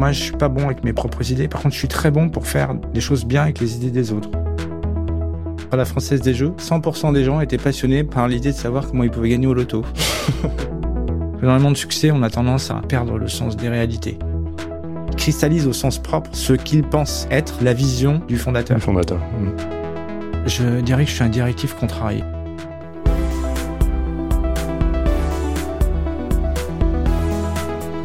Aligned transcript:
moi, 0.00 0.12
je 0.12 0.22
suis 0.22 0.32
pas 0.32 0.48
bon 0.48 0.64
avec 0.64 0.82
mes 0.82 0.94
propres 0.94 1.30
idées. 1.30 1.46
Par 1.46 1.60
contre, 1.60 1.74
je 1.74 1.78
suis 1.78 1.86
très 1.86 2.10
bon 2.10 2.30
pour 2.30 2.46
faire 2.46 2.74
des 2.74 3.02
choses 3.02 3.26
bien 3.26 3.42
avec 3.42 3.60
les 3.60 3.76
idées 3.76 3.90
des 3.90 4.12
autres. 4.12 4.30
À 5.70 5.76
la 5.76 5.84
Française 5.84 6.22
des 6.22 6.32
Jeux, 6.32 6.54
100% 6.56 7.12
des 7.12 7.22
gens 7.22 7.42
étaient 7.42 7.58
passionnés 7.58 8.02
par 8.02 8.26
l'idée 8.26 8.52
de 8.52 8.56
savoir 8.56 8.86
comment 8.88 9.04
ils 9.04 9.10
pouvaient 9.10 9.28
gagner 9.28 9.46
au 9.46 9.52
loto. 9.52 9.84
Dans 11.42 11.54
le 11.54 11.60
monde 11.60 11.74
de 11.74 11.78
succès, 11.78 12.10
on 12.10 12.22
a 12.22 12.30
tendance 12.30 12.70
à 12.70 12.76
perdre 12.76 13.18
le 13.18 13.28
sens 13.28 13.58
des 13.58 13.68
réalités. 13.68 14.18
Ils 15.10 15.16
cristallisent 15.16 15.66
au 15.66 15.74
sens 15.74 15.98
propre 15.98 16.30
ce 16.32 16.54
qu'ils 16.54 16.82
pensent 16.82 17.28
être 17.30 17.62
la 17.62 17.74
vision 17.74 18.22
du 18.26 18.38
fondateur. 18.38 18.78
Le 18.78 18.82
fondateur. 18.82 19.18
Mm. 19.18 20.46
Je 20.46 20.80
dirais 20.80 21.04
que 21.04 21.10
je 21.10 21.16
suis 21.16 21.24
un 21.24 21.28
directif 21.28 21.74
contrarié. 21.74 22.24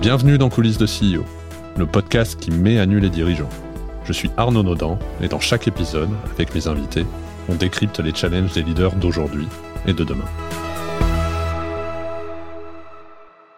Bienvenue 0.01 0.37
dans 0.37 0.49
Coulisses 0.49 0.77
de 0.77 0.85
CEO, 0.85 1.23
le 1.77 1.85
podcast 1.85 2.39
qui 2.39 2.51
met 2.51 2.79
à 2.79 2.85
nu 2.85 2.99
les 2.99 3.09
dirigeants. 3.09 3.49
Je 4.05 4.13
suis 4.13 4.29
Arnaud 4.37 4.63
Naudan 4.63 4.97
et 5.21 5.27
dans 5.27 5.39
chaque 5.39 5.67
épisode, 5.67 6.09
avec 6.33 6.55
mes 6.55 6.67
invités, 6.67 7.05
on 7.49 7.55
décrypte 7.55 7.99
les 7.99 8.13
challenges 8.13 8.53
des 8.53 8.63
leaders 8.63 8.95
d'aujourd'hui 8.95 9.47
et 9.85 9.93
de 9.93 10.03
demain. 10.03 10.25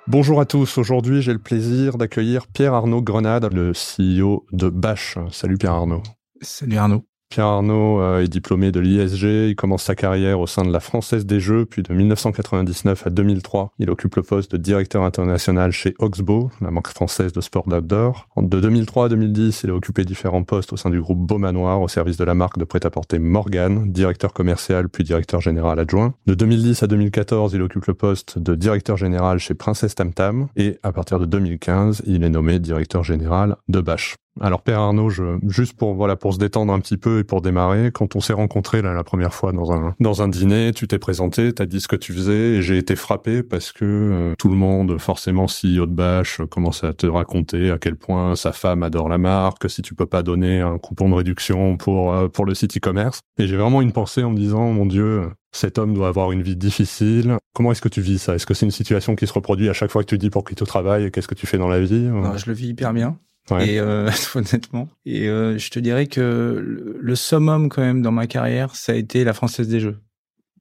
Bonjour 0.07 0.39
à 0.39 0.45
tous, 0.45 0.77
aujourd'hui 0.77 1.21
j'ai 1.21 1.33
le 1.33 1.39
plaisir 1.39 1.97
d'accueillir 1.97 2.47
Pierre 2.47 2.73
Arnaud 2.73 3.01
Grenade, 3.01 3.53
le 3.53 3.73
CEO 3.73 4.45
de 4.51 4.69
Bash. 4.69 5.17
Salut 5.31 5.57
Pierre 5.57 5.73
Arnaud. 5.73 6.01
Salut 6.41 6.77
Arnaud. 6.77 7.03
Pierre 7.29 7.45
Arnaud 7.45 8.01
euh, 8.01 8.21
est 8.21 8.29
diplômé 8.29 8.71
de 8.71 8.79
l'ISG, 8.79 9.49
il 9.49 9.55
commence 9.55 9.83
sa 9.83 9.95
carrière 9.95 10.39
au 10.39 10.47
sein 10.47 10.63
de 10.63 10.71
la 10.71 10.79
Française 10.79 11.25
des 11.25 11.39
Jeux, 11.39 11.65
puis 11.65 11.83
de 11.83 11.93
1999 11.93 13.05
à 13.05 13.09
2003, 13.09 13.73
il 13.79 13.89
occupe 13.89 14.15
le 14.15 14.23
poste 14.23 14.53
de 14.53 14.57
directeur 14.57 15.03
international 15.03 15.71
chez 15.71 15.93
Oxbow, 15.99 16.49
la 16.61 16.71
marque 16.71 16.87
française 16.87 17.33
de 17.33 17.41
sport 17.41 17.67
d'outdoor. 17.67 18.27
De 18.37 18.59
2003 18.59 19.05
à 19.05 19.09
2010, 19.09 19.61
il 19.65 19.69
a 19.71 19.73
occupé 19.73 20.05
différents 20.05 20.43
postes 20.43 20.71
au 20.73 20.77
sein 20.77 20.89
du 20.89 21.01
groupe 21.01 21.19
Beaumanoir, 21.19 21.81
au 21.81 21.87
service 21.87 22.17
de 22.17 22.23
la 22.23 22.33
marque 22.33 22.57
de 22.57 22.63
prêt-à-porter 22.63 23.19
Morgan, 23.19 23.91
directeur 23.91 24.33
commercial 24.33 24.87
puis 24.87 25.03
directeur 25.03 25.41
général 25.41 25.79
adjoint. 25.79 26.13
De 26.27 26.33
2010 26.33 26.83
à 26.83 26.87
2014, 26.87 27.53
il 27.53 27.61
occupe 27.61 27.85
le 27.85 27.93
poste 27.93 28.39
de 28.39 28.55
directeur 28.55 28.95
général 28.95 29.39
chez 29.39 29.53
Princesse 29.53 29.95
Tam 29.95 30.13
Tam, 30.13 30.47
et 30.55 30.79
à 30.81 30.93
partir 30.93 31.19
de 31.19 31.25
2015, 31.25 32.03
il 32.07 32.23
est 32.23 32.29
nommé 32.29 32.59
directeur 32.59 33.03
général 33.03 33.57
de 33.67 33.81
Bash. 33.81 34.15
Alors 34.41 34.61
Père 34.61 34.79
Arnaud, 34.79 35.09
je, 35.09 35.37
juste 35.47 35.73
pour 35.73 35.93
voilà 35.95 36.15
pour 36.15 36.33
se 36.33 36.39
détendre 36.39 36.73
un 36.73 36.79
petit 36.79 36.97
peu 36.97 37.19
et 37.19 37.23
pour 37.23 37.41
démarrer, 37.41 37.91
quand 37.91 38.15
on 38.15 38.19
s'est 38.19 38.33
rencontrés 38.33 38.81
la 38.81 39.03
première 39.03 39.33
fois 39.33 39.51
dans 39.51 39.71
un 39.71 39.95
dans 39.99 40.21
un 40.21 40.27
dîner, 40.27 40.71
tu 40.73 40.87
t'es 40.87 40.99
présenté, 40.99 41.53
t'as 41.53 41.65
dit 41.65 41.81
ce 41.81 41.87
que 41.87 41.95
tu 41.95 42.13
faisais 42.13 42.55
et 42.55 42.61
j'ai 42.61 42.77
été 42.77 42.95
frappé 42.95 43.43
parce 43.43 43.71
que 43.71 43.85
euh, 43.85 44.33
tout 44.37 44.49
le 44.49 44.55
monde, 44.55 44.97
forcément 44.99 45.45
CEO 45.45 45.85
de 45.85 45.93
bâche, 45.93 46.41
commence 46.49 46.83
à 46.83 46.93
te 46.93 47.07
raconter 47.07 47.71
à 47.71 47.77
quel 47.77 47.95
point 47.95 48.35
sa 48.35 48.51
femme 48.51 48.83
adore 48.83 49.09
la 49.09 49.17
marque, 49.17 49.69
si 49.69 49.81
tu 49.81 49.95
peux 49.95 50.05
pas 50.05 50.23
donner 50.23 50.61
un 50.61 50.77
coupon 50.77 51.09
de 51.09 51.15
réduction 51.15 51.77
pour 51.77 52.13
euh, 52.13 52.27
pour 52.27 52.45
le 52.45 52.53
site 52.53 52.77
e-commerce. 52.77 53.19
Et 53.39 53.47
j'ai 53.47 53.57
vraiment 53.57 53.81
une 53.81 53.91
pensée 53.91 54.23
en 54.23 54.31
me 54.31 54.37
disant 54.37 54.71
mon 54.71 54.85
Dieu, 54.85 55.29
cet 55.51 55.77
homme 55.77 55.93
doit 55.93 56.07
avoir 56.07 56.31
une 56.31 56.41
vie 56.41 56.55
difficile. 56.55 57.37
Comment 57.53 57.71
est-ce 57.71 57.81
que 57.81 57.89
tu 57.89 58.01
vis 58.01 58.19
ça? 58.19 58.35
Est-ce 58.35 58.45
que 58.45 58.53
c'est 58.53 58.65
une 58.65 58.71
situation 58.71 59.15
qui 59.15 59.25
se 59.25 59.33
reproduit 59.33 59.69
à 59.69 59.73
chaque 59.73 59.91
fois 59.91 60.03
que 60.03 60.09
tu 60.09 60.17
dis 60.17 60.29
pour 60.29 60.43
quitter 60.43 60.61
au 60.61 60.67
travail 60.67 61.05
et 61.05 61.11
qu'est-ce 61.11 61.27
que 61.27 61.35
tu 61.35 61.47
fais 61.47 61.57
dans 61.57 61.67
la 61.67 61.79
vie? 61.79 62.09
Je 62.35 62.45
le 62.45 62.53
vis 62.53 62.67
hyper 62.67 62.93
bien. 62.93 63.17
Et 63.59 63.79
euh, 63.79 64.09
honnêtement, 64.35 64.89
et 65.05 65.27
euh, 65.29 65.57
je 65.57 65.69
te 65.69 65.79
dirais 65.79 66.07
que 66.07 66.61
le, 66.99 67.15
summum 67.15 67.69
quand 67.69 67.81
même 67.81 68.01
dans 68.01 68.11
ma 68.11 68.27
carrière, 68.27 68.75
ça 68.75 68.91
a 68.91 68.95
été 68.95 69.23
la 69.23 69.33
Française 69.33 69.67
des 69.67 69.79
Jeux. 69.79 69.99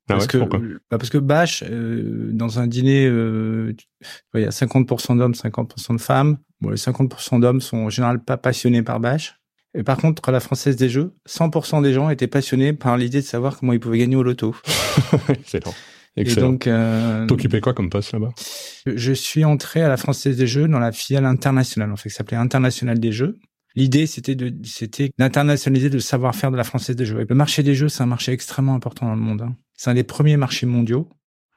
Ah 0.08 0.14
parce 0.14 0.28
que 0.28 0.38
bah 0.38 0.68
parce 0.90 1.10
que 1.10 1.18
Bâche, 1.18 1.64
euh, 1.68 2.30
dans 2.32 2.60
un 2.60 2.68
dîner, 2.68 3.06
il 3.06 4.40
y 4.40 4.44
a 4.44 4.50
50% 4.50 5.18
d'hommes, 5.18 5.32
50% 5.32 5.96
de 5.96 6.00
femmes. 6.00 6.38
Bon, 6.60 6.70
les 6.70 6.76
50% 6.76 7.40
d'hommes 7.40 7.60
sont 7.60 7.78
en 7.78 7.90
général 7.90 8.22
pas 8.22 8.36
passionnés 8.36 8.82
par 8.82 9.00
Bâche. 9.00 9.34
Et 9.74 9.82
par 9.82 9.98
contre, 9.98 10.30
la 10.30 10.40
Française 10.40 10.76
des 10.76 10.88
Jeux, 10.88 11.12
100% 11.28 11.82
des 11.82 11.92
gens 11.92 12.08
étaient 12.08 12.28
passionnés 12.28 12.72
par 12.72 12.96
l'idée 12.96 13.20
de 13.20 13.26
savoir 13.26 13.58
comment 13.58 13.72
ils 13.72 13.80
pouvaient 13.80 13.98
gagner 13.98 14.16
au 14.16 14.22
loto. 14.22 14.54
Excellent. 15.28 15.74
Excellent. 16.16 16.46
Et 16.46 16.50
donc, 16.50 16.66
euh, 16.66 17.26
t'occupais 17.26 17.60
quoi 17.60 17.74
comme 17.74 17.90
poste 17.90 18.12
là-bas? 18.12 18.30
Je 18.86 19.12
suis 19.12 19.44
entré 19.44 19.82
à 19.82 19.88
la 19.88 19.96
Française 19.96 20.36
des 20.36 20.46
Jeux 20.46 20.66
dans 20.66 20.78
la 20.78 20.92
filiale 20.92 21.26
internationale, 21.26 21.92
en 21.92 21.96
fait, 21.96 22.08
qui 22.08 22.14
s'appelait 22.14 22.38
International 22.38 22.98
des 22.98 23.12
Jeux. 23.12 23.38
L'idée, 23.74 24.06
c'était 24.06 24.34
de, 24.34 24.54
c'était 24.64 25.10
d'internationaliser 25.18 25.90
le 25.90 26.00
savoir-faire 26.00 26.50
de 26.50 26.56
la 26.56 26.64
Française 26.64 26.96
des 26.96 27.04
Jeux. 27.04 27.20
Et 27.20 27.26
le 27.28 27.34
marché 27.34 27.62
des 27.62 27.74
jeux, 27.74 27.90
c'est 27.90 28.02
un 28.02 28.06
marché 28.06 28.32
extrêmement 28.32 28.74
important 28.74 29.06
dans 29.06 29.14
le 29.14 29.20
monde. 29.20 29.42
Hein. 29.42 29.54
C'est 29.74 29.90
un 29.90 29.94
des 29.94 30.04
premiers 30.04 30.38
marchés 30.38 30.64
mondiaux. 30.64 31.10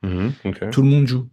Mmh, 0.03 0.29
Tout 0.71 0.81
le 0.81 0.89
monde 0.89 1.07
joue. 1.07 1.29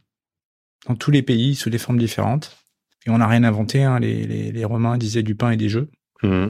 Dans 0.87 0.95
tous 0.95 1.11
les 1.11 1.23
pays, 1.23 1.57
sous 1.57 1.71
des 1.71 1.79
formes 1.79 1.99
différentes. 1.99 2.57
Et 3.05 3.11
on 3.11 3.19
n'a 3.19 3.27
rien 3.27 3.43
inventé. 3.43 3.83
Hein. 3.83 3.99
Les, 3.99 4.25
les, 4.27 4.53
les, 4.53 4.65
Romains 4.65 4.97
disaient 4.97 5.25
du 5.25 5.35
pain 5.35 5.51
et 5.51 5.57
des 5.57 5.69
jeux. 5.69 5.91
Mmh. 6.23 6.47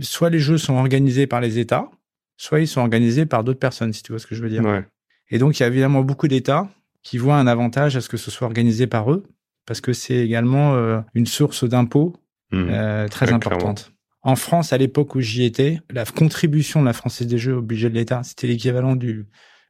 Soit 0.00 0.30
les 0.30 0.40
jeux 0.40 0.58
sont 0.58 0.74
organisés 0.74 1.28
par 1.28 1.40
les 1.40 1.60
États, 1.60 1.88
soit 2.36 2.60
ils 2.60 2.68
sont 2.68 2.80
organisés 2.80 3.26
par 3.26 3.44
d'autres 3.44 3.60
personnes, 3.60 3.92
si 3.92 4.02
tu 4.02 4.10
vois 4.10 4.18
ce 4.18 4.26
que 4.26 4.34
je 4.34 4.42
veux 4.42 4.50
dire. 4.50 4.64
Ouais. 4.64 4.84
Et 5.30 5.38
donc, 5.38 5.58
il 5.58 5.62
y 5.62 5.64
a 5.64 5.68
évidemment 5.68 6.02
beaucoup 6.02 6.28
d'États 6.28 6.68
qui 7.02 7.18
voient 7.18 7.36
un 7.36 7.46
avantage 7.46 7.96
à 7.96 8.00
ce 8.00 8.08
que 8.08 8.16
ce 8.16 8.30
soit 8.30 8.46
organisé 8.46 8.86
par 8.86 9.12
eux, 9.12 9.24
parce 9.66 9.80
que 9.80 9.92
c'est 9.92 10.16
également 10.16 10.74
euh, 10.74 11.00
une 11.14 11.26
source 11.26 11.64
d'impôts 11.64 12.16
mmh. 12.50 12.66
euh, 12.70 13.08
très 13.08 13.32
importante. 13.32 13.92
En 14.22 14.36
France, 14.36 14.72
à 14.72 14.78
l'époque 14.78 15.14
où 15.14 15.20
j'y 15.20 15.44
étais, 15.44 15.80
la 15.90 16.04
contribution 16.04 16.80
de 16.80 16.86
la 16.86 16.92
Française 16.92 17.26
des 17.26 17.38
Jeux 17.38 17.56
au 17.56 17.62
budget 17.62 17.88
de 17.88 17.94
l'État, 17.94 18.22
c'était 18.24 18.46
l'équivalent 18.46 18.96
du 18.96 19.26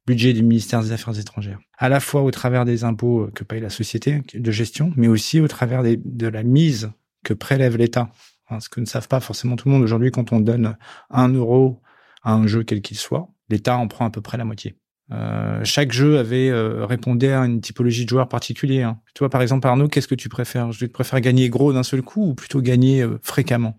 budget 0.07 0.33
du 0.33 0.43
ministère 0.43 0.83
des 0.83 0.93
Affaires 0.93 1.19
étrangères. 1.19 1.59
À 1.77 1.91
la 1.91 2.01
fois 2.01 2.23
au 2.23 2.31
travers 2.31 2.65
des 2.65 2.83
impôts 2.83 3.25
euh, 3.25 3.31
que 3.35 3.45
paye 3.45 3.61
la 3.61 3.71
société 3.71 4.23
de 4.33 4.51
gestion, 4.51 4.93
mais 4.97 5.07
aussi 5.07 5.41
au 5.41 5.49
travers 5.49 5.83
des, 5.83 6.01
de 6.03 6.27
la 6.27 6.43
mise 6.43 6.91
que 7.25 7.35
prélève 7.35 7.77
l'État. 7.77 8.11
Hein, 8.49 8.61
ce 8.61 8.71
que 8.71 8.81
ne 8.81 8.87
savent 8.87 9.09
pas 9.09 9.21
forcément 9.21 9.57
tout 9.57 9.69
le 9.69 9.75
monde 9.75 9.83
aujourd'hui, 9.83 10.11
quand 10.11 10.33
on 10.33 10.41
donne 10.41 10.77
un 11.11 11.29
euro 11.29 11.83
à 12.23 12.33
un 12.33 12.47
jeu 12.47 12.65
quel 12.65 12.81
qu'il 12.81 12.97
soit, 12.97 13.29
l'État 13.51 13.77
en 13.77 13.87
prend 13.87 14.07
à 14.07 14.11
peu 14.11 14.23
près 14.23 14.39
la 14.39 14.47
moitié. 14.47 14.77
Euh, 15.11 15.61
chaque 15.65 15.93
jeu 15.93 16.19
avait 16.19 16.51
euh, 16.51 16.85
répondait 16.85 17.33
à 17.33 17.41
une 17.41 17.61
typologie 17.61 18.05
de 18.05 18.11
joueur 18.11 18.29
particulier. 18.29 18.83
Hein. 18.83 18.99
Tu 19.15 19.21
vois, 19.21 19.31
par 19.31 19.41
exemple, 19.41 19.67
Arnaud, 19.67 19.89
qu'est-ce 19.89 20.09
que 20.09 20.15
tu 20.15 20.29
préfères? 20.29 20.73
Je 20.73 20.87
préfère 20.87 21.21
gagner 21.21 21.49
gros 21.49 21.73
d'un 21.73 21.83
seul 21.83 22.03
coup 22.03 22.31
ou 22.31 22.35
plutôt 22.35 22.61
gagner 22.61 23.03
euh, 23.03 23.19
fréquemment? 23.23 23.77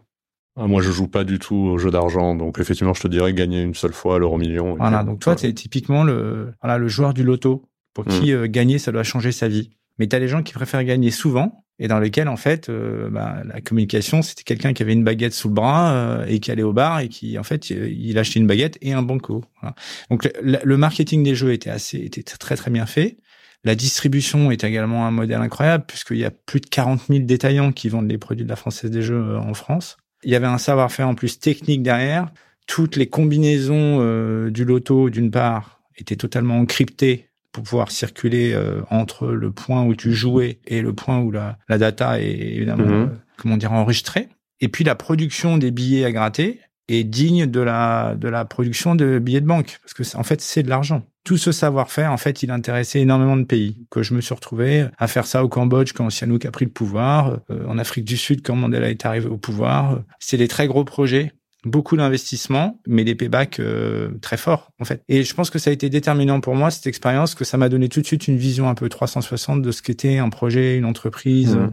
Ah, 0.56 0.66
Moi, 0.68 0.82
je 0.82 0.92
joue 0.92 1.08
pas 1.08 1.24
du 1.24 1.38
tout 1.38 1.56
au 1.56 1.78
jeu 1.78 1.92
d'argent, 1.92 2.36
donc 2.36 2.60
effectivement, 2.60 2.94
je 2.94 3.02
te 3.02 3.08
dirais 3.08 3.34
gagner 3.34 3.62
une 3.62 3.76
seule 3.76 3.94
fois 3.94 4.18
l'euro 4.18 4.38
million. 4.38 4.76
Voilà, 4.76 5.04
donc 5.04 5.20
toi, 5.20 5.36
tu 5.36 5.46
es 5.46 5.54
typiquement 5.54 6.04
le, 6.04 6.54
voilà, 6.62 6.78
le 6.78 6.88
joueur 6.88 7.14
du 7.14 7.24
loto 7.24 7.70
pour 7.94 8.06
qui 8.06 8.34
mmh. 8.34 8.48
gagner, 8.48 8.80
ça 8.80 8.92
doit 8.92 9.04
changer 9.04 9.32
sa 9.32 9.48
vie. 9.48 9.70
Mais 10.00 10.08
tu 10.08 10.16
as 10.16 10.20
des 10.20 10.28
gens 10.28 10.42
qui 10.42 10.54
préfèrent 10.54 10.84
gagner 10.84 11.12
souvent 11.12 11.64
et 11.80 11.88
dans 11.88 12.00
lesquels 12.00 12.28
en 12.28 12.38
fait 12.38 12.70
euh, 12.70 13.10
bah, 13.10 13.38
la 13.46 13.62
communication 13.62 14.22
c'était 14.22 14.44
quelqu'un 14.44 14.74
qui 14.74 14.84
avait 14.84 14.94
une 14.94 15.04
baguette 15.04 15.34
sous 15.34 15.48
le 15.48 15.54
bras 15.54 15.94
euh, 15.94 16.26
et 16.28 16.40
qui 16.40 16.52
allait 16.52 16.64
au 16.64 16.74
bar 16.74 17.00
et 17.00 17.08
qui 17.08 17.40
en 17.40 17.44
fait 17.44 17.70
il 17.70 18.18
achetait 18.18 18.40
une 18.40 18.48
baguette 18.48 18.78
et 18.82 18.94
un 18.94 19.02
banco. 19.02 19.44
Voilà. 19.62 19.76
Donc 20.10 20.30
le, 20.42 20.78
marketing 20.78 21.24
des 21.24 21.36
jeux 21.36 21.54
était 21.54 21.70
assez 21.70 21.98
était 21.98 22.24
très 22.24 22.56
très 22.56 22.70
bien 22.70 22.86
fait. 22.86 23.18
La 23.64 23.76
distribution 23.76 24.52
est 24.52 24.64
également 24.64 25.06
un 25.06 25.12
modèle 25.12 25.42
incroyable 25.42 25.86
puisqu'il 25.88 26.18
y 26.18 26.26
a 26.26 26.32
plus 26.32 26.62
de 26.62 26.68
40 26.68 27.08
000 27.08 27.20
détaillants 27.26 27.72
qui 27.72 27.90
vendent 27.90 28.10
les 28.10 28.18
produits 28.18 28.46
de 28.46 28.50
la 28.50 28.56
Française 28.56 28.92
des 28.92 29.02
Jeux 29.02 29.22
euh, 29.22 29.40
en 29.40 29.54
France. 29.54 29.98
Il 30.24 30.32
y 30.32 30.36
avait 30.36 30.48
un 30.48 30.58
savoir-faire 30.58 31.08
en 31.08 31.16
plus 31.16 31.40
technique 31.40 31.82
derrière. 31.82 32.32
Toutes 32.68 32.98
les 32.98 33.08
combinaisons 33.08 34.50
du 34.50 34.64
loto 34.64 35.10
d'une 35.10 35.32
part 35.32 35.82
étaient 35.98 36.18
totalement 36.18 36.60
encryptées 36.60 37.29
pour 37.52 37.64
pouvoir 37.64 37.92
circuler 37.92 38.54
euh, 38.54 38.82
entre 38.90 39.28
le 39.28 39.52
point 39.52 39.84
où 39.84 39.96
tu 39.96 40.14
jouais 40.14 40.60
et 40.68 40.82
le 40.82 40.94
point 40.94 41.20
où 41.20 41.32
la, 41.32 41.58
la 41.68 41.78
data 41.78 42.20
est 42.22 42.30
évidemment, 42.30 42.86
mhm. 42.86 42.94
euh, 42.94 43.08
comment 43.38 43.58
dire, 43.58 43.72
enregistrée. 43.72 44.30
Et 44.62 44.68
puis 44.68 44.84
la 44.84 44.96
production 44.96 45.58
des 45.58 45.72
billets 45.72 46.06
à 46.06 46.12
gratter 46.12 46.60
est 46.90 47.04
digne 47.04 47.46
de 47.46 47.60
la 47.60 48.16
de 48.16 48.28
la 48.28 48.46
production 48.46 48.96
de 48.96 49.20
billets 49.20 49.42
de 49.42 49.46
banque 49.46 49.80
parce 49.84 49.94
que 49.94 50.18
en 50.18 50.24
fait 50.24 50.42
c'est 50.42 50.64
de 50.64 50.70
l'argent. 50.70 51.04
Tout 51.24 51.38
ce 51.38 51.52
savoir-faire 51.52 52.12
en 52.12 52.18
fait 52.18 52.42
il 52.42 52.52
intéressait 52.52 53.00
énormément 53.00 53.38
de 53.38 53.44
pays 53.44 53.86
que 53.92 54.02
je 54.02 54.14
me 54.14 54.22
suis 54.22 54.34
retrouvé 54.34 54.88
à 54.98 55.08
faire 55.08 55.28
ça 55.28 55.44
au 55.44 55.50
Cambodge 55.50 55.94
quand 55.94 56.10
Sihanouk 56.10 56.46
a 56.46 56.52
pris 56.52 56.66
le 56.66 56.72
pouvoir, 56.72 57.40
euh, 57.52 57.66
en 57.68 57.78
Afrique 57.78 58.06
du 58.06 58.18
Sud 58.18 58.42
quand 58.42 58.56
Mandela 58.56 58.90
est 58.90 59.06
arrivé 59.06 59.28
au 59.28 59.38
pouvoir. 59.38 60.02
C'est 60.20 60.38
des 60.38 60.48
très 60.48 60.68
gros 60.68 60.84
projets 60.84 61.32
beaucoup 61.66 61.98
d'investissements, 61.98 62.80
mais 62.88 63.04
des 63.04 63.16
paybacks 63.16 63.60
euh, 63.60 64.12
très 64.22 64.38
forts 64.38 64.72
en 64.80 64.86
fait. 64.86 65.04
Et 65.10 65.24
je 65.24 65.34
pense 65.34 65.50
que 65.50 65.60
ça 65.60 65.70
a 65.70 65.74
été 65.74 65.90
déterminant 65.90 66.40
pour 66.40 66.56
moi 66.56 66.72
cette 66.72 66.88
expérience, 66.88 67.36
que 67.36 67.44
ça 67.44 67.58
m'a 67.58 67.70
donné 67.70 67.90
tout 67.90 68.02
de 68.02 68.06
suite 68.06 68.28
une 68.28 68.38
vision 68.38 68.70
un 68.70 68.76
peu 68.76 68.88
360 68.88 69.62
de 69.62 69.72
ce 69.72 69.82
qu'était 69.82 70.18
un 70.18 70.30
projet, 70.30 70.78
une 70.78 70.86
entreprise. 70.86 71.56
Mmh. 71.56 71.72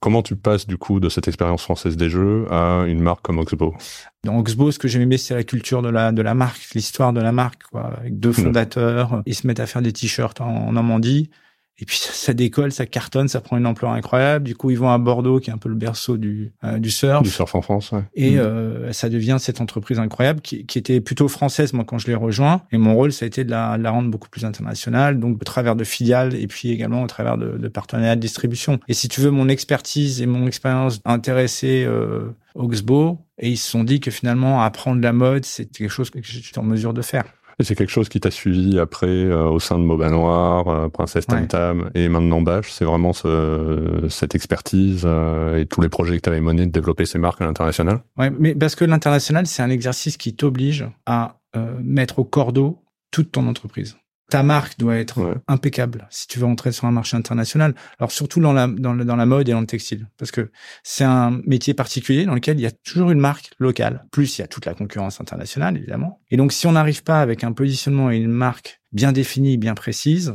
Comment 0.00 0.22
tu 0.22 0.36
passes 0.36 0.66
du 0.66 0.76
coup 0.76 1.00
de 1.00 1.08
cette 1.08 1.28
expérience 1.28 1.62
française 1.62 1.96
des 1.96 2.10
jeux 2.10 2.46
à 2.50 2.84
une 2.86 3.00
marque 3.00 3.22
comme 3.22 3.38
Oxbow? 3.38 3.74
Dans 4.22 4.38
Oxbow, 4.38 4.70
ce 4.70 4.78
que 4.78 4.86
j'aimais, 4.86 5.16
c'est 5.16 5.34
la 5.34 5.44
culture 5.44 5.80
de 5.80 5.88
la 5.88 6.12
de 6.12 6.20
la 6.20 6.34
marque, 6.34 6.60
l'histoire 6.74 7.14
de 7.14 7.22
la 7.22 7.32
marque, 7.32 7.62
quoi. 7.72 7.90
Avec 7.98 8.20
deux 8.20 8.30
mmh. 8.30 8.34
fondateurs, 8.34 9.22
ils 9.24 9.34
se 9.34 9.46
mettent 9.46 9.60
à 9.60 9.66
faire 9.66 9.80
des 9.80 9.92
t-shirts 9.92 10.42
en, 10.42 10.72
Normandie. 10.72 11.30
Et 11.78 11.84
puis 11.84 11.98
ça, 12.00 12.32
décolle, 12.32 12.72
ça 12.72 12.86
cartonne, 12.86 13.28
ça 13.28 13.40
prend 13.40 13.56
une 13.56 13.66
ampleur 13.66 13.92
incroyable. 13.92 14.44
Du 14.44 14.54
coup, 14.54 14.70
ils 14.70 14.78
vont 14.78 14.90
à 14.90 14.98
Bordeaux, 14.98 15.40
qui 15.40 15.50
est 15.50 15.52
un 15.52 15.58
peu 15.58 15.68
le 15.68 15.74
berceau 15.74 16.16
du 16.16 16.52
euh, 16.62 16.78
du 16.78 16.90
surf. 16.90 17.22
Du 17.22 17.30
surf 17.30 17.54
en 17.54 17.62
France, 17.62 17.92
ouais. 17.92 18.04
Et 18.14 18.32
mmh. 18.32 18.38
euh, 18.38 18.92
ça 18.92 19.08
devient 19.08 19.36
cette 19.40 19.60
entreprise 19.60 19.98
incroyable 19.98 20.40
qui, 20.40 20.66
qui, 20.66 20.78
était 20.78 21.00
plutôt 21.00 21.28
française 21.28 21.72
moi 21.72 21.84
quand 21.84 21.98
je 21.98 22.06
l'ai 22.06 22.14
rejoint. 22.14 22.62
Et 22.72 22.78
mon 22.78 22.94
rôle, 22.94 23.12
ça 23.12 23.24
a 23.24 23.26
été 23.26 23.44
de 23.44 23.50
la, 23.50 23.76
la, 23.78 23.90
rendre 23.90 24.10
beaucoup 24.10 24.28
plus 24.28 24.44
internationale, 24.44 25.18
donc 25.18 25.40
au 25.40 25.44
travers 25.44 25.76
de 25.76 25.84
filiales 25.84 26.34
et 26.34 26.46
puis 26.46 26.70
également 26.70 27.02
au 27.02 27.06
travers 27.06 27.38
de, 27.38 27.58
de 27.58 27.68
partenariats 27.68 28.16
de 28.16 28.20
distribution. 28.20 28.78
Et 28.88 28.94
si 28.94 29.08
tu 29.08 29.20
veux, 29.20 29.30
mon 29.30 29.48
expertise 29.48 30.22
et 30.22 30.26
mon 30.26 30.46
expérience 30.46 31.00
intéressé 31.04 31.84
euh, 31.86 32.34
Oxbow, 32.54 33.18
et 33.38 33.50
ils 33.50 33.56
se 33.56 33.68
sont 33.68 33.84
dit 33.84 34.00
que 34.00 34.10
finalement 34.10 34.62
apprendre 34.62 35.02
la 35.02 35.12
mode, 35.12 35.44
c'était 35.44 35.78
quelque 35.84 35.90
chose 35.90 36.10
que 36.10 36.20
j'étais 36.22 36.58
en 36.58 36.62
mesure 36.62 36.94
de 36.94 37.02
faire. 37.02 37.24
Et 37.58 37.64
c'est 37.64 37.74
quelque 37.74 37.90
chose 37.90 38.08
qui 38.08 38.20
t'a 38.20 38.30
suivi 38.30 38.78
après 38.78 39.06
euh, 39.06 39.44
au 39.44 39.60
sein 39.60 39.78
de 39.78 39.84
Moba 39.84 40.10
Noir, 40.10 40.68
euh, 40.68 40.88
Princesse 40.88 41.26
Tam 41.26 41.46
Tam 41.46 41.90
et 41.94 42.08
maintenant 42.08 42.40
Bash. 42.40 42.70
C'est 42.70 42.84
vraiment 42.84 43.12
ce, 43.12 44.06
cette 44.08 44.34
expertise 44.34 45.02
euh, 45.04 45.58
et 45.58 45.66
tous 45.66 45.80
les 45.80 45.88
projets 45.88 46.16
que 46.16 46.22
tu 46.22 46.28
avais 46.28 46.40
menés 46.40 46.66
de 46.66 46.72
développer 46.72 47.06
ces 47.06 47.18
marques 47.18 47.40
à 47.40 47.44
l'international. 47.44 48.00
Ouais, 48.18 48.30
mais 48.38 48.54
parce 48.54 48.74
que 48.74 48.84
l'international, 48.84 49.46
c'est 49.46 49.62
un 49.62 49.70
exercice 49.70 50.16
qui 50.16 50.34
t'oblige 50.34 50.86
à 51.06 51.36
mettre 51.84 52.18
au 52.18 52.24
cordeau 52.24 52.82
toute 53.12 53.30
ton 53.30 53.46
entreprise 53.46 53.96
ta 54.30 54.42
marque 54.42 54.78
doit 54.78 54.96
être 54.96 55.42
impeccable 55.48 56.06
si 56.10 56.26
tu 56.26 56.38
veux 56.38 56.46
entrer 56.46 56.72
sur 56.72 56.86
un 56.86 56.90
marché 56.90 57.16
international. 57.16 57.74
Alors 57.98 58.10
surtout 58.10 58.40
dans 58.40 58.52
la, 58.52 58.66
dans, 58.66 58.94
dans 58.94 59.16
la 59.16 59.26
mode 59.26 59.48
et 59.48 59.52
dans 59.52 59.60
le 59.60 59.66
textile, 59.66 60.08
parce 60.16 60.30
que 60.30 60.50
c'est 60.82 61.04
un 61.04 61.40
métier 61.46 61.74
particulier 61.74 62.24
dans 62.24 62.34
lequel 62.34 62.58
il 62.58 62.62
y 62.62 62.66
a 62.66 62.70
toujours 62.70 63.10
une 63.10 63.20
marque 63.20 63.50
locale. 63.58 64.06
Plus 64.10 64.38
il 64.38 64.40
y 64.40 64.44
a 64.44 64.48
toute 64.48 64.66
la 64.66 64.74
concurrence 64.74 65.20
internationale 65.20 65.76
évidemment. 65.76 66.20
Et 66.30 66.36
donc 66.36 66.52
si 66.52 66.66
on 66.66 66.72
n'arrive 66.72 67.02
pas 67.02 67.20
avec 67.20 67.44
un 67.44 67.52
positionnement 67.52 68.10
et 68.10 68.16
une 68.16 68.28
marque 68.28 68.80
bien 68.92 69.12
définie, 69.12 69.58
bien 69.58 69.74
précise, 69.74 70.34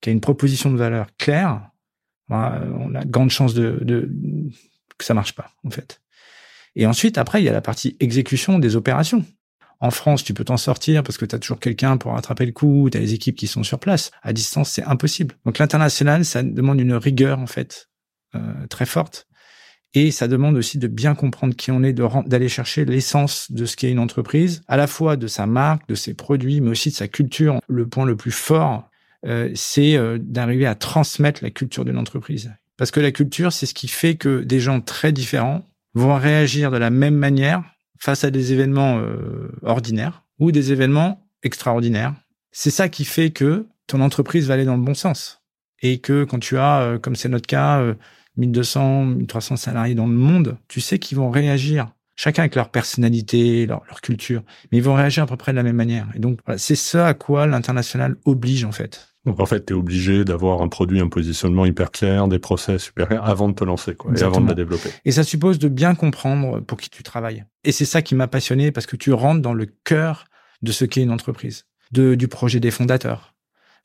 qui 0.00 0.10
a 0.10 0.12
une 0.12 0.20
proposition 0.20 0.70
de 0.70 0.76
valeur 0.76 1.06
claire, 1.16 1.70
bah, 2.28 2.60
on 2.78 2.94
a 2.94 3.04
de 3.04 3.10
grandes 3.10 3.30
chances 3.30 3.54
de, 3.54 3.78
de 3.82 4.10
que 4.98 5.04
ça 5.04 5.14
marche 5.14 5.34
pas 5.34 5.50
en 5.64 5.70
fait. 5.70 6.00
Et 6.74 6.86
ensuite, 6.86 7.18
après, 7.18 7.42
il 7.42 7.44
y 7.44 7.48
a 7.48 7.52
la 7.52 7.60
partie 7.60 7.96
exécution 8.00 8.58
des 8.58 8.76
opérations. 8.76 9.24
En 9.82 9.90
France, 9.90 10.22
tu 10.22 10.32
peux 10.32 10.44
t'en 10.44 10.56
sortir 10.56 11.02
parce 11.02 11.18
que 11.18 11.24
tu 11.24 11.34
as 11.34 11.40
toujours 11.40 11.58
quelqu'un 11.58 11.96
pour 11.96 12.12
rattraper 12.12 12.46
le 12.46 12.52
coup, 12.52 12.88
tu 12.88 12.96
as 12.96 13.00
les 13.00 13.14
équipes 13.14 13.34
qui 13.34 13.48
sont 13.48 13.64
sur 13.64 13.80
place. 13.80 14.12
À 14.22 14.32
distance, 14.32 14.70
c'est 14.70 14.84
impossible. 14.84 15.34
Donc 15.44 15.58
l'international, 15.58 16.24
ça 16.24 16.44
demande 16.44 16.80
une 16.80 16.94
rigueur 16.94 17.40
en 17.40 17.48
fait 17.48 17.90
euh, 18.36 18.40
très 18.68 18.86
forte. 18.86 19.26
Et 19.92 20.12
ça 20.12 20.28
demande 20.28 20.56
aussi 20.56 20.78
de 20.78 20.86
bien 20.86 21.16
comprendre 21.16 21.56
qui 21.56 21.72
on 21.72 21.82
est, 21.82 21.92
d'aller 21.92 22.48
chercher 22.48 22.84
l'essence 22.84 23.50
de 23.50 23.64
ce 23.64 23.74
qu'est 23.74 23.90
une 23.90 23.98
entreprise, 23.98 24.62
à 24.68 24.76
la 24.76 24.86
fois 24.86 25.16
de 25.16 25.26
sa 25.26 25.46
marque, 25.46 25.88
de 25.88 25.96
ses 25.96 26.14
produits, 26.14 26.60
mais 26.60 26.70
aussi 26.70 26.90
de 26.90 26.94
sa 26.94 27.08
culture. 27.08 27.58
Le 27.66 27.88
point 27.88 28.06
le 28.06 28.16
plus 28.16 28.30
fort, 28.30 28.88
euh, 29.26 29.50
c'est 29.56 29.96
euh, 29.96 30.16
d'arriver 30.20 30.64
à 30.64 30.76
transmettre 30.76 31.42
la 31.42 31.50
culture 31.50 31.84
d'une 31.84 31.98
entreprise. 31.98 32.52
Parce 32.76 32.92
que 32.92 33.00
la 33.00 33.10
culture, 33.10 33.52
c'est 33.52 33.66
ce 33.66 33.74
qui 33.74 33.88
fait 33.88 34.14
que 34.14 34.44
des 34.44 34.60
gens 34.60 34.80
très 34.80 35.10
différents 35.10 35.68
vont 35.94 36.14
réagir 36.14 36.70
de 36.70 36.78
la 36.78 36.90
même 36.90 37.16
manière 37.16 37.64
face 38.02 38.24
à 38.24 38.32
des 38.32 38.52
événements 38.52 38.98
euh, 38.98 39.48
ordinaires 39.62 40.24
ou 40.40 40.50
des 40.50 40.72
événements 40.72 41.24
extraordinaires. 41.44 42.14
C'est 42.50 42.72
ça 42.72 42.88
qui 42.88 43.04
fait 43.04 43.30
que 43.30 43.66
ton 43.86 44.00
entreprise 44.00 44.48
va 44.48 44.54
aller 44.54 44.64
dans 44.64 44.76
le 44.76 44.82
bon 44.82 44.94
sens. 44.94 45.40
Et 45.82 45.98
que 45.98 46.24
quand 46.24 46.40
tu 46.40 46.58
as, 46.58 46.80
euh, 46.80 46.98
comme 46.98 47.14
c'est 47.14 47.28
notre 47.28 47.46
cas, 47.46 47.80
1200, 48.36 49.02
euh, 49.02 49.14
1300 49.14 49.56
salariés 49.56 49.94
dans 49.94 50.08
le 50.08 50.14
monde, 50.14 50.56
tu 50.66 50.80
sais 50.80 50.98
qu'ils 50.98 51.16
vont 51.16 51.30
réagir, 51.30 51.92
chacun 52.16 52.42
avec 52.42 52.56
leur 52.56 52.70
personnalité, 52.70 53.66
leur, 53.66 53.84
leur, 53.86 54.00
culture, 54.00 54.42
mais 54.72 54.78
ils 54.78 54.84
vont 54.84 54.94
réagir 54.94 55.22
à 55.22 55.26
peu 55.26 55.36
près 55.36 55.52
de 55.52 55.56
la 55.56 55.62
même 55.62 55.76
manière. 55.76 56.08
Et 56.16 56.18
donc, 56.18 56.40
c'est 56.56 56.74
ça 56.74 57.06
à 57.06 57.14
quoi 57.14 57.46
l'international 57.46 58.16
oblige 58.24 58.64
en 58.64 58.72
fait. 58.72 59.11
Donc 59.24 59.38
en 59.40 59.46
fait, 59.46 59.66
tu 59.66 59.72
es 59.72 59.76
obligé 59.76 60.24
d'avoir 60.24 60.62
un 60.62 60.68
produit, 60.68 61.00
un 61.00 61.08
positionnement 61.08 61.64
hyper 61.64 61.90
clair, 61.90 62.26
des 62.26 62.38
process 62.38 62.82
super 62.82 63.08
clairs 63.08 63.24
avant 63.24 63.48
de 63.48 63.54
te 63.54 63.64
lancer 63.64 63.94
quoi, 63.94 64.12
et 64.16 64.22
avant 64.22 64.40
de 64.40 64.48
la 64.48 64.54
développer. 64.54 64.90
Et 65.04 65.12
ça 65.12 65.22
suppose 65.22 65.58
de 65.58 65.68
bien 65.68 65.94
comprendre 65.94 66.60
pour 66.60 66.78
qui 66.78 66.90
tu 66.90 67.02
travailles. 67.02 67.44
Et 67.64 67.72
c'est 67.72 67.84
ça 67.84 68.02
qui 68.02 68.14
m'a 68.14 68.26
passionné 68.26 68.72
parce 68.72 68.86
que 68.86 68.96
tu 68.96 69.12
rentres 69.12 69.40
dans 69.40 69.54
le 69.54 69.66
cœur 69.84 70.24
de 70.62 70.72
ce 70.72 70.84
qu'est 70.84 71.02
une 71.02 71.12
entreprise, 71.12 71.66
de, 71.92 72.14
du 72.14 72.28
projet 72.28 72.58
des 72.58 72.70
fondateurs. 72.70 73.32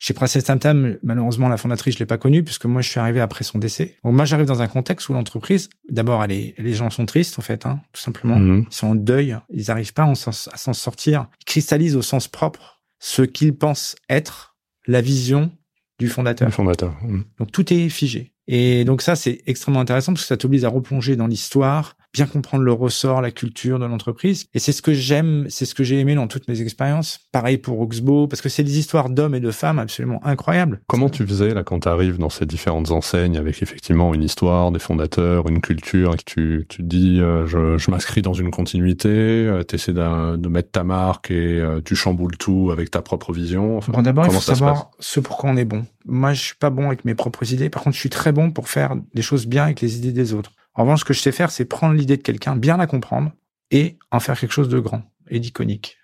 Chez 0.00 0.14
Princess 0.14 0.44
Tam 0.44 0.96
malheureusement, 1.02 1.48
la 1.48 1.56
fondatrice, 1.56 1.94
je 1.94 1.98
l'ai 1.98 2.06
pas 2.06 2.18
connue 2.18 2.44
puisque 2.44 2.66
moi, 2.66 2.82
je 2.82 2.88
suis 2.88 3.00
arrivé 3.00 3.20
après 3.20 3.42
son 3.42 3.58
décès. 3.58 3.96
Donc 4.04 4.14
moi, 4.14 4.24
j'arrive 4.24 4.46
dans 4.46 4.62
un 4.62 4.68
contexte 4.68 5.08
où 5.08 5.12
l'entreprise, 5.12 5.70
d'abord, 5.88 6.24
les 6.26 6.54
gens 6.72 6.88
sont 6.90 7.04
tristes, 7.04 7.38
en 7.38 7.42
fait, 7.42 7.66
hein, 7.66 7.80
tout 7.92 8.00
simplement. 8.00 8.38
Mhm. 8.38 8.66
Ils 8.70 8.74
sont 8.74 8.88
en 8.88 8.94
deuil. 8.94 9.36
Ils 9.50 9.64
n'arrivent 9.68 9.92
pas 9.92 10.04
à 10.04 10.14
s'en 10.14 10.72
sortir. 10.72 11.26
Ils 11.40 11.44
cristallisent 11.46 11.96
au 11.96 12.02
sens 12.02 12.28
propre 12.28 12.80
ce 13.00 13.22
qu'ils 13.22 13.56
pensent 13.56 13.96
être 14.08 14.47
la 14.88 15.00
vision 15.00 15.52
du 16.00 16.08
fondateur. 16.08 16.52
fondateur. 16.52 16.96
Mm. 17.02 17.22
Donc 17.38 17.52
tout 17.52 17.72
est 17.72 17.88
figé. 17.88 18.32
Et 18.48 18.84
donc 18.84 19.02
ça, 19.02 19.14
c'est 19.14 19.42
extrêmement 19.46 19.80
intéressant 19.80 20.12
parce 20.12 20.22
que 20.22 20.28
ça 20.28 20.36
t'oblige 20.36 20.64
à 20.64 20.68
replonger 20.68 21.14
dans 21.16 21.26
l'histoire, 21.26 21.96
bien 22.18 22.26
comprendre 22.26 22.64
le 22.64 22.72
ressort, 22.72 23.22
la 23.22 23.30
culture 23.30 23.78
de 23.78 23.84
l'entreprise. 23.84 24.46
Et 24.52 24.58
c'est 24.58 24.72
ce 24.72 24.82
que 24.82 24.92
j'aime, 24.92 25.46
c'est 25.48 25.64
ce 25.64 25.74
que 25.74 25.84
j'ai 25.84 26.00
aimé 26.00 26.16
dans 26.16 26.26
toutes 26.26 26.48
mes 26.48 26.60
expériences. 26.60 27.20
Pareil 27.30 27.58
pour 27.58 27.80
Oxbow, 27.80 28.26
parce 28.26 28.42
que 28.42 28.48
c'est 28.48 28.64
des 28.64 28.76
histoires 28.76 29.08
d'hommes 29.08 29.36
et 29.36 29.40
de 29.40 29.52
femmes 29.52 29.78
absolument 29.78 30.20
incroyables. 30.24 30.80
Comment 30.88 31.10
tu 31.10 31.24
faisais 31.24 31.54
là 31.54 31.62
quand 31.62 31.78
tu 31.78 31.88
arrives 31.88 32.18
dans 32.18 32.28
ces 32.28 32.44
différentes 32.44 32.90
enseignes 32.90 33.36
avec 33.36 33.62
effectivement 33.62 34.14
une 34.14 34.24
histoire, 34.24 34.72
des 34.72 34.80
fondateurs, 34.80 35.48
une 35.48 35.60
culture, 35.60 36.14
et 36.14 36.16
que 36.16 36.24
tu, 36.26 36.66
tu 36.68 36.82
dis 36.82 37.20
euh, 37.20 37.46
je, 37.46 37.78
je 37.78 37.90
m'inscris 37.92 38.20
dans 38.20 38.32
une 38.32 38.50
continuité, 38.50 39.08
euh, 39.08 39.62
tu 39.62 39.76
essaies 39.76 39.92
de, 39.92 40.48
mettre 40.48 40.72
ta 40.72 40.82
marque 40.82 41.30
et 41.30 41.60
euh, 41.60 41.80
tu 41.84 41.94
chamboules 41.94 42.36
tout 42.36 42.70
avec 42.72 42.90
ta 42.90 43.00
propre 43.00 43.32
vision. 43.32 43.76
Enfin, 43.76 43.92
bon, 43.92 44.02
d'abord, 44.02 44.26
il 44.26 44.32
faut 44.32 44.40
savoir 44.40 44.90
ce 44.98 45.20
pourquoi 45.20 45.50
on 45.50 45.56
est 45.56 45.64
bon. 45.64 45.84
Moi, 46.04 46.32
je 46.32 46.42
suis 46.42 46.56
pas 46.56 46.70
bon 46.70 46.88
avec 46.88 47.04
mes 47.04 47.14
propres 47.14 47.52
idées. 47.52 47.70
Par 47.70 47.84
contre, 47.84 47.94
je 47.94 48.00
suis 48.00 48.10
très 48.10 48.32
bon 48.32 48.50
pour 48.50 48.68
faire 48.68 48.96
des 49.14 49.22
choses 49.22 49.46
bien 49.46 49.64
avec 49.64 49.80
les 49.80 49.98
idées 49.98 50.12
des 50.12 50.34
autres. 50.34 50.50
En 50.78 50.82
revanche, 50.82 51.00
ce 51.00 51.04
que 51.04 51.12
je 51.12 51.18
sais 51.18 51.32
faire, 51.32 51.50
c'est 51.50 51.64
prendre 51.64 51.94
l'idée 51.94 52.16
de 52.16 52.22
quelqu'un, 52.22 52.54
bien 52.54 52.76
la 52.76 52.86
comprendre 52.86 53.32
et 53.72 53.98
en 54.12 54.20
faire 54.20 54.38
quelque 54.38 54.52
chose 54.52 54.68
de 54.68 54.78
grand 54.78 55.02
et 55.28 55.40
d'iconique. 55.40 55.98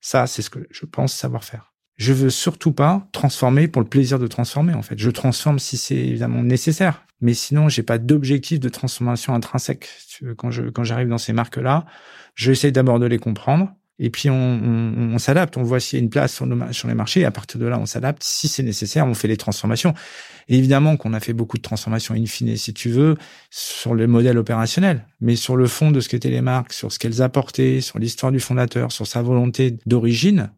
Ça, 0.00 0.28
c'est 0.28 0.40
ce 0.40 0.50
que 0.50 0.68
je 0.70 0.86
pense 0.86 1.12
savoir 1.12 1.42
faire. 1.42 1.74
Je 1.96 2.12
veux 2.12 2.30
surtout 2.30 2.70
pas 2.72 3.08
transformer 3.10 3.66
pour 3.66 3.82
le 3.82 3.88
plaisir 3.88 4.20
de 4.20 4.28
transformer, 4.28 4.72
en 4.72 4.82
fait. 4.82 4.96
Je 5.00 5.10
transforme 5.10 5.58
si 5.58 5.76
c'est 5.76 5.96
évidemment 5.96 6.44
nécessaire. 6.44 7.04
Mais 7.20 7.34
sinon, 7.34 7.68
j'ai 7.68 7.82
pas 7.82 7.98
d'objectif 7.98 8.60
de 8.60 8.68
transformation 8.68 9.34
intrinsèque. 9.34 9.88
Quand 10.38 10.52
je, 10.52 10.62
quand 10.62 10.84
j'arrive 10.84 11.08
dans 11.08 11.18
ces 11.18 11.32
marques-là, 11.32 11.84
j'essaie 12.36 12.70
d'abord 12.70 13.00
de 13.00 13.06
les 13.06 13.18
comprendre 13.18 13.74
et 14.02 14.08
puis 14.08 14.30
on, 14.30 14.34
on, 14.34 15.14
on 15.14 15.18
s'adapte, 15.18 15.58
on 15.58 15.62
voit 15.62 15.78
s'il 15.78 15.98
y 15.98 16.00
a 16.00 16.02
une 16.02 16.10
place 16.10 16.34
sur, 16.34 16.46
nos, 16.46 16.72
sur 16.72 16.88
les 16.88 16.94
marchés, 16.94 17.20
et 17.20 17.24
à 17.26 17.30
partir 17.30 17.60
de 17.60 17.66
là, 17.66 17.78
on 17.78 17.84
s'adapte. 17.84 18.22
Si 18.24 18.48
c'est 18.48 18.62
nécessaire, 18.62 19.06
on 19.06 19.12
fait 19.12 19.28
les 19.28 19.36
transformations. 19.36 19.92
évidemment 20.48 20.96
qu'on 20.96 21.12
a 21.12 21.20
fait 21.20 21.34
beaucoup 21.34 21.58
de 21.58 21.62
transformations 21.62 22.14
in 22.14 22.24
fine, 22.24 22.56
si 22.56 22.72
tu 22.72 22.88
veux, 22.88 23.16
sur 23.50 23.94
le 23.94 24.06
modèle 24.06 24.38
opérationnel, 24.38 25.06
mais 25.20 25.36
sur 25.36 25.54
le 25.54 25.66
fond 25.66 25.90
de 25.90 26.00
ce 26.00 26.08
qu'étaient 26.08 26.30
les 26.30 26.40
marques, 26.40 26.72
sur 26.72 26.90
ce 26.90 26.98
qu'elles 26.98 27.20
apportaient, 27.20 27.82
sur 27.82 27.98
l'histoire 27.98 28.32
du 28.32 28.40
fondateur, 28.40 28.90
sur 28.90 29.06
sa 29.06 29.20
volonté 29.20 29.78
d'origine, 29.84 30.50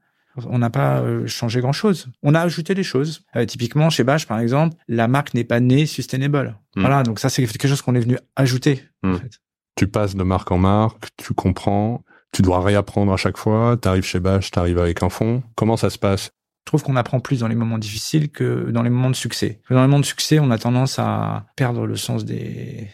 on 0.46 0.58
n'a 0.58 0.70
pas 0.70 1.00
euh, 1.00 1.26
changé 1.26 1.60
grand-chose. 1.60 2.08
On 2.22 2.34
a 2.34 2.40
ajouté 2.40 2.74
des 2.74 2.84
choses. 2.84 3.24
Euh, 3.36 3.44
typiquement, 3.44 3.90
chez 3.90 4.04
Bash, 4.04 4.26
par 4.26 4.38
exemple, 4.38 4.76
la 4.88 5.08
marque 5.08 5.34
n'est 5.34 5.44
pas 5.44 5.60
née 5.60 5.84
sustainable. 5.84 6.56
Hmm. 6.76 6.80
Voilà, 6.80 7.02
donc 7.02 7.18
ça, 7.18 7.28
c'est 7.28 7.44
quelque 7.46 7.68
chose 7.68 7.82
qu'on 7.82 7.94
est 7.94 8.00
venu 8.00 8.18
ajouter. 8.36 8.82
En 9.02 9.08
hmm. 9.08 9.18
fait. 9.18 9.40
Tu 9.74 9.88
passes 9.88 10.14
de 10.14 10.22
marque 10.22 10.50
en 10.52 10.58
marque, 10.58 11.08
tu 11.16 11.34
comprends, 11.34 12.04
tu 12.32 12.42
dois 12.42 12.62
réapprendre 12.62 13.12
à 13.12 13.16
chaque 13.16 13.36
fois. 13.36 13.78
Tu 13.80 13.88
arrives 13.88 14.04
chez 14.04 14.20
Bash, 14.20 14.50
tu 14.50 14.58
arrives 14.58 14.78
avec 14.78 15.02
un 15.02 15.08
fond. 15.08 15.42
Comment 15.54 15.76
ça 15.76 15.90
se 15.90 15.98
passe? 15.98 16.30
Je 16.64 16.70
trouve 16.70 16.82
qu'on 16.82 16.96
apprend 16.96 17.20
plus 17.20 17.40
dans 17.40 17.48
les 17.48 17.54
moments 17.54 17.78
difficiles 17.78 18.30
que 18.30 18.70
dans 18.70 18.82
les 18.82 18.90
moments 18.90 19.10
de 19.10 19.16
succès. 19.16 19.60
Dans 19.68 19.82
les 19.82 19.88
moments 19.88 20.00
de 20.00 20.04
succès, 20.04 20.38
on 20.38 20.50
a 20.50 20.58
tendance 20.58 20.98
à 20.98 21.46
perdre 21.56 21.86
le 21.86 21.96
sens 21.96 22.24
des, 22.24 22.88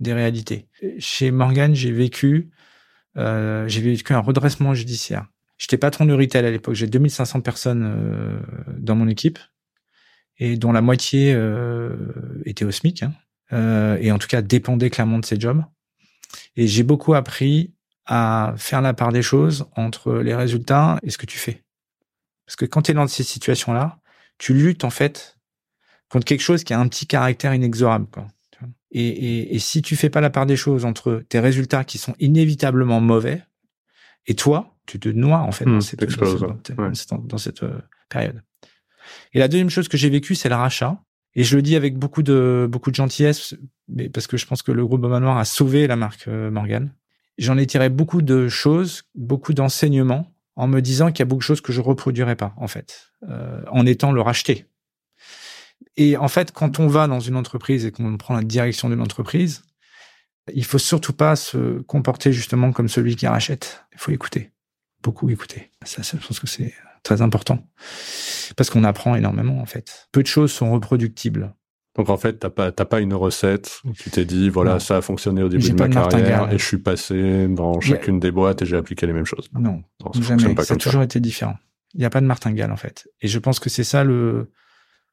des 0.00 0.12
réalités. 0.12 0.66
Chez 0.98 1.30
Morgan, 1.30 1.74
j'ai 1.74 1.92
vécu, 1.92 2.50
euh, 3.16 3.66
j'ai 3.68 3.80
vécu 3.80 4.12
un 4.12 4.18
redressement 4.18 4.74
judiciaire. 4.74 5.26
J'étais 5.56 5.78
patron 5.78 6.04
de 6.04 6.12
retail 6.12 6.44
à 6.44 6.50
l'époque. 6.50 6.74
J'ai 6.74 6.88
2500 6.88 7.40
personnes 7.40 7.84
euh, 7.84 8.40
dans 8.76 8.96
mon 8.96 9.06
équipe 9.06 9.38
et 10.38 10.56
dont 10.56 10.72
la 10.72 10.80
moitié 10.80 11.32
euh, 11.32 11.94
était 12.44 12.64
au 12.64 12.72
SMIC 12.72 13.04
hein, 13.04 13.12
euh, 13.52 13.96
et 14.00 14.10
en 14.10 14.18
tout 14.18 14.26
cas 14.26 14.42
dépendait 14.42 14.90
clairement 14.90 15.20
de 15.20 15.24
ses 15.24 15.38
jobs. 15.38 15.62
Et 16.56 16.66
j'ai 16.66 16.82
beaucoup 16.82 17.14
appris 17.14 17.74
à 18.06 18.54
faire 18.56 18.80
la 18.80 18.94
part 18.94 19.12
des 19.12 19.22
choses 19.22 19.66
entre 19.76 20.14
les 20.14 20.34
résultats 20.34 20.98
et 21.02 21.10
ce 21.10 21.18
que 21.18 21.26
tu 21.26 21.38
fais. 21.38 21.62
Parce 22.46 22.56
que 22.56 22.64
quand 22.64 22.82
tu 22.82 22.90
es 22.90 22.94
dans 22.94 23.06
ces 23.06 23.22
situations-là, 23.22 23.98
tu 24.38 24.54
luttes 24.54 24.84
en 24.84 24.90
fait 24.90 25.38
contre 26.08 26.24
quelque 26.24 26.40
chose 26.40 26.64
qui 26.64 26.74
a 26.74 26.80
un 26.80 26.88
petit 26.88 27.06
caractère 27.06 27.54
inexorable. 27.54 28.06
Quoi. 28.12 28.26
Et, 28.90 29.06
et, 29.06 29.54
et, 29.54 29.58
si 29.58 29.80
tu 29.80 29.96
fais 29.96 30.10
pas 30.10 30.20
la 30.20 30.28
part 30.28 30.44
des 30.44 30.56
choses 30.56 30.84
entre 30.84 31.24
tes 31.28 31.40
résultats 31.40 31.82
qui 31.82 31.96
sont 31.96 32.14
inévitablement 32.18 33.00
mauvais 33.00 33.42
et 34.26 34.34
toi, 34.34 34.76
tu 34.86 35.00
te 35.00 35.08
noies 35.08 35.40
en 35.40 35.52
fait 35.52 35.64
dans, 35.64 35.78
hmm, 35.78 35.80
cette, 35.80 36.04
dans, 37.26 37.38
cette, 37.38 37.62
euh, 37.62 37.80
période. 38.10 38.42
Et 39.32 39.38
la 39.38 39.48
deuxième 39.48 39.70
chose 39.70 39.88
que 39.88 39.96
j'ai 39.96 40.10
vécue, 40.10 40.34
c'est 40.34 40.50
le 40.50 40.54
rachat. 40.54 41.02
Et 41.34 41.44
je 41.44 41.56
le 41.56 41.62
dis 41.62 41.76
avec 41.76 41.96
beaucoup 41.96 42.22
de 42.22 42.68
beaucoup 42.70 42.90
de 42.90 42.96
gentillesse, 42.96 43.54
mais 43.88 44.10
parce 44.10 44.26
que 44.26 44.36
je 44.36 44.44
pense 44.44 44.60
que 44.60 44.70
le 44.70 44.86
groupe 44.86 45.00
Boma 45.00 45.18
Noir 45.18 45.38
a 45.38 45.46
sauvé 45.46 45.86
la 45.86 45.96
marque 45.96 46.28
euh, 46.28 46.50
Morgan 46.50 46.92
j'en 47.38 47.58
ai 47.58 47.66
tiré 47.66 47.88
beaucoup 47.88 48.22
de 48.22 48.48
choses, 48.48 49.04
beaucoup 49.14 49.54
d'enseignements, 49.54 50.32
en 50.56 50.66
me 50.66 50.80
disant 50.80 51.10
qu'il 51.10 51.20
y 51.20 51.22
a 51.22 51.26
beaucoup 51.26 51.40
de 51.40 51.44
choses 51.44 51.60
que 51.60 51.72
je 51.72 51.80
reproduirais 51.80 52.36
pas, 52.36 52.54
en 52.56 52.68
fait, 52.68 53.10
euh, 53.28 53.62
en 53.70 53.86
étant 53.86 54.12
le 54.12 54.20
racheté. 54.20 54.66
Et 55.96 56.16
en 56.16 56.28
fait, 56.28 56.52
quand 56.52 56.78
on 56.78 56.86
va 56.86 57.06
dans 57.06 57.20
une 57.20 57.36
entreprise 57.36 57.84
et 57.84 57.92
qu'on 57.92 58.16
prend 58.16 58.34
la 58.34 58.42
direction 58.42 58.88
d'une 58.88 59.00
entreprise, 59.00 59.62
il 60.52 60.64
faut 60.64 60.78
surtout 60.78 61.12
pas 61.12 61.36
se 61.36 61.80
comporter 61.82 62.32
justement 62.32 62.72
comme 62.72 62.88
celui 62.88 63.16
qui 63.16 63.26
rachète. 63.26 63.84
Il 63.92 63.98
faut 63.98 64.12
écouter, 64.12 64.52
beaucoup 65.02 65.30
écouter. 65.30 65.70
Ça, 65.84 66.02
je 66.02 66.26
pense 66.26 66.40
que 66.40 66.46
c'est 66.46 66.74
très 67.02 67.22
important 67.22 67.66
parce 68.56 68.70
qu'on 68.70 68.84
apprend 68.84 69.14
énormément 69.14 69.60
en 69.60 69.66
fait. 69.66 70.08
Peu 70.12 70.22
de 70.22 70.28
choses 70.28 70.52
sont 70.52 70.72
reproductibles. 70.72 71.54
Donc 71.96 72.08
en 72.08 72.16
fait, 72.16 72.38
t'as 72.38 72.50
pas 72.50 72.72
t'as 72.72 72.86
pas 72.86 73.00
une 73.00 73.12
recette 73.12 73.80
où 73.84 73.92
tu 73.92 74.10
t'es 74.10 74.24
dit 74.24 74.48
voilà 74.48 74.80
ça 74.80 74.96
a 74.98 75.00
fonctionné 75.02 75.42
au 75.42 75.48
début 75.48 75.70
de 75.70 75.74
ma 75.74 75.88
carrière 75.88 76.50
et 76.50 76.58
je 76.58 76.64
suis 76.64 76.78
passé 76.78 77.46
dans 77.48 77.80
chacune 77.80 78.18
des 78.18 78.30
boîtes 78.30 78.62
et 78.62 78.66
j'ai 78.66 78.76
appliqué 78.76 79.06
les 79.06 79.12
mêmes 79.12 79.26
choses. 79.26 79.48
Non, 79.52 79.82
jamais. 80.20 80.54
ça 80.62 80.74
a 80.74 80.76
toujours 80.76 81.02
été 81.02 81.20
différent. 81.20 81.56
Il 81.94 82.00
n'y 82.00 82.06
a 82.06 82.10
pas 82.10 82.22
de 82.22 82.26
martingale 82.26 82.72
en 82.72 82.76
fait. 82.76 83.08
Et 83.20 83.28
je 83.28 83.38
pense 83.38 83.60
que 83.60 83.68
c'est 83.68 83.84
ça 83.84 84.04
le 84.04 84.50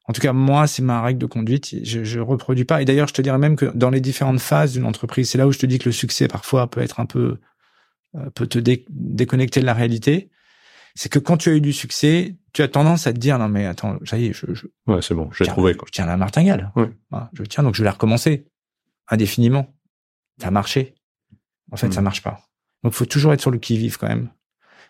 en 0.08 0.12
tout 0.12 0.22
cas, 0.22 0.32
moi, 0.32 0.66
c'est 0.66 0.82
ma 0.82 1.02
règle 1.02 1.20
de 1.20 1.26
conduite. 1.26 1.72
Je, 1.84 2.02
je 2.02 2.18
reproduis 2.18 2.64
pas. 2.64 2.82
Et 2.82 2.84
d'ailleurs, 2.84 3.06
je 3.06 3.14
te 3.14 3.22
dirais 3.22 3.38
même 3.38 3.54
que 3.54 3.66
dans 3.76 3.90
les 3.90 4.00
différentes 4.00 4.40
phases 4.40 4.72
d'une 4.72 4.84
entreprise, 4.84 5.30
c'est 5.30 5.38
là 5.38 5.46
où 5.46 5.52
je 5.52 5.58
te 5.60 5.66
dis 5.66 5.78
que 5.78 5.84
le 5.84 5.92
succès 5.92 6.26
parfois 6.26 6.68
peut 6.68 6.80
être 6.80 6.98
un 6.98 7.06
peu 7.06 7.36
euh, 8.16 8.30
peut 8.30 8.48
te 8.48 8.58
déconnecter 8.58 9.60
de 9.60 9.66
la 9.66 9.74
réalité. 9.74 10.30
C'est 10.94 11.08
que 11.08 11.18
quand 11.18 11.36
tu 11.36 11.50
as 11.50 11.52
eu 11.52 11.60
du 11.60 11.72
succès, 11.72 12.36
tu 12.52 12.62
as 12.62 12.68
tendance 12.68 13.06
à 13.06 13.12
te 13.12 13.18
dire 13.18 13.38
non 13.38 13.48
mais 13.48 13.66
attends, 13.66 13.98
ça 14.04 14.18
y 14.18 14.26
est, 14.26 14.32
je, 14.32 14.46
je 14.52 14.66
ouais 14.86 15.02
c'est 15.02 15.14
bon, 15.14 15.30
j'ai 15.32 15.46
trouvé. 15.46 15.74
Je 15.86 15.92
tiens 15.92 16.06
la 16.06 16.16
martingale. 16.16 16.72
Ouais. 16.76 16.90
je 17.32 17.42
tiens 17.44 17.62
donc 17.62 17.74
je 17.74 17.82
vais 17.82 17.86
la 17.86 17.92
recommencer 17.92 18.46
indéfiniment. 19.10 19.74
Ça 20.40 20.48
a 20.48 20.50
marché. 20.50 20.94
En 21.72 21.76
fait, 21.76 21.92
ça 21.92 22.00
hmm. 22.00 22.04
marche 22.04 22.22
pas. 22.22 22.40
Donc, 22.82 22.94
faut 22.94 23.04
toujours 23.04 23.32
être 23.32 23.40
sur 23.40 23.50
le 23.50 23.58
qui 23.58 23.76
vive 23.76 23.98
quand 23.98 24.08
même 24.08 24.30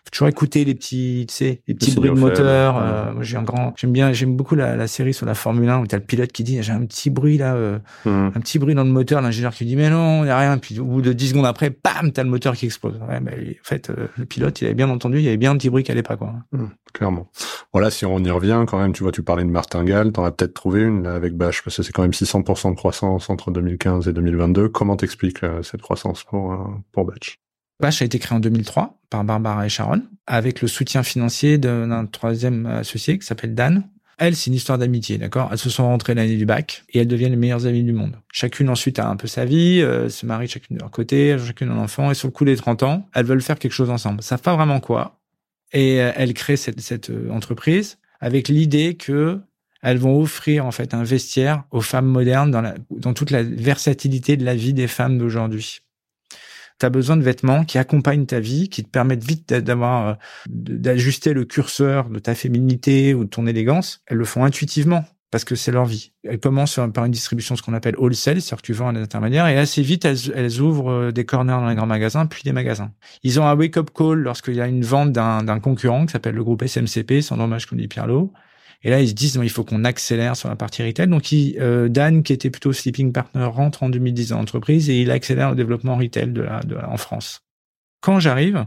faut 0.03 0.09
toujours 0.11 0.27
écouter 0.27 0.65
les 0.65 0.73
petits, 0.73 1.25
tu 1.29 1.35
sais, 1.35 1.61
les 1.67 1.75
petits 1.75 1.93
bruits 1.93 2.09
de 2.09 2.15
moteur. 2.15 2.77
Euh, 2.77 3.13
moi, 3.13 3.23
j'ai 3.23 3.37
un 3.37 3.43
grand, 3.43 3.73
j'aime 3.77 3.91
bien, 3.91 4.11
j'aime 4.13 4.35
beaucoup 4.35 4.55
la, 4.55 4.75
la, 4.75 4.87
série 4.87 5.13
sur 5.13 5.27
la 5.27 5.35
Formule 5.35 5.69
1 5.69 5.79
où 5.81 5.87
t'as 5.87 5.97
le 5.97 6.03
pilote 6.03 6.31
qui 6.31 6.43
dit, 6.43 6.61
j'ai 6.63 6.71
un 6.71 6.83
petit 6.85 7.11
bruit 7.11 7.37
là, 7.37 7.53
euh, 7.53 7.77
hmm. 8.05 8.31
un 8.35 8.39
petit 8.39 8.57
bruit 8.57 8.73
dans 8.73 8.83
le 8.83 8.89
moteur, 8.89 9.21
l'ingénieur 9.21 9.53
qui 9.53 9.63
dit, 9.63 9.75
mais 9.75 9.91
non, 9.91 10.23
il 10.23 10.25
n'y 10.25 10.31
a 10.31 10.39
rien. 10.39 10.57
Puis 10.57 10.79
au 10.79 10.85
bout 10.85 11.01
de 11.01 11.13
10 11.13 11.29
secondes 11.29 11.45
après, 11.45 11.69
bam, 11.69 12.11
t'as 12.11 12.23
le 12.23 12.29
moteur 12.29 12.55
qui 12.55 12.65
explose. 12.65 12.99
Ouais, 13.07 13.17
en 13.17 13.63
fait, 13.63 13.91
euh, 13.91 14.07
le 14.17 14.25
pilote, 14.25 14.59
il 14.61 14.65
avait 14.65 14.73
bien 14.73 14.89
entendu, 14.89 15.17
il 15.19 15.23
y 15.23 15.27
avait 15.27 15.37
bien 15.37 15.51
un 15.51 15.57
petit 15.57 15.69
bruit 15.69 15.83
qui 15.83 15.91
allait 15.91 16.01
pas, 16.01 16.17
quoi. 16.17 16.33
Hmm, 16.51 16.67
clairement. 16.93 17.29
Voilà, 17.71 17.91
si 17.91 18.05
on 18.05 18.19
y 18.19 18.31
revient 18.31 18.65
quand 18.67 18.79
même, 18.79 18.93
tu 18.93 19.03
vois, 19.03 19.11
tu 19.11 19.21
parlais 19.21 19.43
de 19.43 19.49
martingale, 19.49 20.11
t'en 20.11 20.23
as 20.23 20.31
peut-être 20.31 20.55
trouvé 20.55 20.81
une 20.81 21.03
là 21.03 21.13
avec 21.13 21.35
Bash, 21.35 21.63
parce 21.63 21.77
que 21.77 21.83
c'est 21.83 21.93
quand 21.93 22.01
même 22.01 22.11
600% 22.11 22.71
de 22.71 22.75
croissance 22.75 23.29
entre 23.29 23.51
2015 23.51 24.07
et 24.07 24.13
2022. 24.13 24.69
Comment 24.69 24.95
t'expliques 24.95 25.41
cette 25.61 25.81
croissance 25.81 26.23
pour, 26.23 26.57
pour 26.91 27.05
Batch 27.05 27.37
Bash 27.81 28.01
a 28.01 28.05
été 28.05 28.19
créé 28.19 28.37
en 28.37 28.39
2003 28.39 28.99
par 29.09 29.23
Barbara 29.23 29.65
et 29.65 29.69
Sharon, 29.69 30.03
avec 30.27 30.61
le 30.61 30.67
soutien 30.67 31.03
financier 31.03 31.57
d'un 31.57 32.05
troisième 32.05 32.65
associé 32.67 33.17
qui 33.19 33.25
s'appelle 33.25 33.55
Dan. 33.55 33.83
Elle, 34.17 34.35
c'est 34.35 34.51
une 34.51 34.55
histoire 34.55 34.77
d'amitié, 34.77 35.17
d'accord? 35.17 35.49
Elles 35.51 35.57
se 35.57 35.71
sont 35.71 35.83
rentrées 35.83 36.13
l'année 36.13 36.37
du 36.37 36.45
bac 36.45 36.83
et 36.89 36.99
elles 36.99 37.07
deviennent 37.07 37.31
les 37.31 37.37
meilleures 37.37 37.65
amies 37.65 37.83
du 37.83 37.91
monde. 37.91 38.15
Chacune 38.31 38.69
ensuite 38.69 38.99
a 38.99 39.07
un 39.07 39.15
peu 39.15 39.27
sa 39.27 39.45
vie, 39.45 39.81
euh, 39.81 40.09
se 40.09 40.27
marient 40.27 40.47
chacune 40.47 40.77
de 40.77 40.81
leur 40.81 40.91
côté, 40.91 41.35
chacune 41.43 41.71
un 41.71 41.77
enfant, 41.79 42.11
et 42.11 42.13
sur 42.13 42.27
le 42.27 42.31
coup 42.31 42.45
des 42.45 42.55
30 42.55 42.83
ans, 42.83 43.09
elles 43.15 43.25
veulent 43.25 43.41
faire 43.41 43.57
quelque 43.57 43.73
chose 43.73 43.89
ensemble. 43.89 44.17
Elles 44.19 44.25
savent 44.25 44.41
pas 44.41 44.55
vraiment 44.55 44.79
quoi? 44.79 45.19
Et 45.73 46.01
euh, 46.01 46.11
elles 46.15 46.35
créent 46.35 46.55
cette, 46.55 47.09
euh, 47.09 47.31
entreprise 47.31 47.97
avec 48.19 48.47
l'idée 48.47 48.93
que 48.93 49.39
elles 49.81 49.97
vont 49.97 50.21
offrir 50.21 50.67
en 50.67 50.71
fait 50.71 50.93
un 50.93 51.03
vestiaire 51.03 51.63
aux 51.71 51.81
femmes 51.81 52.05
modernes 52.05 52.75
dans 52.91 53.13
toute 53.15 53.31
la 53.31 53.41
versatilité 53.41 54.37
de 54.37 54.45
la 54.45 54.53
vie 54.53 54.73
des 54.73 54.85
femmes 54.85 55.17
d'aujourd'hui 55.17 55.81
tu 56.81 56.85
as 56.85 56.89
besoin 56.89 57.15
de 57.15 57.23
vêtements 57.23 57.63
qui 57.63 57.77
accompagnent 57.77 58.25
ta 58.25 58.39
vie, 58.39 58.69
qui 58.69 58.83
te 58.83 58.89
permettent 58.89 59.23
vite 59.23 59.53
d'avoir 59.53 60.07
euh, 60.07 60.13
d'ajuster 60.49 61.33
le 61.33 61.45
curseur 61.45 62.09
de 62.09 62.19
ta 62.19 62.35
féminité 62.35 63.13
ou 63.13 63.23
de 63.23 63.29
ton 63.29 63.47
élégance. 63.47 64.01
Elles 64.07 64.17
le 64.17 64.25
font 64.25 64.43
intuitivement 64.43 65.05
parce 65.29 65.45
que 65.45 65.55
c'est 65.55 65.71
leur 65.71 65.85
vie. 65.85 66.11
Elles 66.23 66.39
commencent 66.39 66.79
par 66.93 67.05
une 67.05 67.11
distribution 67.11 67.55
ce 67.55 67.61
qu'on 67.61 67.73
appelle 67.73 67.95
wholesale, 67.97 68.41
c'est-à-dire 68.41 68.57
que 68.57 68.65
tu 68.65 68.73
vends 68.73 68.89
à 68.89 68.93
des 68.93 68.99
intermédiaires, 68.99 69.47
et 69.47 69.57
assez 69.57 69.81
vite, 69.81 70.05
elles, 70.05 70.59
ouvrent 70.59 70.91
euh, 70.91 71.11
des 71.11 71.23
corners 71.23 71.53
dans 71.53 71.69
les 71.69 71.75
grands 71.75 71.85
magasins, 71.85 72.25
puis 72.25 72.43
des 72.43 72.51
magasins. 72.51 72.91
Ils 73.23 73.39
ont 73.39 73.45
un 73.45 73.55
wake-up 73.55 73.91
call 73.95 74.19
lorsqu'il 74.19 74.55
y 74.55 74.61
a 74.61 74.67
une 74.67 74.83
vente 74.83 75.13
d'un 75.13 75.59
concurrent 75.59 76.05
qui 76.05 76.11
s'appelle 76.11 76.35
le 76.35 76.43
groupe 76.43 76.63
SMCP, 76.63 77.21
sans 77.21 77.37
dommage 77.37 77.65
qu'on 77.65 77.77
dit 77.77 77.87
Pierlot, 77.87 78.33
et 78.83 78.89
là, 78.89 78.99
ils 79.01 79.09
se 79.09 79.13
disent, 79.13 79.39
il 79.41 79.49
faut 79.49 79.63
qu'on 79.63 79.83
accélère 79.83 80.35
sur 80.35 80.49
la 80.49 80.55
partie 80.55 80.83
retail. 80.83 81.07
Donc, 81.07 81.29
euh, 81.33 81.87
Dan, 81.87 82.23
qui 82.23 82.33
était 82.33 82.49
plutôt 82.49 82.73
sleeping 82.73 83.11
partner, 83.11 83.45
rentre 83.45 83.83
en 83.83 83.89
2010 83.89 84.29
dans 84.29 84.37
l'entreprise 84.37 84.89
et 84.89 85.01
il 85.01 85.11
accélère 85.11 85.51
le 85.51 85.55
développement 85.55 85.95
retail 85.97 86.31
de 86.31 86.41
la, 86.41 86.61
en 86.89 86.97
France. 86.97 87.43
Quand 88.01 88.19
j'arrive, 88.19 88.65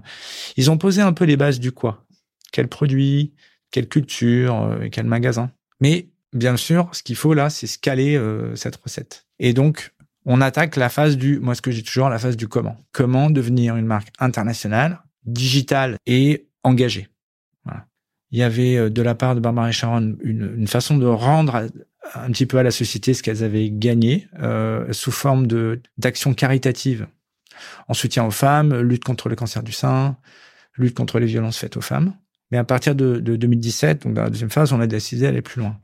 ils 0.56 0.70
ont 0.70 0.78
posé 0.78 1.02
un 1.02 1.12
peu 1.12 1.24
les 1.24 1.36
bases 1.36 1.58
du 1.58 1.72
quoi. 1.72 2.06
Quel 2.52 2.68
produit, 2.68 3.32
quelle 3.72 3.88
culture, 3.88 4.62
euh, 4.62 4.88
quel 4.92 5.06
magasin. 5.06 5.50
Mais 5.80 6.10
bien 6.32 6.56
sûr, 6.56 6.90
ce 6.92 7.02
qu'il 7.02 7.16
faut 7.16 7.34
là, 7.34 7.50
c'est 7.50 7.66
scaler 7.66 8.16
euh, 8.16 8.54
cette 8.54 8.76
recette. 8.76 9.26
Et 9.40 9.52
donc, 9.52 9.92
on 10.24 10.40
attaque 10.40 10.76
la 10.76 10.88
phase 10.88 11.16
du, 11.16 11.40
moi 11.40 11.56
ce 11.56 11.62
que 11.62 11.72
j'ai 11.72 11.82
toujours, 11.82 12.08
la 12.08 12.20
phase 12.20 12.36
du 12.36 12.46
comment. 12.46 12.76
Comment 12.92 13.30
devenir 13.30 13.74
une 13.74 13.86
marque 13.86 14.12
internationale, 14.20 15.00
digitale 15.24 15.96
et 16.06 16.46
engagée 16.62 17.08
il 18.34 18.38
y 18.38 18.42
avait 18.42 18.76
euh, 18.76 18.90
de 18.90 19.00
la 19.00 19.14
part 19.14 19.36
de 19.36 19.40
Barbara 19.40 19.68
et 19.68 19.72
Sharon 19.72 20.16
une, 20.24 20.54
une 20.56 20.66
façon 20.66 20.96
de 20.96 21.06
rendre 21.06 21.68
un 22.14 22.30
petit 22.32 22.46
peu 22.46 22.58
à 22.58 22.64
la 22.64 22.72
société 22.72 23.14
ce 23.14 23.22
qu'elles 23.22 23.44
avaient 23.44 23.70
gagné 23.70 24.26
euh, 24.42 24.92
sous 24.92 25.12
forme 25.12 25.46
de 25.46 25.80
d'actions 25.98 26.34
caritatives 26.34 27.06
en 27.86 27.94
soutien 27.94 28.24
aux 28.24 28.32
femmes, 28.32 28.74
lutte 28.80 29.04
contre 29.04 29.28
le 29.28 29.36
cancer 29.36 29.62
du 29.62 29.70
sein, 29.70 30.16
lutte 30.76 30.96
contre 30.96 31.20
les 31.20 31.26
violences 31.26 31.58
faites 31.58 31.76
aux 31.76 31.80
femmes. 31.80 32.14
Mais 32.50 32.58
à 32.58 32.64
partir 32.64 32.96
de, 32.96 33.20
de 33.20 33.36
2017, 33.36 34.02
donc 34.02 34.14
dans 34.14 34.24
la 34.24 34.30
deuxième 34.30 34.50
phase, 34.50 34.72
on 34.72 34.80
a 34.80 34.88
décidé 34.88 35.22
d'aller 35.22 35.40
plus 35.40 35.60
loin. 35.60 35.78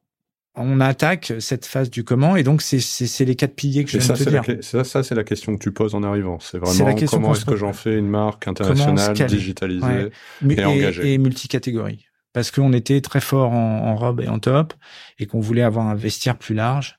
On 0.56 0.80
attaque 0.80 1.32
cette 1.38 1.64
phase 1.64 1.88
du 1.88 2.02
comment, 2.02 2.34
et 2.34 2.42
donc 2.42 2.62
c'est 2.62 3.24
les 3.24 3.36
quatre 3.36 3.54
piliers 3.54 3.84
que 3.84 3.90
je 3.92 3.98
viens 3.98 4.14
de 4.14 4.24
te 4.24 4.28
dire. 4.28 4.44
Ça, 4.62 4.82
ça 4.82 5.04
c'est 5.04 5.14
la 5.14 5.22
question 5.22 5.54
que 5.54 5.62
tu 5.62 5.70
poses 5.70 5.94
en 5.94 6.02
arrivant. 6.02 6.40
C'est 6.40 6.58
vraiment 6.58 6.96
comment 7.06 7.32
est-ce 7.32 7.44
que 7.44 7.54
j'en 7.54 7.72
fais 7.72 7.96
une 7.96 8.08
marque 8.08 8.48
internationale, 8.48 9.14
digitalisée 9.14 10.10
et, 10.48 10.52
et 10.52 10.64
engagée? 10.64 11.14
Et 11.14 11.18
multicatégorie 11.18 12.09
parce 12.32 12.50
qu'on 12.50 12.72
était 12.72 13.00
très 13.00 13.20
fort 13.20 13.52
en, 13.52 13.94
robe 13.96 14.20
et 14.20 14.28
en 14.28 14.38
top 14.38 14.74
et 15.18 15.26
qu'on 15.26 15.40
voulait 15.40 15.62
avoir 15.62 15.86
un 15.86 15.94
vestiaire 15.94 16.38
plus 16.38 16.54
large. 16.54 16.98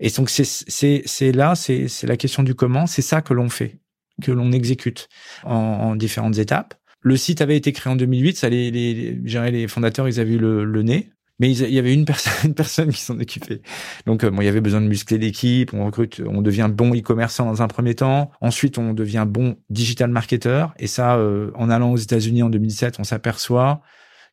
Et 0.00 0.10
donc 0.10 0.30
c'est 0.30 1.32
là 1.32 1.54
c'est 1.54 2.04
la 2.04 2.16
question 2.16 2.42
du 2.42 2.54
comment. 2.54 2.86
C'est 2.86 3.02
ça 3.02 3.22
que 3.22 3.34
l'on 3.34 3.48
fait, 3.48 3.80
que 4.22 4.30
l'on 4.30 4.52
exécute 4.52 5.08
en, 5.44 5.54
en, 5.54 5.96
différentes 5.96 6.38
étapes. 6.38 6.74
Le 7.00 7.16
site 7.16 7.40
avait 7.40 7.56
été 7.56 7.72
créé 7.72 7.92
en 7.92 7.96
2008. 7.96 8.36
Ça 8.36 8.48
les 8.48 8.70
les 8.70 9.12
les, 9.50 9.68
fondateurs 9.68 10.08
ils 10.08 10.20
avaient 10.20 10.34
eu 10.34 10.38
le, 10.38 10.64
le 10.64 10.82
nez. 10.82 11.10
Mais 11.40 11.52
il 11.52 11.72
y 11.72 11.78
avait 11.78 11.94
une 11.94 12.04
personne, 12.04 12.32
une 12.44 12.54
personne 12.54 12.92
qui 12.92 13.00
s'en 13.00 13.18
occupait. 13.18 13.60
Donc, 14.06 14.24
euh, 14.24 14.30
bon, 14.30 14.42
il 14.42 14.44
y 14.44 14.48
avait 14.48 14.60
besoin 14.60 14.80
de 14.80 14.88
muscler 14.88 15.18
l'équipe. 15.18 15.72
On 15.72 15.86
recrute, 15.86 16.20
on 16.26 16.42
devient 16.42 16.68
bon 16.72 16.94
e-commerçant 16.94 17.46
dans 17.46 17.62
un 17.62 17.68
premier 17.68 17.94
temps. 17.94 18.30
Ensuite, 18.40 18.78
on 18.78 18.92
devient 18.92 19.24
bon 19.26 19.56
digital 19.70 20.10
marketer. 20.10 20.66
Et 20.78 20.86
ça, 20.86 21.16
euh, 21.16 21.50
en 21.54 21.70
allant 21.70 21.92
aux 21.92 21.96
États-Unis 21.96 22.42
en 22.42 22.50
2017, 22.50 22.96
on 22.98 23.04
s'aperçoit 23.04 23.82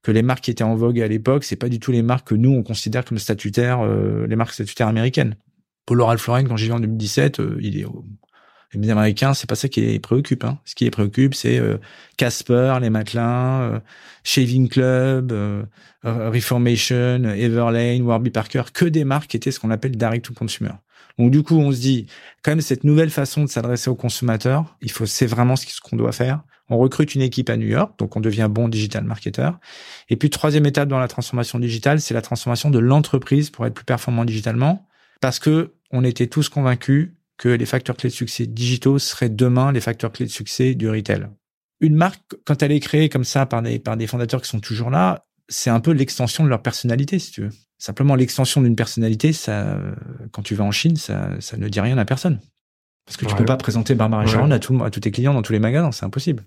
que 0.05 0.11
les 0.11 0.21
marques 0.21 0.43
qui 0.43 0.51
étaient 0.51 0.63
en 0.63 0.75
vogue 0.75 1.01
à 1.01 1.07
l'époque, 1.07 1.43
c'est 1.43 1.55
pas 1.55 1.67
du 1.67 1.79
tout 1.79 1.91
les 1.91 2.03
marques 2.03 2.27
que 2.27 2.35
nous 2.35 2.51
on 2.51 2.61
considère 2.61 3.03
comme 3.03 3.17
statutaires, 3.17 3.81
euh, 3.81 4.27
les 4.27 4.35
marques 4.35 4.53
statutaires 4.53 4.87
américaines. 4.87 5.35
Paul 5.87 5.99
Ralph 5.99 6.27
Lauren, 6.27 6.43
quand 6.43 6.57
j'y 6.57 6.67
vais 6.67 6.73
en 6.73 6.79
2017, 6.79 7.39
euh, 7.39 7.57
il 7.59 7.79
est 7.79 7.87
les 8.73 8.89
Américains, 8.91 9.33
c'est 9.33 9.49
pas 9.49 9.55
ça 9.55 9.67
qui 9.67 9.81
les 9.81 9.99
préoccupe. 9.99 10.43
Hein. 10.43 10.59
Ce 10.63 10.75
qui 10.75 10.83
les 10.83 10.91
préoccupe, 10.91 11.33
c'est 11.33 11.57
euh, 11.57 11.77
Casper, 12.17 12.77
les 12.81 12.91
Matelins, 12.91 13.81
Shaving 14.23 14.69
Club, 14.69 15.33
Reformation, 16.03 17.23
Everlane, 17.23 18.03
Warby 18.03 18.29
Parker, 18.29 18.63
que 18.73 18.85
des 18.85 19.05
marques 19.05 19.31
qui 19.31 19.37
étaient 19.37 19.49
ce 19.49 19.59
qu'on 19.59 19.71
appelle 19.71 19.97
direct 19.97 20.25
to 20.25 20.35
consumer. 20.35 20.73
Donc 21.17 21.31
du 21.31 21.41
coup, 21.41 21.57
on 21.57 21.71
se 21.71 21.79
dit, 21.79 22.05
quand 22.43 22.51
même, 22.51 22.61
cette 22.61 22.83
nouvelle 22.83 23.09
façon 23.09 23.43
de 23.43 23.49
s'adresser 23.49 23.89
aux 23.89 23.95
consommateurs, 23.95 24.77
il 24.81 24.91
faut, 24.91 25.07
c'est 25.07 25.25
vraiment 25.25 25.55
ce 25.55 25.65
qu'on 25.81 25.95
doit 25.95 26.11
faire. 26.11 26.43
On 26.69 26.77
recrute 26.77 27.13
une 27.13 27.21
équipe 27.21 27.49
à 27.49 27.57
New 27.57 27.67
York, 27.67 27.97
donc 27.99 28.15
on 28.15 28.19
devient 28.19 28.47
bon 28.49 28.67
digital 28.67 29.03
marketer. 29.03 29.51
Et 30.09 30.15
puis 30.15 30.29
troisième 30.29 30.65
étape 30.65 30.89
dans 30.89 30.99
la 30.99 31.07
transformation 31.07 31.59
digitale, 31.59 32.01
c'est 32.01 32.13
la 32.13 32.21
transformation 32.21 32.69
de 32.69 32.79
l'entreprise 32.79 33.49
pour 33.49 33.65
être 33.65 33.73
plus 33.73 33.85
performant 33.85 34.25
digitalement, 34.25 34.87
parce 35.21 35.39
que 35.39 35.73
on 35.91 36.03
était 36.03 36.27
tous 36.27 36.49
convaincus 36.49 37.11
que 37.37 37.49
les 37.49 37.65
facteurs 37.65 37.95
clés 37.95 38.09
de 38.09 38.15
succès 38.15 38.47
digitaux 38.47 38.97
seraient 38.97 39.29
demain 39.29 39.71
les 39.71 39.81
facteurs 39.81 40.11
clés 40.11 40.25
de 40.25 40.31
succès 40.31 40.73
du 40.73 40.89
retail. 40.89 41.27
Une 41.81 41.95
marque, 41.95 42.21
quand 42.45 42.63
elle 42.63 42.71
est 42.71 42.79
créée 42.79 43.09
comme 43.09 43.25
ça 43.25 43.45
par 43.45 43.61
des, 43.61 43.79
par 43.79 43.97
des 43.97 44.07
fondateurs 44.07 44.41
qui 44.41 44.49
sont 44.49 44.59
toujours 44.59 44.89
là, 44.89 45.25
c'est 45.47 45.69
un 45.69 45.79
peu 45.79 45.91
l'extension 45.91 46.43
de 46.43 46.49
leur 46.49 46.61
personnalité, 46.61 47.19
si 47.19 47.31
tu 47.31 47.41
veux. 47.41 47.49
Simplement, 47.77 48.15
l'extension 48.15 48.61
d'une 48.61 48.75
personnalité, 48.75 49.33
ça, 49.33 49.79
quand 50.31 50.41
tu 50.41 50.55
vas 50.55 50.63
en 50.63 50.71
Chine, 50.71 50.95
ça, 50.95 51.29
ça 51.39 51.57
ne 51.57 51.67
dit 51.67 51.79
rien 51.79 51.97
à 51.97 52.05
personne. 52.05 52.39
Parce 53.05 53.17
que 53.17 53.25
tu 53.25 53.35
peux 53.35 53.45
pas 53.45 53.57
présenter 53.57 53.93
Barbara 53.93 54.25
Sharon 54.25 54.49
à, 54.51 54.59
tout, 54.59 54.83
à 54.83 54.89
tous 54.89 55.01
tes 55.01 55.11
clients 55.11 55.33
dans 55.33 55.43
tous 55.43 55.53
les 55.53 55.59
magasins, 55.59 55.91
c'est 55.91 56.05
impossible. 56.05 56.43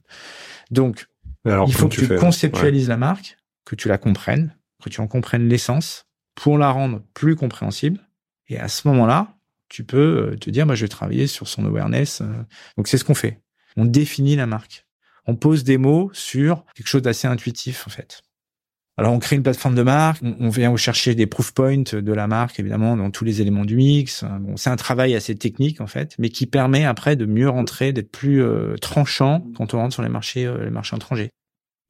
Donc, 0.71 1.07
il 1.45 1.73
faut 1.73 1.89
que 1.89 1.95
tu, 1.95 2.17
conceptualises 2.17 2.89
la 2.89 2.97
marque, 2.97 3.39
que 3.65 3.77
tu 3.77 3.89
la 3.89 3.99
comprennes, 3.99 4.55
que 4.83 4.89
tu 4.89 5.01
en 5.01 5.07
comprennes 5.07 5.49
l'essence 5.49 6.07
pour 6.35 6.59
la 6.59 6.71
rendre 6.71 7.03
plus 7.15 7.37
compréhensible. 7.37 8.01
Et 8.49 8.59
à 8.59 8.69
ce 8.69 8.89
moment-là, 8.89 9.35
tu 9.69 9.85
peux 9.85 10.33
euh, 10.33 10.37
te 10.37 10.51
dire, 10.51 10.67
moi, 10.67 10.75
je 10.75 10.85
vais 10.85 10.89
travailler 10.89 11.27
sur 11.27 11.47
son 11.47 11.65
awareness. 11.65 12.23
Euh. 12.23 12.27
Donc, 12.77 12.89
c'est 12.89 12.99
ce 12.99 13.05
qu'on 13.05 13.15
fait. 13.15 13.41
On 13.77 13.85
définit 13.85 14.37
la 14.37 14.47
marque. 14.47 14.87
On 15.27 15.37
pose 15.37 15.63
des 15.63 15.79
mots 15.79 16.11
sur 16.15 16.65
quelque 16.75 16.89
chose 16.89 17.03
d'assez 17.03 17.29
intuitif, 17.29 17.87
en 17.87 17.91
fait. 17.91 18.23
Alors 18.99 19.13
on 19.13 19.21
crée 19.21 19.37
une 19.37 19.45
plateforme 19.45 19.77
de 19.77 19.83
marque, 19.83 20.21
on, 20.41 20.49
vient 20.49 20.75
chercher 20.75 21.15
des 21.15 21.29
proof 21.29 21.53
points 21.53 21.85
de 21.93 22.13
la 22.13 22.27
marque 22.27 22.59
évidemment 22.59 22.97
dans 22.97 23.13
tous 23.13 23.25
les 23.25 23.41
éléments 23.41 23.65
du 23.65 23.77
mix. 23.77 24.25
Bon, 24.41 24.57
c'est 24.57 24.71
un 24.71 24.77
travail 24.77 25.15
assez 25.15 25.37
technique 25.37 25.81
en 25.81 25.87
fait, 25.87 26.17
mais 26.19 26.31
qui 26.31 26.47
permet 26.47 26.85
après 26.85 27.15
de 27.15 27.25
mieux 27.25 27.49
rentrer, 27.49 27.93
d'être 27.93 28.11
plus 28.11 28.43
euh, 28.43 28.75
tranchant 28.75 29.47
quand 29.57 29.73
on 29.73 29.79
rentre 29.79 29.95
sur 29.95 30.03
les 30.03 30.09
marchés, 30.09 30.47
euh, 30.47 30.65
les 30.65 30.71
marchés 30.71 30.97
étrangers. 30.97 31.31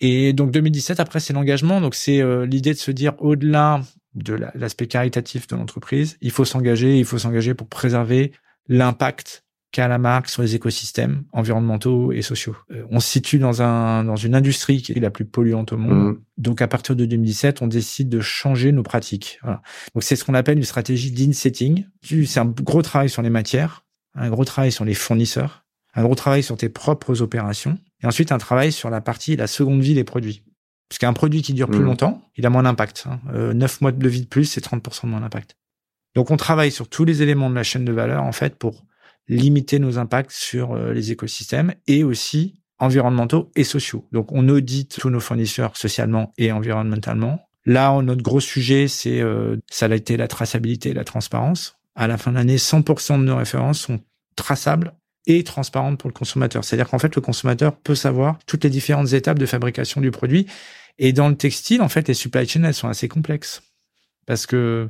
Et 0.00 0.34
donc 0.34 0.50
2017 0.50 1.00
après 1.00 1.18
c'est 1.18 1.32
l'engagement, 1.32 1.80
donc 1.80 1.94
c'est 1.94 2.20
euh, 2.20 2.44
l'idée 2.44 2.74
de 2.74 2.78
se 2.78 2.90
dire 2.90 3.14
au-delà 3.20 3.80
de 4.14 4.34
l'aspect 4.54 4.86
caritatif 4.86 5.46
de 5.46 5.56
l'entreprise, 5.56 6.18
il 6.20 6.30
faut 6.30 6.44
s'engager, 6.44 6.98
il 6.98 7.06
faut 7.06 7.18
s'engager 7.18 7.54
pour 7.54 7.68
préserver 7.68 8.32
l'impact 8.68 9.44
qu'a 9.70 9.88
la 9.88 9.98
marque 9.98 10.28
sur 10.28 10.42
les 10.42 10.54
écosystèmes 10.54 11.24
environnementaux 11.32 12.12
et 12.12 12.22
sociaux. 12.22 12.56
Euh, 12.70 12.84
on 12.90 13.00
se 13.00 13.08
situe 13.08 13.38
dans 13.38 13.60
un 13.62 14.04
dans 14.04 14.16
une 14.16 14.34
industrie 14.34 14.82
qui 14.82 14.92
est 14.92 15.00
la 15.00 15.10
plus 15.10 15.24
polluante 15.24 15.72
au 15.72 15.76
monde. 15.76 16.14
Mmh. 16.14 16.20
Donc 16.38 16.62
à 16.62 16.68
partir 16.68 16.96
de 16.96 17.04
2017, 17.04 17.62
on 17.62 17.66
décide 17.66 18.08
de 18.08 18.20
changer 18.20 18.72
nos 18.72 18.82
pratiques. 18.82 19.38
Voilà. 19.42 19.62
Donc 19.94 20.02
c'est 20.02 20.16
ce 20.16 20.24
qu'on 20.24 20.34
appelle 20.34 20.58
une 20.58 20.64
stratégie 20.64 21.12
d'in-setting. 21.12 21.84
C'est 22.02 22.40
un 22.40 22.46
gros 22.46 22.82
travail 22.82 23.10
sur 23.10 23.22
les 23.22 23.30
matières, 23.30 23.84
un 24.14 24.30
gros 24.30 24.44
travail 24.44 24.72
sur 24.72 24.84
les 24.84 24.94
fournisseurs, 24.94 25.66
un 25.94 26.02
gros 26.02 26.14
travail 26.14 26.42
sur 26.42 26.56
tes 26.56 26.68
propres 26.68 27.20
opérations 27.20 27.78
et 28.02 28.06
ensuite 28.06 28.32
un 28.32 28.38
travail 28.38 28.72
sur 28.72 28.88
la 28.88 29.00
partie 29.00 29.36
la 29.36 29.46
seconde 29.46 29.82
vie 29.82 29.94
des 29.94 30.04
produits. 30.04 30.44
Parce 30.88 30.98
qu'un 30.98 31.12
produit 31.12 31.42
qui 31.42 31.52
dure 31.52 31.68
plus 31.68 31.80
mmh. 31.80 31.84
longtemps, 31.84 32.22
il 32.36 32.46
a 32.46 32.50
moins 32.50 32.62
d'impact. 32.62 33.04
Hein. 33.06 33.20
Euh, 33.34 33.52
9 33.52 33.82
mois 33.82 33.92
de 33.92 34.08
vie 34.08 34.22
de 34.22 34.26
plus, 34.26 34.46
c'est 34.46 34.64
30% 34.64 35.02
de 35.02 35.08
moins 35.08 35.20
d'impact. 35.20 35.56
Donc 36.14 36.30
on 36.30 36.38
travaille 36.38 36.72
sur 36.72 36.88
tous 36.88 37.04
les 37.04 37.22
éléments 37.22 37.50
de 37.50 37.54
la 37.54 37.62
chaîne 37.62 37.84
de 37.84 37.92
valeur 37.92 38.24
en 38.24 38.32
fait 38.32 38.56
pour 38.56 38.84
limiter 39.28 39.78
nos 39.78 39.98
impacts 39.98 40.32
sur 40.32 40.72
euh, 40.72 40.92
les 40.92 41.12
écosystèmes 41.12 41.74
et 41.86 42.04
aussi 42.04 42.60
environnementaux 42.78 43.50
et 43.56 43.64
sociaux. 43.64 44.06
Donc, 44.12 44.32
on 44.32 44.48
audite 44.48 44.98
tous 45.00 45.10
nos 45.10 45.20
fournisseurs 45.20 45.76
socialement 45.76 46.32
et 46.38 46.52
environnementalement. 46.52 47.40
Là, 47.66 48.00
notre 48.02 48.22
gros 48.22 48.40
sujet, 48.40 48.88
c'est 48.88 49.20
euh, 49.20 49.56
ça 49.70 49.86
a 49.86 49.94
été 49.94 50.16
la 50.16 50.28
traçabilité 50.28 50.90
et 50.90 50.94
la 50.94 51.04
transparence. 51.04 51.76
À 51.94 52.06
la 52.06 52.16
fin 52.16 52.30
de 52.30 52.36
l'année, 52.36 52.56
100% 52.56 53.18
de 53.18 53.24
nos 53.24 53.36
références 53.36 53.80
sont 53.80 54.00
traçables 54.36 54.94
et 55.26 55.44
transparentes 55.44 55.98
pour 55.98 56.08
le 56.08 56.14
consommateur. 56.14 56.64
C'est-à-dire 56.64 56.88
qu'en 56.88 56.98
fait, 56.98 57.14
le 57.14 57.20
consommateur 57.20 57.76
peut 57.76 57.94
savoir 57.94 58.38
toutes 58.46 58.64
les 58.64 58.70
différentes 58.70 59.12
étapes 59.12 59.38
de 59.38 59.46
fabrication 59.46 60.00
du 60.00 60.10
produit. 60.10 60.46
Et 60.98 61.12
dans 61.12 61.28
le 61.28 61.36
textile, 61.36 61.82
en 61.82 61.88
fait, 61.88 62.08
les 62.08 62.14
supply 62.14 62.48
chains, 62.48 62.64
elles 62.64 62.74
sont 62.74 62.88
assez 62.88 63.08
complexes. 63.08 63.62
Parce 64.26 64.46
que 64.46 64.88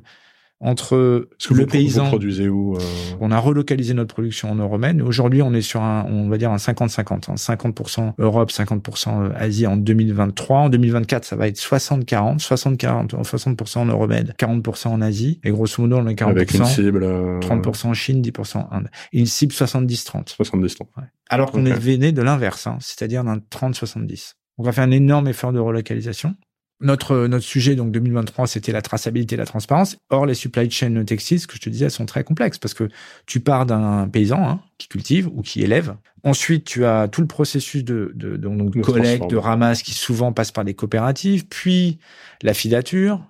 entre 0.60 1.28
le 1.50 1.66
paysan. 1.66 2.06
produisez 2.06 2.48
où 2.48 2.74
euh 2.74 2.80
On 3.20 3.30
a 3.30 3.38
relocalisé 3.38 3.94
notre 3.94 4.14
production 4.14 4.50
en 4.50 4.56
Euromède. 4.56 5.00
Aujourd'hui, 5.02 5.40
on 5.42 5.54
est 5.54 5.62
sur 5.62 5.82
un, 5.82 6.04
on 6.08 6.28
va 6.28 6.36
dire 6.36 6.50
un 6.50 6.56
50-50, 6.56 7.36
50%, 7.36 8.00
hein. 8.00 8.14
Europe, 8.18 8.50
50% 8.50 9.22
euh, 9.22 9.30
Asie 9.36 9.66
en 9.66 9.76
2023. 9.76 10.58
En 10.58 10.68
2024, 10.68 11.24
ça 11.24 11.36
va 11.36 11.46
être 11.46 11.58
60-40, 11.58 12.40
60-40, 12.40 13.10
60% 13.22 13.78
en 13.78 13.86
Euromède, 13.86 14.34
40% 14.38 14.88
en 14.88 15.00
Asie. 15.00 15.40
Et 15.44 15.50
grosso 15.50 15.80
modo, 15.80 15.98
on 15.98 16.08
est 16.08 16.14
40%. 16.14 16.30
Avec 16.30 16.54
une 16.54 16.64
cible. 16.64 17.04
30% 17.04 17.86
en 17.86 17.94
Chine, 17.94 18.20
10% 18.22 18.58
en 18.58 18.68
Inde. 18.72 18.90
Et 19.12 19.20
une 19.20 19.26
cible 19.26 19.52
70-30. 19.52 20.36
70-30. 20.36 20.80
Ouais. 20.96 21.04
Alors 21.30 21.52
qu'on 21.52 21.64
est 21.66 21.78
venu 21.78 22.12
de 22.12 22.22
l'inverse, 22.22 22.66
hein, 22.66 22.78
c'est-à-dire 22.80 23.22
d'un 23.22 23.36
30-70. 23.36 24.34
On 24.58 24.64
va 24.64 24.72
faire 24.72 24.84
un 24.84 24.90
énorme 24.90 25.28
effort 25.28 25.52
de 25.52 25.60
relocalisation. 25.60 26.34
Notre, 26.80 27.26
notre 27.26 27.44
sujet, 27.44 27.74
donc 27.74 27.90
2023, 27.90 28.46
c'était 28.46 28.70
la 28.70 28.82
traçabilité 28.82 29.34
et 29.34 29.38
la 29.38 29.46
transparence. 29.46 29.96
Or, 30.10 30.26
les 30.26 30.34
supply 30.34 30.70
chain 30.70 31.04
textiles, 31.04 31.40
ce 31.40 31.48
que 31.48 31.56
je 31.56 31.60
te 31.60 31.68
disais, 31.68 31.86
elles 31.86 31.90
sont 31.90 32.06
très 32.06 32.22
complexes 32.22 32.58
parce 32.58 32.72
que 32.72 32.88
tu 33.26 33.40
pars 33.40 33.66
d'un 33.66 34.08
paysan 34.08 34.48
hein, 34.48 34.60
qui 34.78 34.86
cultive 34.86 35.28
ou 35.34 35.42
qui 35.42 35.62
élève. 35.62 35.96
Ensuite, 36.22 36.64
tu 36.64 36.84
as 36.84 37.08
tout 37.08 37.20
le 37.20 37.26
processus 37.26 37.82
de, 37.82 38.12
de, 38.14 38.36
de, 38.36 38.80
collecte, 38.80 39.28
de 39.28 39.36
ramasse 39.36 39.82
qui 39.82 39.92
souvent 39.92 40.32
passe 40.32 40.52
par 40.52 40.64
des 40.64 40.74
coopératives, 40.74 41.46
puis 41.48 41.98
la 42.42 42.54
filature, 42.54 43.28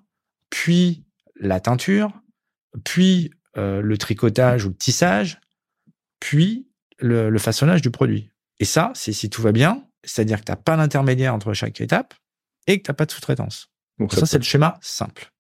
puis 0.50 1.05
la 1.40 1.59
teinture, 1.59 2.12
puis 2.85 3.31
euh, 3.57 3.81
le 3.81 3.97
tricotage 3.97 4.67
ou 4.67 4.69
le 4.69 4.75
tissage, 4.75 5.40
puis 6.21 6.67
le, 6.99 7.31
le 7.31 7.38
façonnage 7.38 7.81
du 7.81 7.90
produit. 7.90 8.31
Et 8.61 8.67
ça, 8.67 8.93
c'est 8.95 9.12
si 9.12 9.31
tout 9.31 9.40
va 9.40 9.52
bien, 9.52 9.85
c'est-à-dire 10.05 10.40
que 10.40 10.45
tu 10.45 10.52
n'as 10.52 10.57
pas 10.57 10.76
d'intermédiaire 10.76 11.35
entre 11.35 11.55
chaque 11.55 11.81
étape, 11.81 12.14
et 12.69 12.79
que 12.79 12.85
tu 12.85 12.91
n'as 12.91 12.95
pas 12.95 13.07
de 13.07 13.11
sous-traitance. 13.11 13.71
Donc 13.99 14.13
ça, 14.13 14.27
c'est 14.27 14.39
le 14.39 14.45
schéma 14.45 14.79
simple. 14.81 15.33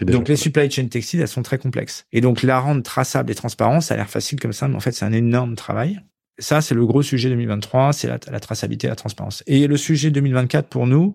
Donc 0.00 0.28
les 0.28 0.36
supply 0.36 0.70
chain 0.70 0.86
textiles, 0.86 1.20
elles 1.20 1.28
sont 1.28 1.42
très 1.42 1.58
complexes. 1.58 2.06
Et 2.12 2.20
donc 2.20 2.42
la 2.42 2.58
rendre 2.58 2.82
traçable 2.82 3.30
et 3.30 3.34
transparente, 3.34 3.82
ça 3.82 3.94
a 3.94 3.96
l'air 3.96 4.08
facile 4.08 4.40
comme 4.40 4.52
ça, 4.52 4.68
mais 4.68 4.76
en 4.76 4.80
fait 4.80 4.92
c'est 4.92 5.04
un 5.04 5.12
énorme 5.12 5.56
travail. 5.56 6.00
Ça, 6.38 6.62
c'est 6.62 6.74
le 6.74 6.86
gros 6.86 7.02
sujet 7.02 7.28
2023, 7.28 7.92
c'est 7.92 8.08
la, 8.08 8.18
la, 8.30 8.40
traçabilité 8.40 8.86
et 8.86 8.90
la 8.90 8.96
transparence. 8.96 9.42
Et 9.46 9.66
le 9.66 9.76
sujet 9.76 10.10
2024 10.10 10.68
pour 10.68 10.86
nous, 10.86 11.12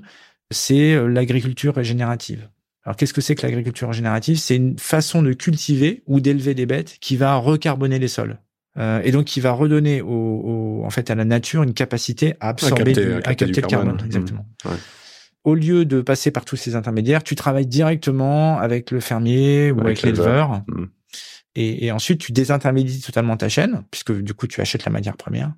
c'est 0.52 0.94
euh, 0.94 1.08
l'agriculture 1.08 1.74
régénérative. 1.74 2.48
Alors 2.84 2.96
qu'est-ce 2.96 3.14
que 3.14 3.22
c'est 3.22 3.34
que 3.34 3.42
l'agriculture 3.42 3.88
régénérative? 3.88 4.38
C'est 4.38 4.56
une 4.56 4.78
façon 4.78 5.24
de 5.24 5.34
cultiver 5.34 6.04
ou 6.06 6.20
d'élever 6.20 6.54
des 6.54 6.68
bêtes 6.68 6.98
qui 7.00 7.18
va 7.18 7.36
recarboner 7.38 7.98
les 7.98 8.08
sols. 8.08 8.38
Euh, 8.78 9.02
et 9.04 9.12
donc 9.12 9.26
qui 9.26 9.40
va 9.40 9.52
redonner 9.54 10.02
au, 10.02 10.10
au, 10.10 10.84
en 10.86 10.90
fait 10.92 11.10
à 11.10 11.16
la 11.16 11.26
nature 11.26 11.64
une 11.64 11.74
capacité 11.74 12.36
à 12.40 12.50
absorber, 12.50 12.92
à 13.24 13.34
capter, 13.34 13.62
le 13.62 13.68
carbone. 13.68 14.02
Exactement. 14.06 14.46
Mmh. 14.66 14.70
Ouais 14.70 14.76
au 15.46 15.56
lieu 15.56 15.86
de 15.86 16.02
passer 16.02 16.32
par 16.32 16.44
tous 16.44 16.58
ces 16.58 16.76
intermédiaires, 16.76 17.24
tu 17.24 17.36
travailles 17.36 17.68
directement 17.68 18.60
avec 18.60 18.92
le 18.92 19.00
fermier 19.00 19.72
ou 19.72 19.80
avec, 19.82 20.02
l'éleveur. 20.02 20.64
Et, 21.56 21.86
et, 21.86 21.92
ensuite, 21.92 22.20
tu 22.20 22.34
désintermédies 22.34 23.00
totalement 23.02 23.38
ta 23.38 23.48
chaîne, 23.48 23.84
puisque 23.90 24.12
du 24.12 24.34
coup, 24.34 24.48
tu 24.48 24.60
achètes 24.60 24.84
la 24.84 24.92
matière 24.92 25.16
première. 25.16 25.54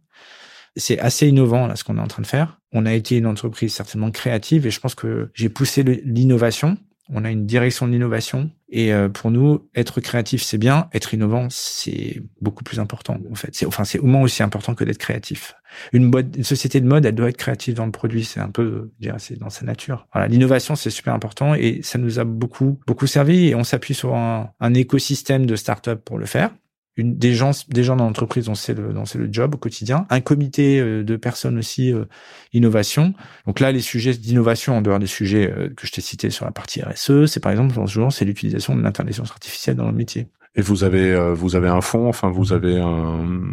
C'est 0.76 1.00
assez 1.00 1.28
innovant, 1.28 1.65
là, 1.65 1.76
ce 1.76 1.84
qu'on 1.84 1.97
est 1.97 2.02
en 2.02 2.08
train 2.08 2.21
de 2.21 2.28
faire. 2.28 2.60
On 2.71 2.86
a 2.86 2.93
été 2.93 3.17
une 3.17 3.26
entreprise 3.26 3.73
certainement 3.73 4.12
créative 4.12 4.67
et 4.67 4.69
je 4.69 4.80
pense 4.80 4.93
que 4.93 5.32
j'ai 5.34 5.50
poussé 5.50 5.82
l'innovation 5.84 6.78
on 7.10 7.23
a 7.23 7.32
une 7.32 7.45
direction 7.45 7.88
de 7.88 7.93
l'innovation 7.93 8.52
et 8.69 8.93
euh, 8.93 9.10
pour 9.10 9.32
nous, 9.32 9.69
être 9.75 10.01
créatif 10.01 10.43
c'est 10.43 10.58
bien, 10.58 10.89
être 10.93 11.13
innovant 11.13 11.47
c'est 11.49 12.21
beaucoup 12.41 12.63
plus 12.63 12.80
important 12.80 13.17
en 13.32 13.36
fait. 13.36 13.49
C'est 13.53 13.65
enfin 13.65 13.84
c'est 13.84 13.99
au 13.99 14.06
moins 14.06 14.21
aussi 14.21 14.43
important 14.43 14.75
que 14.75 14.84
d'être 14.84 14.97
créatif. 14.97 15.56
Une, 15.93 16.10
boîte, 16.10 16.36
une 16.36 16.43
société 16.43 16.82
de 16.82 16.88
mode, 16.88 17.06
elle 17.06 17.15
doit 17.15 17.30
être 17.30 17.38
créative 17.38 17.75
dans 17.75 17.86
le 17.86 17.91
produit, 17.91 18.23
c'est 18.23 18.39
un 18.39 18.49
peu, 18.49 18.91
c'est 19.17 19.38
dans 19.38 19.49
sa 19.49 19.65
nature. 19.65 20.08
Voilà, 20.13 20.27
l'innovation 20.27 20.75
c'est 20.75 20.89
super 20.89 21.13
important 21.13 21.56
et 21.56 21.82
ça 21.84 21.97
nous 21.97 22.19
a 22.19 22.23
beaucoup 22.23 22.80
beaucoup 22.88 23.08
servi 23.08 23.47
et 23.47 23.56
on 23.56 23.63
s'appuie 23.63 23.93
sur 23.93 24.15
un, 24.15 24.51
un 24.60 24.73
écosystème 24.73 25.45
de 25.45 25.56
start-up 25.56 26.03
pour 26.03 26.17
le 26.17 26.25
faire 26.25 26.51
une, 26.97 27.17
des 27.17 27.33
gens, 27.33 27.51
des 27.69 27.83
gens 27.83 27.95
dans 27.95 28.05
l'entreprise 28.05 28.45
dont 28.45 28.55
c'est 28.55 28.73
le, 28.73 28.91
dont 28.91 29.05
c'est 29.05 29.19
le 29.19 29.29
job 29.31 29.55
au 29.55 29.57
quotidien, 29.57 30.05
un 30.10 30.19
comité 30.19 30.79
euh, 30.79 31.03
de 31.03 31.15
personnes 31.15 31.57
aussi 31.57 31.93
euh, 31.93 32.05
innovation. 32.53 33.13
Donc 33.45 33.60
là, 33.60 33.71
les 33.71 33.81
sujets 33.81 34.13
d'innovation 34.13 34.77
en 34.77 34.81
dehors 34.81 34.99
des 34.99 35.07
sujets 35.07 35.51
euh, 35.51 35.69
que 35.69 35.88
je 35.88 35.91
t'ai 35.91 36.01
cités 36.01 36.29
sur 36.29 36.45
la 36.45 36.51
partie 36.51 36.81
RSE, 36.81 37.27
c'est 37.27 37.39
par 37.39 37.51
exemple 37.51 37.73
ce 37.75 37.91
jour, 37.91 38.12
c'est 38.12 38.25
l'utilisation 38.25 38.75
de 38.75 38.81
l'intelligence 38.81 39.31
artificielle 39.31 39.75
dans 39.75 39.88
le 39.88 39.93
métier. 39.93 40.27
Et 40.55 40.62
vous 40.62 40.83
avez, 40.83 41.33
vous 41.36 41.55
avez 41.55 41.67
un 41.67 41.81
fonds, 41.81 42.10
enfin 42.10 42.31
vous 42.31 42.51
avez 42.51 42.79
un 42.79 43.45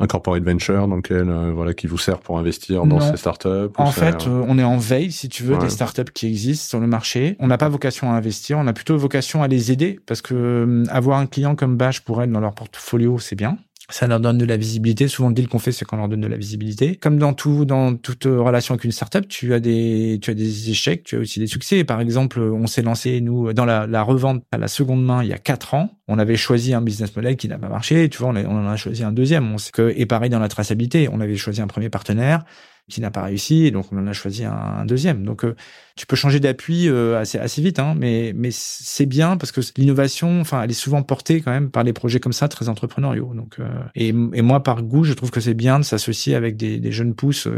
un 0.00 0.06
corporate 0.06 0.42
venture 0.42 0.88
donc 0.88 1.10
euh, 1.10 1.52
voilà 1.54 1.72
qui 1.72 1.86
vous 1.86 1.98
sert 1.98 2.18
pour 2.18 2.38
investir 2.38 2.84
dans 2.84 3.00
ces 3.00 3.16
startups 3.16 3.72
En 3.76 3.92
fait, 3.92 4.26
euh, 4.26 4.44
on 4.48 4.58
est 4.58 4.64
en 4.64 4.76
veille 4.76 5.12
si 5.12 5.28
tu 5.28 5.44
veux 5.44 5.56
des 5.58 5.70
startups 5.70 6.12
qui 6.12 6.26
existent 6.26 6.68
sur 6.68 6.80
le 6.80 6.86
marché. 6.86 7.36
On 7.38 7.46
n'a 7.46 7.58
pas 7.58 7.68
vocation 7.68 8.10
à 8.10 8.14
investir, 8.14 8.58
on 8.58 8.66
a 8.66 8.72
plutôt 8.72 8.96
vocation 8.96 9.42
à 9.42 9.48
les 9.48 9.70
aider 9.70 10.00
parce 10.06 10.20
que 10.20 10.34
euh, 10.34 10.84
avoir 10.88 11.18
un 11.18 11.26
client 11.26 11.54
comme 11.54 11.76
Bash 11.76 12.00
pour 12.00 12.22
elles 12.22 12.32
dans 12.32 12.40
leur 12.40 12.54
portfolio, 12.54 13.18
c'est 13.18 13.36
bien 13.36 13.58
ça 13.90 14.06
leur 14.06 14.18
donne 14.18 14.38
de 14.38 14.46
la 14.46 14.56
visibilité. 14.56 15.08
Souvent, 15.08 15.28
le 15.28 15.34
deal 15.34 15.46
qu'on 15.46 15.58
fait, 15.58 15.70
c'est 15.70 15.84
qu'on 15.84 15.98
leur 15.98 16.08
donne 16.08 16.22
de 16.22 16.26
la 16.26 16.38
visibilité. 16.38 16.96
Comme 16.96 17.18
dans 17.18 17.34
tout, 17.34 17.66
dans 17.66 17.94
toute 17.96 18.24
relation 18.24 18.72
avec 18.72 18.84
une 18.84 18.92
startup, 18.92 19.28
tu 19.28 19.52
as 19.52 19.60
des, 19.60 20.18
tu 20.22 20.30
as 20.30 20.34
des 20.34 20.70
échecs, 20.70 21.04
tu 21.04 21.16
as 21.16 21.18
aussi 21.18 21.38
des 21.38 21.46
succès. 21.46 21.84
Par 21.84 22.00
exemple, 22.00 22.40
on 22.40 22.66
s'est 22.66 22.80
lancé, 22.80 23.20
nous, 23.20 23.52
dans 23.52 23.66
la, 23.66 23.86
la, 23.86 24.02
revente 24.02 24.42
à 24.52 24.58
la 24.58 24.68
seconde 24.68 25.04
main 25.04 25.22
il 25.22 25.28
y 25.28 25.34
a 25.34 25.38
quatre 25.38 25.74
ans. 25.74 25.90
On 26.06 26.18
avait 26.18 26.36
choisi 26.36 26.74
un 26.74 26.82
business 26.82 27.14
model 27.16 27.36
qui 27.36 27.48
n'a 27.48 27.58
pas 27.58 27.68
marché. 27.68 28.08
Tu 28.08 28.18
vois, 28.18 28.28
on, 28.28 28.36
en 28.36 28.68
a 28.68 28.76
choisi 28.76 29.04
un 29.04 29.12
deuxième. 29.12 29.52
On 29.52 29.58
sait 29.58 29.70
que, 29.72 29.92
et 29.96 30.06
pareil 30.06 30.30
dans 30.30 30.38
la 30.38 30.48
traçabilité. 30.48 31.08
On 31.10 31.20
avait 31.20 31.36
choisi 31.36 31.62
un 31.62 31.66
premier 31.66 31.88
partenaire 31.88 32.44
qui 32.88 33.00
n'a 33.00 33.10
pas 33.10 33.22
réussi, 33.22 33.70
donc 33.70 33.86
on 33.92 33.98
en 33.98 34.06
a 34.06 34.12
choisi 34.12 34.44
un, 34.44 34.84
deuxième. 34.84 35.24
Donc 35.24 35.44
euh, 35.44 35.56
tu 35.96 36.06
peux 36.06 36.16
changer 36.16 36.38
d'appui 36.38 36.88
euh, 36.88 37.18
assez 37.18 37.62
vite, 37.62 37.78
hein, 37.78 37.94
mais 37.96 38.32
mais 38.36 38.50
c'est 38.52 39.06
bien 39.06 39.36
parce 39.36 39.52
que 39.52 39.60
l'innovation, 39.76 40.40
enfin, 40.40 40.62
elle 40.62 40.70
est 40.70 40.74
souvent 40.74 41.02
portée 41.02 41.40
quand 41.40 41.50
même 41.50 41.70
par 41.70 41.84
des 41.84 41.92
projets 41.94 42.20
comme 42.20 42.32
ça 42.34 42.48
très 42.48 42.68
entrepreneuriaux. 42.68 43.32
Donc 43.34 43.58
euh, 43.58 43.68
et, 43.94 44.08
et 44.08 44.42
moi 44.42 44.62
par 44.62 44.82
goût, 44.82 45.04
je 45.04 45.14
trouve 45.14 45.30
que 45.30 45.40
c'est 45.40 45.54
bien 45.54 45.78
de 45.78 45.84
s'associer 45.84 46.34
avec 46.34 46.56
des, 46.56 46.78
des 46.78 46.92
jeunes 46.92 47.14
pousses, 47.14 47.48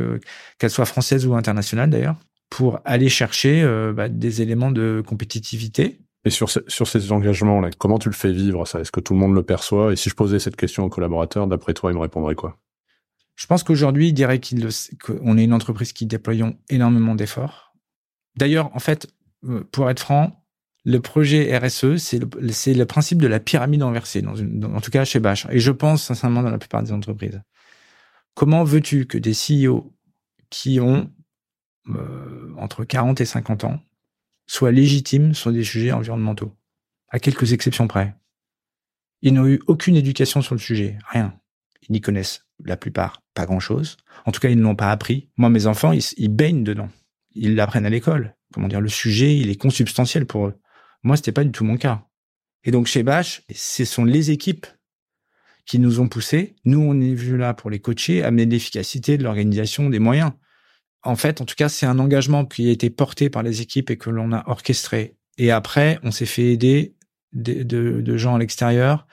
qu'elles 0.59 0.71
soient 0.71 0.87
françaises 0.87 1.27
ou 1.27 1.35
internationales 1.35 1.91
d'ailleurs, 1.91 2.17
pour 2.49 2.81
aller 2.85 3.09
chercher 3.09 3.67
bah, 3.95 4.09
des 4.09 4.43
éléments 4.43 4.71
de 4.71 5.03
compétitivité 5.05 5.99
et 6.27 6.31
sur, 6.31 6.49
ces 6.51 7.13
engagements, 7.13 7.61
là, 7.61 7.71
comment 7.79 8.01
tu 8.01 8.09
le 8.09 8.15
fais 8.15 8.33
vivre 8.33 8.67
ça? 8.67 8.81
Est-ce 8.81 8.91
que 8.91 8.99
tout 8.99 9.15
le 9.15 9.21
monde 9.21 9.33
le 9.33 9.45
perçoit? 9.45 9.93
Et 9.93 9.97
si 9.97 10.11
je 10.11 10.17
posais 10.17 10.41
cette 10.41 10.57
question 10.57 10.83
aux 10.83 10.89
collaborateurs, 10.89 11.47
d'après 11.47 11.73
toi, 11.73 11.93
ils 11.93 11.95
me 11.95 12.01
répondraient 12.01 12.35
quoi? 12.35 12.59
Je 13.37 13.47
pense 13.47 13.63
qu'aujourd'hui, 13.63 14.09
il 14.09 14.13
dirait 14.13 14.41
qu'on 14.41 15.39
est 15.39 15.45
une 15.45 15.53
entreprise 15.53 15.93
qui 15.93 16.05
déployons 16.05 16.59
énormément 16.69 17.15
d'efforts. 17.15 17.77
D'ailleurs, 18.37 18.75
en 18.75 18.81
fait, 18.81 19.07
euh, 19.45 19.63
pour 19.71 19.89
être 19.89 20.01
franc, 20.01 20.45
le 20.85 20.99
projet 20.99 21.57
RSE, 21.57 21.99
c'est 21.99 22.19
le, 22.19 22.85
principe 22.87 23.23
de 23.23 23.29
la 23.29 23.39
pyramide 23.39 23.83
inversée, 23.83 24.25
en 24.27 24.81
tout 24.81 24.91
cas 24.91 25.05
chez 25.05 25.21
Bash. 25.21 25.47
Et 25.51 25.61
je 25.61 25.71
pense 25.71 26.03
sincèrement 26.03 26.43
dans 26.43 26.51
la 26.51 26.59
plupart 26.59 26.83
des 26.83 26.91
entreprises. 26.91 27.41
Comment 28.35 28.65
veux-tu 28.65 29.07
que 29.07 29.17
des 29.17 29.33
CEO 29.33 29.95
qui 30.51 30.81
ont 30.81 31.09
euh, 31.89 32.53
entre 32.59 32.85
40 32.85 33.21
et 33.21 33.25
50 33.25 33.63
ans, 33.63 33.81
soient 34.47 34.73
légitimes 34.73 35.35
sur 35.35 35.53
des 35.53 35.65
sujets 35.65 35.93
environnementaux, 35.93 36.53
à 37.09 37.19
quelques 37.19 37.53
exceptions 37.53 37.89
près. 37.89 38.15
Ils 39.23 39.35
n'ont 39.35 39.47
eu 39.47 39.61
aucune 39.67 39.97
éducation 39.97 40.43
sur 40.43 40.55
le 40.55 40.61
sujet, 40.61 40.99
rien. 41.11 41.39
Ils 41.89 41.93
n'y 41.93 42.01
connaissent 42.01 42.47
la 42.65 42.77
plupart 42.77 43.23
pas 43.35 43.47
grand-chose. 43.47 43.97
En 44.25 44.33
tout 44.33 44.41
cas, 44.41 44.49
ils 44.49 44.59
ne 44.59 44.63
l'ont 44.63 44.77
pas 44.77 44.91
appris. 44.91 45.29
Moi, 45.37 45.51
mes 45.51 45.67
enfants, 45.67 45.93
ils, 45.93 46.29
baignent 46.29 46.65
dedans. 46.65 46.89
Ils 47.35 47.55
l'apprennent 47.55 47.87
à 47.87 47.91
l'école. 47.91 48.35
Comment 48.53 48.69
dire, 48.69 48.81
le 48.81 48.89
sujet, 48.89 49.37
il 49.37 49.51
est 49.51 49.61
consubstantiel 49.61 50.27
pour 50.27 50.49
eux. 50.49 50.55
Moi, 51.03 51.17
c'était 51.17 51.33
pas 51.33 51.45
du 51.45 51.53
tout 51.53 51.65
mon 51.65 51.77
cas. 51.77 52.07
Et 52.65 52.71
donc, 52.71 52.87
chez 52.87 53.03
Bash, 53.03 53.43
ce 53.55 53.85
sont 53.85 54.05
les 54.05 54.31
équipes 54.31 54.67
qui 55.67 55.79
nous 55.79 56.01
ont 56.01 56.09
poussés. 56.09 56.57
Nous, 56.65 56.81
on 56.81 57.01
est 57.01 57.15
vus 57.15 57.37
là 57.37 57.55
pour 57.55 57.71
les 57.71 57.81
coacher, 57.81 58.23
amener 58.23 58.47
l'efficacité, 58.47 59.19
de 59.19 59.25
l'organisation, 59.25 59.91
des 59.91 59.99
moyens. 59.99 60.33
En 61.07 61.17
fait, 61.17 61.41
en 61.41 61.45
tout 61.45 61.55
cas, 61.55 61.69
c'est 61.69 61.87
un 61.87 61.99
engagement 61.99 62.45
qui 62.45 62.69
a 62.69 62.73
été 62.73 62.91
porté 62.91 63.31
par 63.31 63.43
les 63.43 63.63
équipes 63.63 63.91
et 63.91 63.97
que 63.97 64.11
l'on 64.11 64.33
a 64.33 64.43
orchestré. 64.49 65.17
Et 65.39 65.51
après, 65.51 65.99
on 66.03 66.11
s'est 66.11 66.27
fait 66.27 66.53
aider 66.53 66.95
de, 67.33 68.17
gens 68.17 68.35
à 68.35 68.39
l'extérieur 68.39 69.07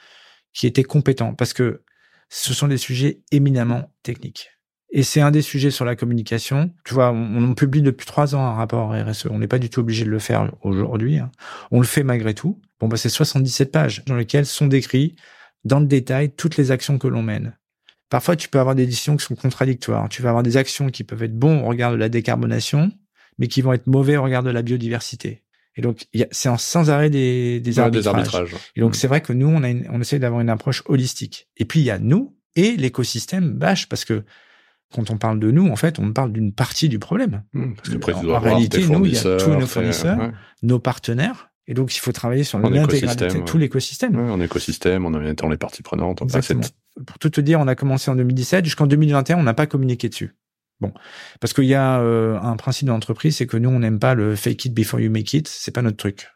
qui 0.54 0.66
étaient 0.66 0.84
compétents 0.84 1.36
parce 1.36 1.54
que 1.54 1.84
ce 2.30 2.54
sont 2.54 2.68
des 2.68 2.78
sujets 2.78 3.22
éminemment 3.32 3.92
techniques. 4.02 4.50
Et 4.90 5.04
c'est 5.04 5.22
un 5.22 5.32
des 5.32 5.42
sujets 5.42 5.72
sur 5.72 5.86
la 5.86 5.96
communication. 5.96 6.74
Tu 6.84 6.94
vois, 6.94 7.12
on, 7.12 7.54
publie 7.56 7.82
depuis 7.82 8.06
trois 8.06 8.36
ans 8.36 8.46
un 8.46 8.54
rapport 8.54 8.92
RSE. 8.92 9.28
On 9.30 9.40
n'est 9.40 9.48
pas 9.48 9.60
du 9.60 9.70
tout 9.70 9.80
obligé 9.80 10.06
de 10.06 10.10
le 10.10 10.20
faire 10.20 10.52
aujourd'hui. 10.62 11.18
Hein. 11.18 11.32
On 11.72 11.80
le 11.80 11.86
fait 11.86 12.04
malgré 12.04 12.34
tout. 12.34 12.60
Bon, 12.80 12.88
bah, 12.88 12.98
c'est 12.98 13.10
77 13.10 13.72
pages 13.72 14.04
dans 14.06 14.16
lesquelles 14.16 14.46
sont 14.46 14.68
décrits 14.68 15.16
dans 15.64 15.80
le 15.80 15.88
détail 15.88 16.32
toutes 16.36 16.58
les 16.58 16.72
actions 16.72 16.98
que 16.98 17.08
l'on 17.08 17.24
mène. 17.24 17.58
Parfois, 18.13 18.36
tu 18.36 18.47
peux 18.47 18.60
avoir 18.60 18.76
des 18.76 18.86
décisions 18.86 19.17
qui 19.17 19.26
sont 19.26 19.34
contradictoires. 19.34 20.08
Tu 20.08 20.21
vas 20.21 20.30
avoir 20.30 20.43
des 20.43 20.56
actions 20.56 20.91
qui 20.91 21.04
peuvent 21.04 21.23
être 21.23 21.36
bonnes 21.36 21.62
au 21.62 21.65
regard 21.65 21.91
de 21.91 21.97
la 21.97 22.10
décarbonation, 22.10 22.91
mais 23.39 23.47
qui 23.47 23.63
vont 23.63 23.73
être 23.73 23.88
mauvais 23.88 24.17
au 24.17 24.21
regard 24.21 24.43
de 24.43 24.52
la 24.52 24.62
biodiversité. 24.62 25.41
Et 25.76 25.82
donc, 25.82 26.06
c'est 26.30 26.56
sans 26.60 26.91
arrêt 26.91 27.10
des, 27.10 27.60
des, 27.60 27.80
arbitrages. 27.80 28.56
Et 28.76 28.82
donc, 28.82 28.91
mm. 28.91 28.93
c'est 28.93 29.08
vrai 29.08 29.21
que 29.21 29.34
nous, 29.34 29.47
on, 29.47 29.63
a 29.63 29.73
on 29.89 29.99
essaie 29.99 30.19
d'avoir 30.19 30.41
une 30.41 30.52
approche 30.52 30.84
holistique. 30.86 31.49
Et 31.58 31.65
puis, 31.65 31.80
il 31.80 31.86
y 31.86 31.89
a 31.89 31.97
nous 31.97 32.38
et 32.56 32.78
l'écosystème 32.78 33.49
bâche, 33.54 33.89
parce 33.89 34.06
que 34.06 34.21
quand 34.93 35.10
on 35.10 35.17
parle 35.17 35.39
de 35.39 35.49
nous, 35.49 35.67
en 35.69 35.76
fait, 35.76 35.97
on 35.97 36.13
parle 36.13 36.34
d'une 36.34 36.54
partie 36.54 36.89
du 36.89 36.99
problème. 36.99 37.41
Mm. 37.54 37.73
parce 37.73 37.89
que 37.89 38.28
en, 38.28 38.39
réalité, 38.39 38.86
nous, 38.86 39.08
il 39.08 39.15
y 39.15 39.17
a 39.17 39.38
tous 39.38 39.49
nos 39.49 39.65
fournisseurs, 39.65 40.32
nos 40.62 40.78
partenaires, 40.78 41.49
et 41.65 41.73
donc, 41.73 41.95
il 41.95 41.99
faut 41.99 42.12
travailler 42.12 42.43
sur 42.43 42.60
l'intégralité, 42.60 43.43
tout 43.45 43.58
l'écosystème. 43.58 44.15
Ouais, 44.15 44.30
en 44.30 44.39
écosystème, 44.39 45.06
en 45.06 45.26
étant 45.26 45.49
les 45.49 45.58
parties 45.58 45.82
prenantes. 45.82 46.21
Pour 47.06 47.18
tout 47.20 47.30
te 47.30 47.42
dire, 47.42 47.60
on 47.60 47.68
a 47.68 47.76
commencé 47.76 48.12
en 48.12 48.16
2017. 48.16 48.66
Jusqu'en 48.66 48.88
2021, 48.88 49.38
on 49.38 49.44
n'a 49.44 49.54
pas 49.54 49.66
communiqué 49.66 50.10
dessus. 50.10 50.36
Bon, 50.80 50.92
parce 51.40 51.54
qu'il 51.54 51.66
y 51.66 51.76
a 51.76 52.00
euh, 52.02 52.40
un 52.42 52.56
principe 52.58 52.88
de 52.88 52.92
l'entreprise, 52.92 53.38
c'est 53.38 53.48
que 53.48 53.58
nous, 53.58 53.70
on 53.70 53.80
n'aime 53.80 54.00
pas 54.00 54.16
le 54.16 54.36
fake 54.36 54.66
it 54.66 54.74
before 54.74 55.00
you 55.00 55.10
make 55.10 55.34
it. 55.34 55.48
C'est 55.48 55.72
pas 55.72 55.82
notre 55.82 55.98
truc. 55.98 56.30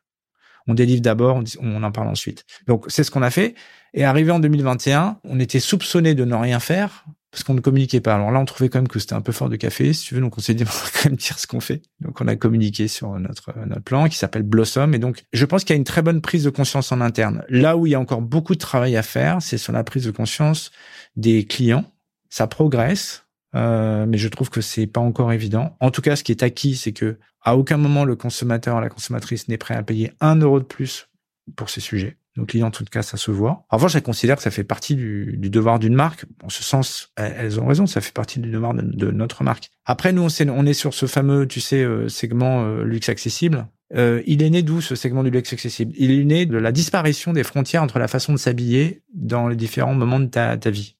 On 0.67 0.73
délivre 0.73 1.01
d'abord, 1.01 1.41
on, 1.61 1.83
en 1.83 1.91
parle 1.91 2.07
ensuite. 2.07 2.45
Donc, 2.67 2.85
c'est 2.87 3.03
ce 3.03 3.11
qu'on 3.11 3.21
a 3.21 3.29
fait. 3.29 3.55
Et 3.93 4.03
arrivé 4.03 4.31
en 4.31 4.39
2021, 4.39 5.19
on 5.23 5.39
était 5.39 5.61
soupçonné 5.61 6.13
de 6.13 6.25
ne 6.25 6.35
rien 6.35 6.59
faire 6.59 7.05
parce 7.37 7.43
qu'on 7.43 7.53
ne 7.53 7.61
communiquait 7.61 8.01
pas. 8.01 8.15
Alors 8.15 8.31
là, 8.31 8.39
on 8.39 8.45
trouvait 8.45 8.67
quand 8.67 8.79
même 8.79 8.87
que 8.87 8.97
c'était 8.97 9.13
un 9.13 9.21
peu 9.21 9.31
fort 9.31 9.47
de 9.47 9.57
café, 9.57 9.93
si 9.93 10.05
tu 10.05 10.15
veux, 10.15 10.21
donc 10.21 10.35
on 10.39 10.41
s'est 10.41 10.55
dit, 10.55 10.63
on 10.67 10.85
va 10.85 10.89
quand 10.91 11.05
même 11.05 11.17
dire 11.17 11.37
ce 11.37 11.45
qu'on 11.45 11.59
fait. 11.59 11.83
Donc 11.99 12.19
on 12.19 12.27
a 12.27 12.35
communiqué 12.35 12.87
sur 12.87 13.11
notre, 13.19 13.53
notre 13.67 13.83
plan 13.83 14.09
qui 14.09 14.17
s'appelle 14.17 14.41
Blossom. 14.41 14.95
Et 14.95 14.97
donc, 14.97 15.23
je 15.33 15.45
pense 15.45 15.63
qu'il 15.63 15.75
y 15.75 15.77
a 15.77 15.77
une 15.77 15.83
très 15.83 16.01
bonne 16.01 16.19
prise 16.19 16.45
de 16.45 16.49
conscience 16.49 16.91
en 16.91 16.99
interne. 16.99 17.43
Là 17.47 17.77
où 17.77 17.85
il 17.85 17.91
y 17.91 17.95
a 17.95 17.99
encore 17.99 18.23
beaucoup 18.23 18.55
de 18.55 18.59
travail 18.59 18.97
à 18.97 19.03
faire, 19.03 19.39
c'est 19.39 19.59
sur 19.59 19.71
la 19.71 19.83
prise 19.83 20.05
de 20.05 20.09
conscience 20.09 20.71
des 21.15 21.45
clients. 21.45 21.85
Ça 22.31 22.47
progresse, 22.47 23.27
euh, 23.53 24.07
mais 24.07 24.17
je 24.17 24.29
trouve 24.29 24.49
que 24.49 24.61
c'est 24.61 24.87
pas 24.87 25.01
encore 25.01 25.31
évident. 25.31 25.77
En 25.79 25.91
tout 25.91 26.01
cas, 26.01 26.15
ce 26.15 26.23
qui 26.23 26.31
est 26.31 26.41
acquis, 26.41 26.75
c'est 26.75 26.91
que 26.91 27.19
à 27.43 27.55
aucun 27.55 27.77
moment 27.77 28.03
le 28.03 28.15
consommateur, 28.15 28.81
la 28.81 28.89
consommatrice 28.89 29.47
n'est 29.47 29.59
prêt 29.59 29.75
à 29.75 29.83
payer 29.83 30.11
un 30.21 30.37
euro 30.37 30.59
de 30.59 30.65
plus 30.65 31.07
pour 31.55 31.69
ces 31.69 31.81
sujets. 31.81 32.17
Nos 32.37 32.45
clients, 32.45 32.67
en 32.67 32.71
tout 32.71 32.85
cas, 32.85 33.01
ça 33.01 33.17
se 33.17 33.31
voit. 33.31 33.65
En 33.69 33.77
revanche, 33.77 33.93
je 33.93 33.99
considère 33.99 34.37
que 34.37 34.43
ça 34.43 34.51
fait 34.51 34.63
partie 34.63 34.95
du, 34.95 35.35
du 35.37 35.49
devoir 35.49 35.79
d'une 35.79 35.95
marque. 35.95 36.25
En 36.43 36.49
ce 36.49 36.63
sens, 36.63 37.11
elles 37.15 37.59
ont 37.59 37.65
raison, 37.65 37.87
ça 37.87 37.99
fait 37.99 38.13
partie 38.13 38.39
du 38.39 38.51
devoir 38.51 38.75
de, 38.75 39.11
notre 39.11 39.43
marque. 39.43 39.71
Après, 39.85 40.13
nous, 40.13 40.27
on 40.49 40.65
est 40.65 40.73
sur 40.73 40.93
ce 40.93 41.07
fameux, 41.07 41.47
tu 41.47 41.59
sais, 41.59 41.83
euh, 41.83 42.07
segment 42.07 42.63
euh, 42.63 42.83
luxe 42.83 43.09
accessible. 43.09 43.67
Euh, 43.95 44.21
il 44.27 44.43
est 44.43 44.49
né 44.49 44.61
d'où 44.61 44.81
ce 44.81 44.95
segment 44.95 45.23
du 45.23 45.31
luxe 45.31 45.51
accessible? 45.51 45.93
Il 45.97 46.11
est 46.11 46.23
né 46.23 46.45
de 46.45 46.57
la 46.57 46.71
disparition 46.71 47.33
des 47.33 47.43
frontières 47.43 47.81
entre 47.81 47.99
la 47.99 48.07
façon 48.07 48.33
de 48.33 48.37
s'habiller 48.37 49.01
dans 49.13 49.47
les 49.47 49.55
différents 49.55 49.95
moments 49.95 50.19
de 50.19 50.27
ta, 50.27 50.57
ta 50.57 50.69
vie. 50.69 50.95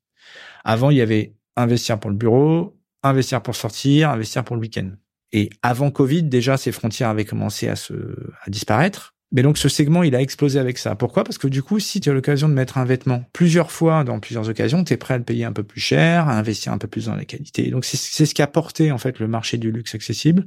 Avant, 0.64 0.90
il 0.90 0.98
y 0.98 1.02
avait 1.02 1.34
investir 1.56 2.00
pour 2.00 2.10
le 2.10 2.16
bureau, 2.16 2.78
investir 3.04 3.42
pour 3.42 3.56
sortir, 3.56 4.10
investir 4.10 4.44
pour 4.44 4.56
le 4.56 4.62
week-end. 4.62 4.92
Et 5.34 5.50
avant 5.62 5.92
Covid, 5.92 6.24
déjà, 6.24 6.58
ces 6.58 6.72
frontières 6.72 7.10
avaient 7.10 7.26
commencé 7.26 7.68
à 7.68 7.76
se, 7.76 7.94
à 7.94 8.50
disparaître. 8.50 9.16
Mais 9.32 9.42
donc 9.42 9.58
ce 9.58 9.68
segment, 9.68 10.04
il 10.04 10.16
a 10.16 10.22
explosé 10.22 10.58
avec 10.58 10.78
ça. 10.78 10.96
Pourquoi? 10.96 11.24
Parce 11.24 11.38
que 11.38 11.48
du 11.48 11.62
coup, 11.62 11.80
si 11.80 12.00
tu 12.00 12.10
as 12.10 12.14
l'occasion 12.14 12.48
de 12.48 12.54
mettre 12.54 12.78
un 12.78 12.86
vêtement 12.86 13.24
plusieurs 13.34 13.72
fois 13.72 14.04
dans 14.04 14.20
plusieurs 14.20 14.48
occasions, 14.48 14.84
tu 14.84 14.94
es 14.94 14.98
prêt 14.98 15.16
à 15.16 15.18
le 15.18 15.24
payer 15.24 15.44
un 15.44 15.52
peu 15.52 15.64
plus 15.64 15.82
cher, 15.82 16.30
à 16.30 16.38
investir 16.38 16.72
un 16.72 16.78
peu 16.78 16.88
plus 16.88 17.08
dans 17.08 17.16
la 17.16 17.26
qualité. 17.26 17.70
donc 17.70 17.84
c'est 17.84 18.26
ce 18.26 18.34
qui 18.34 18.42
a 18.42 18.48
porté 18.48 18.92
en 18.92 18.98
fait 18.98 19.20
le 19.20 19.28
marché 19.28 19.58
du 19.58 19.72
luxe 19.72 19.96
accessible 19.96 20.46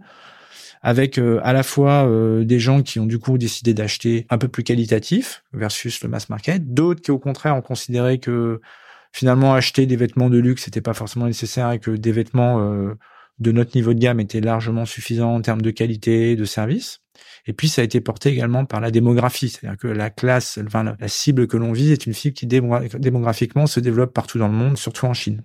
avec 0.82 1.18
euh, 1.18 1.40
à 1.42 1.52
la 1.52 1.62
fois 1.62 2.06
euh, 2.06 2.44
des 2.44 2.58
gens 2.58 2.82
qui 2.82 2.98
ont 3.00 3.06
du 3.06 3.18
coup 3.18 3.38
décidé 3.38 3.74
d'acheter 3.74 4.26
un 4.30 4.38
peu 4.38 4.48
plus 4.48 4.62
qualitatif 4.62 5.44
versus 5.52 6.02
le 6.02 6.08
mass 6.08 6.28
market, 6.28 6.72
d'autres 6.72 7.02
qui 7.02 7.10
au 7.10 7.18
contraire 7.18 7.56
ont 7.56 7.62
considéré 7.62 8.18
que 8.18 8.60
finalement 9.12 9.54
acheter 9.54 9.86
des 9.86 9.96
vêtements 9.96 10.30
de 10.30 10.38
luxe 10.38 10.66
n'était 10.66 10.80
pas 10.80 10.94
forcément 10.94 11.26
nécessaire 11.26 11.70
et 11.72 11.80
que 11.80 11.90
des 11.90 12.12
vêtements 12.12 12.60
euh, 12.60 12.94
de 13.38 13.52
notre 13.52 13.76
niveau 13.76 13.92
de 13.92 13.98
gamme 13.98 14.20
étaient 14.20 14.40
largement 14.40 14.86
suffisants 14.86 15.34
en 15.34 15.42
termes 15.42 15.62
de 15.62 15.70
qualité, 15.70 16.36
de 16.36 16.44
service. 16.44 17.00
Et 17.46 17.52
puis, 17.52 17.68
ça 17.68 17.82
a 17.82 17.84
été 17.84 18.00
porté 18.00 18.30
également 18.30 18.64
par 18.64 18.80
la 18.80 18.90
démographie. 18.90 19.48
C'est-à-dire 19.48 19.78
que 19.78 19.88
la 19.88 20.10
classe, 20.10 20.58
la 20.58 21.08
cible 21.08 21.46
que 21.46 21.56
l'on 21.56 21.72
vise 21.72 21.90
est 21.90 22.06
une 22.06 22.12
cible 22.12 22.34
qui 22.34 22.46
démographiquement 22.46 23.66
se 23.66 23.80
développe 23.80 24.12
partout 24.12 24.38
dans 24.38 24.48
le 24.48 24.54
monde, 24.54 24.76
surtout 24.76 25.06
en 25.06 25.14
Chine. 25.14 25.42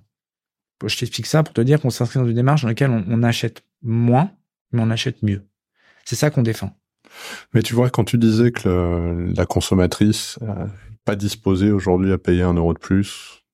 Je 0.85 0.97
t'explique 0.97 1.25
ça 1.25 1.41
pour 1.43 1.53
te 1.53 1.61
dire 1.61 1.79
qu'on 1.79 1.89
s'inscrit 1.89 2.19
dans 2.19 2.27
une 2.27 2.35
démarche 2.35 2.63
dans 2.63 2.67
laquelle 2.67 2.91
on, 2.91 3.23
achète 3.23 3.63
moins, 3.81 4.31
mais 4.71 4.81
on 4.81 4.89
achète 4.89 5.23
mieux. 5.23 5.43
C'est 6.03 6.15
ça 6.15 6.29
qu'on 6.29 6.43
défend. 6.43 6.77
Mais 7.53 7.63
tu 7.63 7.73
vois, 7.73 7.89
quand 7.89 8.03
tu 8.03 8.17
disais 8.17 8.51
que 8.51 9.31
la 9.35 9.45
consommatrice 9.45 10.37
n'est 10.41 10.67
pas 11.05 11.15
disposée 11.15 11.71
aujourd'hui 11.71 12.11
à 12.11 12.17
payer 12.17 12.41
un 12.41 12.53
euro 12.53 12.73
de 12.73 12.79
plus 12.79 13.44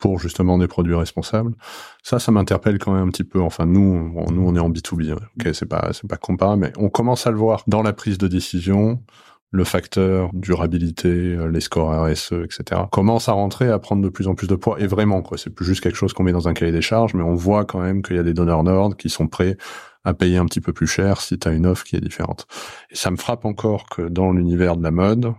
pour 0.00 0.18
justement 0.18 0.58
des 0.58 0.66
produits 0.66 0.94
responsables. 0.94 1.54
Ça, 2.02 2.18
ça 2.18 2.32
m'interpelle 2.32 2.78
quand 2.78 2.92
même 2.92 3.06
un 3.06 3.10
petit 3.10 3.24
peu. 3.24 3.40
Enfin, 3.40 3.66
nous, 3.66 4.12
nous, 4.32 4.42
on 4.44 4.56
est 4.56 4.60
en 4.60 4.70
B2B. 4.70 5.12
Hein. 5.12 5.16
Ok, 5.38 5.54
c'est 5.54 5.66
pas, 5.66 5.90
c'est 5.92 6.08
pas 6.08 6.16
comparable, 6.16 6.62
mais 6.62 6.72
on 6.78 6.88
commence 6.88 7.26
à 7.26 7.30
le 7.30 7.36
voir 7.36 7.62
dans 7.68 7.82
la 7.82 7.92
prise 7.92 8.18
de 8.18 8.26
décision. 8.26 9.00
Le 9.52 9.64
facteur 9.64 10.30
durabilité, 10.32 11.08
euh, 11.08 11.46
les 11.46 11.58
scores 11.58 11.90
RSE, 12.04 12.34
etc. 12.44 12.82
commence 12.92 13.28
à 13.28 13.32
rentrer, 13.32 13.68
à 13.68 13.80
prendre 13.80 14.00
de 14.00 14.08
plus 14.08 14.28
en 14.28 14.36
plus 14.36 14.46
de 14.46 14.54
poids. 14.54 14.78
Et 14.78 14.86
vraiment, 14.86 15.22
quoi, 15.22 15.38
c'est 15.38 15.50
plus 15.50 15.64
juste 15.64 15.82
quelque 15.82 15.96
chose 15.96 16.12
qu'on 16.12 16.22
met 16.22 16.30
dans 16.30 16.46
un 16.46 16.54
cahier 16.54 16.70
des 16.70 16.82
charges, 16.82 17.14
mais 17.14 17.24
on 17.24 17.34
voit 17.34 17.64
quand 17.64 17.80
même 17.80 18.02
qu'il 18.02 18.14
y 18.14 18.20
a 18.20 18.22
des 18.22 18.32
donneurs 18.32 18.62
d'ordre 18.62 18.96
qui 18.96 19.08
sont 19.08 19.26
prêts 19.26 19.56
à 20.04 20.14
payer 20.14 20.36
un 20.36 20.46
petit 20.46 20.60
peu 20.60 20.72
plus 20.72 20.86
cher 20.86 21.20
si 21.20 21.36
tu 21.36 21.48
as 21.48 21.50
une 21.50 21.66
offre 21.66 21.84
qui 21.84 21.96
est 21.96 22.00
différente. 22.00 22.46
Et 22.90 22.94
ça 22.94 23.10
me 23.10 23.16
frappe 23.16 23.44
encore 23.44 23.86
que 23.88 24.02
dans 24.02 24.30
l'univers 24.30 24.76
de 24.76 24.84
la 24.84 24.92
mode, 24.92 25.34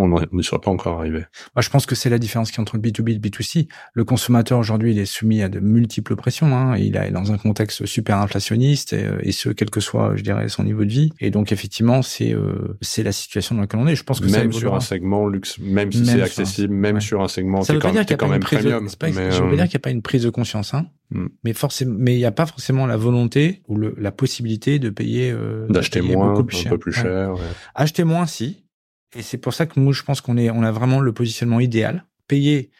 on 0.00 0.36
n'y 0.36 0.44
sera 0.44 0.60
pas 0.60 0.70
encore 0.70 0.98
arrivé. 1.00 1.24
Moi, 1.54 1.62
je 1.62 1.70
pense 1.70 1.86
que 1.86 1.94
c'est 1.94 2.10
la 2.10 2.18
différence 2.18 2.50
qui 2.50 2.60
entre 2.60 2.76
le 2.76 2.82
B2B 2.82 3.10
et 3.10 3.14
le 3.14 3.20
B2C. 3.20 3.68
Le 3.94 4.04
consommateur 4.04 4.58
aujourd'hui, 4.58 4.92
il 4.92 4.98
est 4.98 5.06
soumis 5.06 5.42
à 5.42 5.48
de 5.48 5.60
multiples 5.60 6.16
pressions. 6.16 6.56
Hein. 6.56 6.76
Il 6.76 6.96
est 6.96 7.10
dans 7.10 7.32
un 7.32 7.38
contexte 7.38 7.86
super 7.86 8.18
inflationniste 8.18 8.92
et, 8.92 9.04
euh, 9.04 9.30
ce 9.30 9.50
quel 9.50 9.70
que 9.70 9.80
soit, 9.80 10.16
je 10.16 10.22
dirais, 10.22 10.48
son 10.48 10.64
niveau 10.64 10.84
de 10.84 10.90
vie. 10.90 11.12
Et 11.20 11.30
donc 11.30 11.52
effectivement, 11.52 12.02
c'est 12.02 12.32
euh, 12.34 12.76
c'est 12.80 13.02
la 13.02 13.12
situation 13.12 13.54
dans 13.54 13.62
laquelle 13.62 13.80
on 13.80 13.86
est. 13.86 13.94
Je 13.94 14.04
pense 14.04 14.20
que 14.20 14.30
même 14.30 14.52
sur 14.52 14.74
un 14.74 14.80
segment 14.80 15.26
luxe, 15.26 15.58
même 15.58 15.92
si 15.92 16.04
c'est 16.04 16.22
accessible, 16.22 16.74
même 16.74 17.00
sur 17.00 17.22
un 17.22 17.28
segment 17.28 17.62
ça 17.62 17.72
veut 17.72 17.78
pas 17.78 17.92
dire 17.92 18.06
qu'il 18.06 18.16
n'y 18.16 18.24
a 18.24 18.28
pas 18.28 18.34
une 18.34 18.40
prise 18.40 18.64
de, 18.64 18.70
je 18.70 19.42
veux 19.42 19.56
dire 19.56 19.64
qu'il 19.64 19.74
n'y 19.74 19.76
a 19.76 19.80
pas 19.80 19.90
une 19.90 20.02
prise 20.02 20.22
de 20.22 20.30
conscience, 20.30 20.74
hein. 20.74 20.86
Hmm. 21.10 21.26
Mais 21.42 21.52
forcément, 21.52 21.96
mais 21.98 22.14
il 22.14 22.18
n'y 22.18 22.24
a 22.24 22.30
pas 22.30 22.46
forcément 22.46 22.86
la 22.86 22.96
volonté 22.96 23.62
ou 23.66 23.76
le, 23.76 23.94
la 23.98 24.12
possibilité 24.12 24.78
de 24.78 24.90
payer, 24.90 25.32
euh, 25.32 25.66
d'acheter 25.68 26.00
moins, 26.02 26.32
un 26.32 26.36
peu 26.36 26.46
plus 26.78 26.92
cher. 26.92 27.34
Acheter 27.74 28.04
moins, 28.04 28.26
si, 28.26 28.64
et 29.14 29.22
c'est 29.22 29.38
pour 29.38 29.54
ça 29.54 29.66
que 29.66 29.78
moi, 29.80 29.92
je 29.92 30.02
pense 30.02 30.20
qu'on 30.20 30.36
est, 30.36 30.50
on 30.50 30.62
a 30.62 30.70
vraiment 30.70 31.00
le 31.00 31.12
positionnement 31.12 31.60
idéal. 31.60 32.04
Payer 32.28 32.70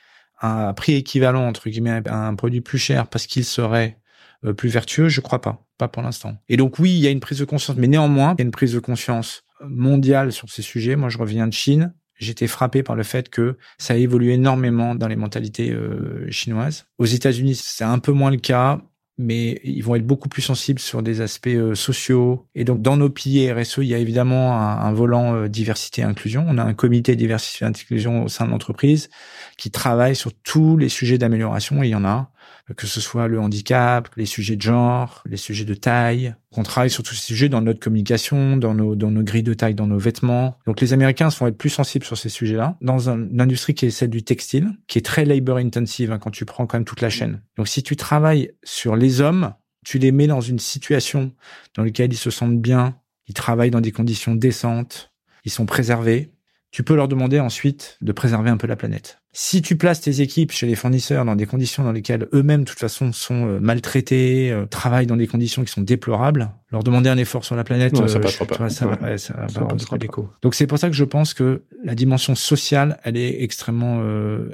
un 0.41 0.73
prix 0.73 0.95
équivalent, 0.95 1.47
entre 1.47 1.69
guillemets, 1.69 2.03
à 2.07 2.27
un 2.27 2.35
produit 2.35 2.61
plus 2.61 2.79
cher 2.79 3.09
parce 3.09 3.27
qu'il 3.27 3.45
serait 3.45 3.99
euh, 4.45 4.53
plus 4.53 4.69
vertueux, 4.69 5.09
je 5.09 5.21
crois 5.21 5.41
pas. 5.41 5.67
Pas 5.77 5.89
pour 5.89 6.03
l'instant. 6.03 6.37
Et 6.49 6.57
donc, 6.57 6.79
oui, 6.79 6.91
il 6.91 7.01
y 7.01 7.07
a 7.07 7.11
une 7.11 7.21
prise 7.21 7.39
de 7.39 7.45
conscience, 7.45 7.77
mais 7.77 7.89
néanmoins, 7.89 8.35
il 8.39 8.43
y 8.43 8.43
a 8.43 8.47
une 8.47 8.51
prise 8.51 8.73
de 8.73 8.79
conscience 8.79 9.43
mondiale 9.63 10.33
sur 10.33 10.49
ces 10.49 10.63
sujets. 10.63 10.97
Moi, 10.97 11.09
je 11.09 11.19
reviens 11.19 11.47
de 11.47 11.53
Chine. 11.53 11.95
J'étais 12.17 12.47
frappé 12.47 12.83
par 12.83 12.97
le 12.97 13.03
fait 13.03 13.31
que 13.31 13.57
ça 13.79 13.95
a 13.95 13.97
évolué 13.97 14.35
énormément 14.35 14.95
dans 14.95 15.09
les 15.09 15.17
mentalités 15.17 15.71
euh, 15.71 16.31
chinoises. 16.31 16.87
Aux 16.99 17.07
États-Unis, 17.07 17.55
c'est 17.55 17.85
un 17.85 17.99
peu 17.99 18.13
moins 18.13 18.31
le 18.31 18.37
cas 18.37 18.83
mais 19.21 19.61
ils 19.65 19.83
vont 19.83 19.95
être 19.95 20.07
beaucoup 20.07 20.29
plus 20.29 20.43
sensibles 20.43 20.81
sur 20.81 21.03
des 21.03 21.21
aspects 21.21 21.49
euh, 21.49 21.75
sociaux. 21.75 22.47
Et 22.55 22.65
donc, 22.65 22.81
dans 22.81 22.97
nos 22.97 23.11
piliers 23.11 23.53
RSE, 23.53 23.79
il 23.79 23.85
y 23.85 23.95
a 23.95 23.99
évidemment 23.99 24.59
un, 24.59 24.93
volant 24.93 25.35
euh, 25.35 25.49
diversité 25.49 26.03
et 26.03 26.05
inclusion. 26.05 26.45
On 26.49 26.59
a 26.59 26.65
un 26.65 26.75
comité 26.75 27.17
diversité 27.17 27.65
et 27.65 27.69
inclusion 27.69 28.25
au 28.25 28.29
sein 28.29 28.47
de 28.47 28.51
l'entreprise 28.51 29.11
qui 29.57 29.71
travaille 29.71 30.17
sur 30.17 30.33
tous 30.33 30.77
les 30.77 30.89
sujets 30.89 31.19
d'amélioration, 31.19 31.83
et 31.83 31.89
il 31.89 31.91
y 31.91 31.95
en 31.95 32.05
a. 32.05 32.30
que 32.77 32.87
ce 32.87 33.01
soit 33.01 33.29
le 33.29 33.41
handicap, 33.41 34.09
les 34.17 34.27
sujets 34.27 34.57
de 34.57 34.63
genre, 34.63 35.23
les 35.27 35.37
sujets 35.37 35.65
de 35.65 35.75
taille. 35.75 36.35
On 36.57 36.63
travaille 36.63 36.91
sur 36.91 37.03
tous 37.03 37.15
ces 37.15 37.27
sujets 37.27 37.49
dans 37.49 37.61
notre 37.61 37.81
communication, 37.81 38.57
dans 38.57 38.75
nos, 38.75 38.95
dans 38.95 39.11
nos 39.11 39.23
grilles 39.23 39.43
de 39.43 39.55
taille, 39.55 39.75
dans 39.75 39.87
nos 39.87 39.99
vêtements. 39.99 40.59
Donc 40.67 40.81
les 40.81 40.93
Américains 40.93 41.29
vont 41.29 41.47
être 41.47 41.59
plus 41.59 41.71
sensibles 41.71 42.05
sur 42.05 42.17
ces 42.17 42.29
sujets-là. 42.29 42.77
Dans 42.81 43.09
une 43.09 43.41
industrie 43.41 43.75
qui 43.75 43.87
est 43.87 43.91
celle 43.91 44.11
du 44.11 44.23
textile, 44.23 44.71
qui 44.87 44.99
est 44.99 45.05
très 45.05 45.25
labor 45.25 45.59
intensive 45.59 46.13
hein, 46.13 46.19
quand 46.19 46.31
tu 46.31 46.45
prends 46.45 46.67
quand 46.67 46.79
même 46.79 46.85
toute 46.85 47.01
la 47.01 47.11
chaîne. 47.11 47.43
Donc 47.57 47.69
si 47.69 47.83
tu 47.83 47.97
travailles 47.97 48.53
sur 48.65 48.97
les 48.97 49.21
hommes, 49.21 49.55
tu 49.85 49.99
les 49.99 50.13
mets 50.13 50.27
dans 50.27 50.41
une 50.41 50.59
situation 50.59 51.33
dans 51.77 51.85
laquelle 51.85 52.13
ils 52.13 52.17
se 52.17 52.31
sentent 52.31 52.61
bien, 52.61 52.97
ils 53.27 53.35
travaillent 53.35 53.71
dans 53.71 53.81
des 53.81 53.93
conditions 53.93 54.35
décentes, 54.35 55.13
ils 55.45 55.51
sont 55.51 55.67
préservés, 55.67 56.33
tu 56.71 56.85
peux 56.85 56.95
leur 56.95 57.09
demander 57.09 57.41
ensuite 57.41 57.99
de 58.01 58.13
préserver 58.13 58.49
un 58.49 58.57
peu 58.57 58.67
la 58.67 58.77
planète. 58.77 59.19
Si 59.33 59.63
tu 59.63 59.77
places 59.77 60.01
tes 60.01 60.21
équipes 60.21 60.53
chez 60.53 60.67
les 60.67 60.75
fournisseurs 60.75 61.25
dans 61.25 61.37
des 61.37 61.47
conditions 61.47 61.85
dans 61.85 61.93
lesquelles 61.93 62.29
eux-mêmes, 62.33 62.61
de 62.61 62.69
toute 62.69 62.79
façon, 62.79 63.13
sont 63.13 63.47
euh, 63.47 63.61
maltraités, 63.61 64.51
euh, 64.51 64.67
travaillent 64.67 65.07
dans 65.07 65.17
des 65.17 65.27
conditions 65.27 65.63
qui 65.63 65.71
sont 65.71 65.83
déplorables, 65.83 66.51
leur 66.71 66.83
demander 66.83 67.09
un 67.09 67.17
effort 67.17 67.45
sur 67.45 67.55
la 67.55 67.65
planète, 67.65 67.97
ça 67.97 68.03
euh, 68.03 68.21
pas. 68.21 68.69
ça, 68.71 68.87
ouais. 68.89 69.19
ça, 69.19 69.49
ça 69.49 69.61
pas 69.89 69.99
d'écho. 69.99 70.29
Donc 70.43 70.55
c'est 70.55 70.67
pour 70.67 70.79
ça 70.79 70.89
que 70.89 70.97
je 70.97 71.05
pense 71.05 71.35
que 71.35 71.63
la 71.85 71.95
dimension 71.95 72.35
sociale, 72.35 72.99
elle 73.05 73.17
est 73.17 73.43
extrêmement, 73.43 74.03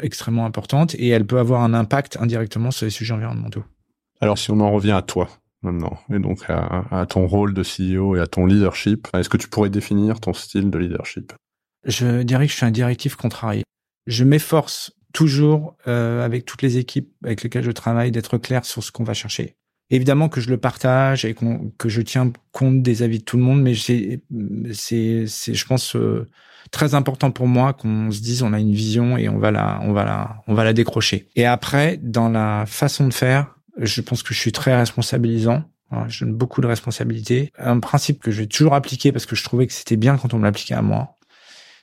extrêmement 0.03 0.47
importante 0.47 0.95
et 0.95 1.09
elle 1.09 1.27
peut 1.27 1.39
avoir 1.39 1.63
un 1.63 1.75
impact 1.75 2.19
indirectement 2.21 2.71
sur 2.71 2.87
les 2.87 2.91
sujets 2.91 3.15
environnementaux. 3.15 3.65
Alors 4.21 4.39
si 4.39 4.51
on 4.51 4.61
en 4.61 4.71
revient 4.71 4.93
à 4.93 5.03
toi, 5.03 5.29
maintenant, 5.63 5.99
et 6.11 6.19
donc 6.19 6.45
à, 6.49 6.85
à, 6.91 7.07
ton 7.07 7.27
rôle 7.27 7.55
de 7.55 7.63
CEO 7.63 8.17
et 8.17 8.21
à 8.21 8.27
ton 8.27 8.47
leadership. 8.47 9.09
Est-ce 9.15 9.29
que 9.29 9.37
tu 9.37 9.49
pourrais 9.49 9.71
définir 9.71 10.21
ton 10.21 10.33
style 10.33 10.71
de 10.71 10.79
leadership? 10.79 11.33
Je 11.87 12.23
dirais 12.23 12.47
que 12.47 12.53
je 12.53 12.57
suis 12.57 12.67
un 12.67 12.71
directif 12.71 13.17
contrarié 13.17 13.63
je 14.07 14.25
m'efforce 14.25 14.93
toujours 15.13 15.77
euh, 15.89 16.25
avec 16.25 16.45
toutes 16.45 16.63
les 16.63 16.79
équipes 16.79 17.11
avec 17.25 17.43
lesquelles 17.43 17.65
je 17.65 17.71
travaille 17.71 18.11
d'être 18.11 18.39
clair 18.39 18.65
sur 18.65 18.83
ce 18.83 18.93
qu'on 18.93 19.05
va 19.05 19.15
chercher. 19.15 19.57
Évidemment 19.91 20.29
que 20.29 20.41
je 20.41 20.51
le 20.51 20.57
partage 20.57 21.25
et 21.25 21.35
que 21.79 21.89
je 21.89 22.03
tiens 22.03 22.33
compte 22.53 22.83
des 22.83 23.03
avis 23.03 23.21
de 23.21 23.25
tout 23.25 23.37
le 23.37 23.45
monde, 23.45 23.63
mais 23.63 23.75
c'est, 23.75 24.21
c'est, 24.73 25.55
je 25.55 25.67
pense, 25.67 25.95
euh, 25.95 26.27
très 26.73 26.95
important 26.95 27.31
pour 27.31 27.47
moi 27.47 27.73
qu'on 27.73 28.11
se 28.11 28.21
dise 28.21 28.43
on 28.43 28.53
a 28.53 28.59
une 28.59 28.73
vision 28.73 29.17
et 29.17 29.29
on 29.29 29.39
va 29.39 29.53
la, 29.53 29.79
on 29.83 29.93
va 29.93 30.05
la, 30.05 30.43
on 30.49 30.55
va 30.55 30.65
la 30.65 30.73
décrocher. 30.73 31.29
Et 31.37 31.47
après, 31.47 31.99
dans 32.03 32.29
la 32.29 32.65
façon 32.67 33.07
de 33.07 33.15
faire, 33.15 33.55
je 33.79 34.01
pense 34.01 34.25
que 34.25 34.35
je 34.35 34.41
suis 34.41 34.53
très 34.53 34.77
responsabilisant. 34.77 35.63
je 36.09 36.25
donne 36.25 36.35
beaucoup 36.35 36.61
de 36.61 36.67
responsabilités. 36.67 37.53
Un 37.57 37.79
principe 37.79 38.21
que 38.21 38.33
je 38.33 38.41
vais 38.41 38.47
toujours 38.49 38.75
appliquer 38.75 39.13
parce 39.13 39.25
que 39.25 39.37
je 39.37 39.45
trouvais 39.45 39.69
que 39.69 39.73
c'était 39.73 39.97
bien 39.97 40.17
quand 40.17 40.35
on 40.35 40.39
me 40.39 40.45
l'appliquait 40.45 40.75
à 40.75 40.83
moi, 40.83 41.16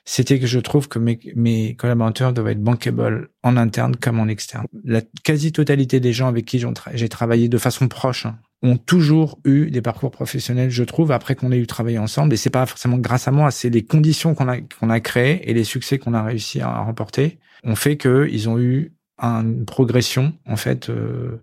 c'était 0.04 0.38
que 0.38 0.46
je 0.46 0.58
trouve 0.58 0.88
que 0.88 0.98
mes, 0.98 1.74
collaborateurs 1.76 2.32
doivent 2.32 2.48
être 2.48 2.62
bankable 2.62 3.30
en 3.42 3.56
interne 3.56 3.96
comme 3.96 4.20
en 4.20 4.28
externe. 4.28 4.66
La 4.84 5.00
quasi-totalité 5.00 5.98
des 5.98 6.12
gens 6.12 6.28
avec 6.28 6.44
qui 6.44 6.62
j'ai 6.92 7.08
travaillé 7.08 7.48
de 7.48 7.58
façon 7.58 7.88
proche 7.88 8.26
hein, 8.26 8.38
ont 8.62 8.76
toujours 8.76 9.38
eu 9.44 9.70
des 9.70 9.80
parcours 9.80 10.10
professionnels, 10.10 10.70
je 10.70 10.84
trouve, 10.84 11.10
après 11.10 11.34
qu'on 11.34 11.52
ait 11.52 11.58
eu 11.58 11.66
travaillé 11.66 11.98
ensemble. 11.98 12.34
Et 12.34 12.36
c'est 12.36 12.50
pas 12.50 12.66
forcément 12.66 12.98
grâce 12.98 13.28
à 13.28 13.30
moi, 13.30 13.50
c'est 13.50 13.70
les 13.70 13.84
conditions 13.84 14.34
qu'on 14.34 14.48
a 14.48 14.60
qu'on 14.60 14.90
a 14.90 15.00
créées 15.00 15.48
et 15.48 15.54
les 15.54 15.64
succès 15.64 15.98
qu'on 15.98 16.12
a 16.12 16.22
réussi 16.22 16.60
à 16.60 16.80
remporter 16.80 17.38
ont 17.62 17.76
fait 17.76 17.96
qu'ils 17.96 18.48
ont 18.48 18.58
eu 18.58 18.92
une 19.18 19.64
progression 19.64 20.34
en 20.46 20.56
fait 20.56 20.90
euh, 20.90 21.42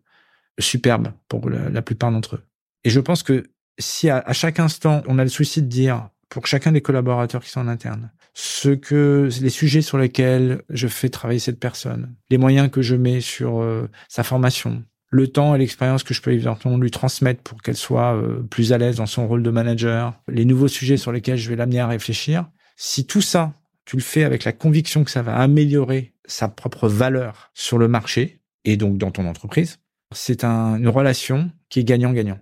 superbe 0.60 1.14
pour 1.30 1.50
la, 1.50 1.70
la 1.70 1.82
plupart 1.82 2.12
d'entre 2.12 2.36
eux. 2.36 2.44
Et 2.84 2.92
je 2.92 3.00
pense 3.00 3.24
que 3.24 3.44
si 3.80 4.10
à, 4.10 4.20
à 4.20 4.34
chaque 4.34 4.60
instant 4.60 5.02
on 5.08 5.18
a 5.18 5.24
le 5.24 5.30
souci 5.30 5.64
de 5.64 5.68
dire 5.68 6.10
pour 6.30 6.46
chacun 6.46 6.72
des 6.72 6.82
collaborateurs 6.82 7.44
qui 7.44 7.50
sont 7.50 7.62
en 7.62 7.68
interne, 7.68 8.12
ce 8.34 8.70
que 8.70 9.30
les 9.42 9.50
sujets 9.50 9.82
sur 9.82 9.98
lesquels 9.98 10.62
je 10.70 10.88
fais 10.88 11.10
travailler 11.10 11.40
cette 11.40 11.60
personne, 11.60 12.16
les 12.30 12.38
moyens 12.38 12.70
que 12.70 12.82
je 12.82 12.96
mets 12.96 13.22
sur 13.22 13.62
euh, 13.62 13.90
sa 14.08 14.24
formation, 14.24 14.84
le 15.10 15.28
temps 15.28 15.54
et 15.54 15.58
l'expérience 15.58 16.04
que 16.04 16.14
je 16.14 16.22
peux 16.22 16.32
éventuellement 16.32 16.78
lui 16.78 16.92
transmettre 16.92 17.44
pour 17.44 17.62
qu'elle 17.62 17.76
soit 17.76 18.16
euh, 18.16 18.42
plus 18.44 18.72
à 18.72 18.78
l'aise 18.78 18.96
dans 18.96 19.06
son 19.06 19.28
rôle 19.28 19.44
de 19.44 19.50
manager, 19.50 20.14
les 20.30 20.46
nouveaux 20.46 20.70
sujets 20.70 20.98
sur 20.98 21.12
lesquels 21.12 21.38
je 21.38 21.50
vais 21.50 21.58
l'amener 21.58 21.80
à 21.80 21.88
réfléchir. 21.88 22.50
Si 22.78 23.06
tout 23.06 23.22
ça, 23.22 23.54
tu 23.86 23.98
le 23.98 24.02
fais 24.02 24.24
avec 24.24 24.46
la 24.46 24.54
conviction 24.54 25.04
que 25.04 25.12
ça 25.12 25.22
va 25.22 25.36
améliorer 25.36 26.14
sa 26.26 26.48
propre 26.48 26.88
valeur 26.88 27.52
sur 27.54 27.78
le 27.78 27.90
marché 27.90 28.42
et 28.64 28.78
donc 28.78 28.98
dans 28.98 29.12
ton 29.12 29.28
entreprise, 29.28 29.80
c'est 30.14 30.46
un, 30.46 30.78
une 30.78 30.88
relation 30.88 31.52
qui 31.70 31.82
est 31.82 31.84
gagnant-gagnant. 31.84 32.40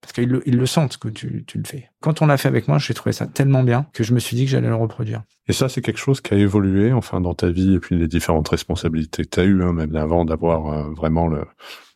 Parce 0.00 0.12
qu'ils 0.12 0.28
le, 0.28 0.66
sentent 0.66 0.96
que 0.96 1.08
tu, 1.08 1.44
le 1.52 1.64
fais. 1.64 1.90
Quand 2.00 2.22
on 2.22 2.26
l'a 2.26 2.36
fait 2.36 2.48
avec 2.48 2.68
moi, 2.68 2.78
j'ai 2.78 2.94
trouvé 2.94 3.12
ça 3.12 3.26
tellement 3.26 3.64
bien 3.64 3.86
que 3.92 4.04
je 4.04 4.14
me 4.14 4.20
suis 4.20 4.36
dit 4.36 4.44
que 4.44 4.50
j'allais 4.50 4.68
le 4.68 4.76
reproduire. 4.76 5.22
Et 5.48 5.52
ça, 5.52 5.68
c'est 5.68 5.82
quelque 5.82 5.98
chose 5.98 6.20
qui 6.20 6.34
a 6.34 6.36
évolué, 6.36 6.92
enfin, 6.92 7.20
dans 7.20 7.34
ta 7.34 7.50
vie 7.50 7.74
et 7.74 7.80
puis 7.80 7.98
les 7.98 8.06
différentes 8.06 8.48
responsabilités 8.48 9.24
que 9.24 9.28
tu 9.28 9.40
as 9.40 9.44
eues, 9.44 9.62
hein, 9.62 9.72
même 9.72 9.96
avant 9.96 10.24
d'avoir 10.24 10.72
euh, 10.72 10.94
vraiment 10.94 11.26
le, 11.26 11.44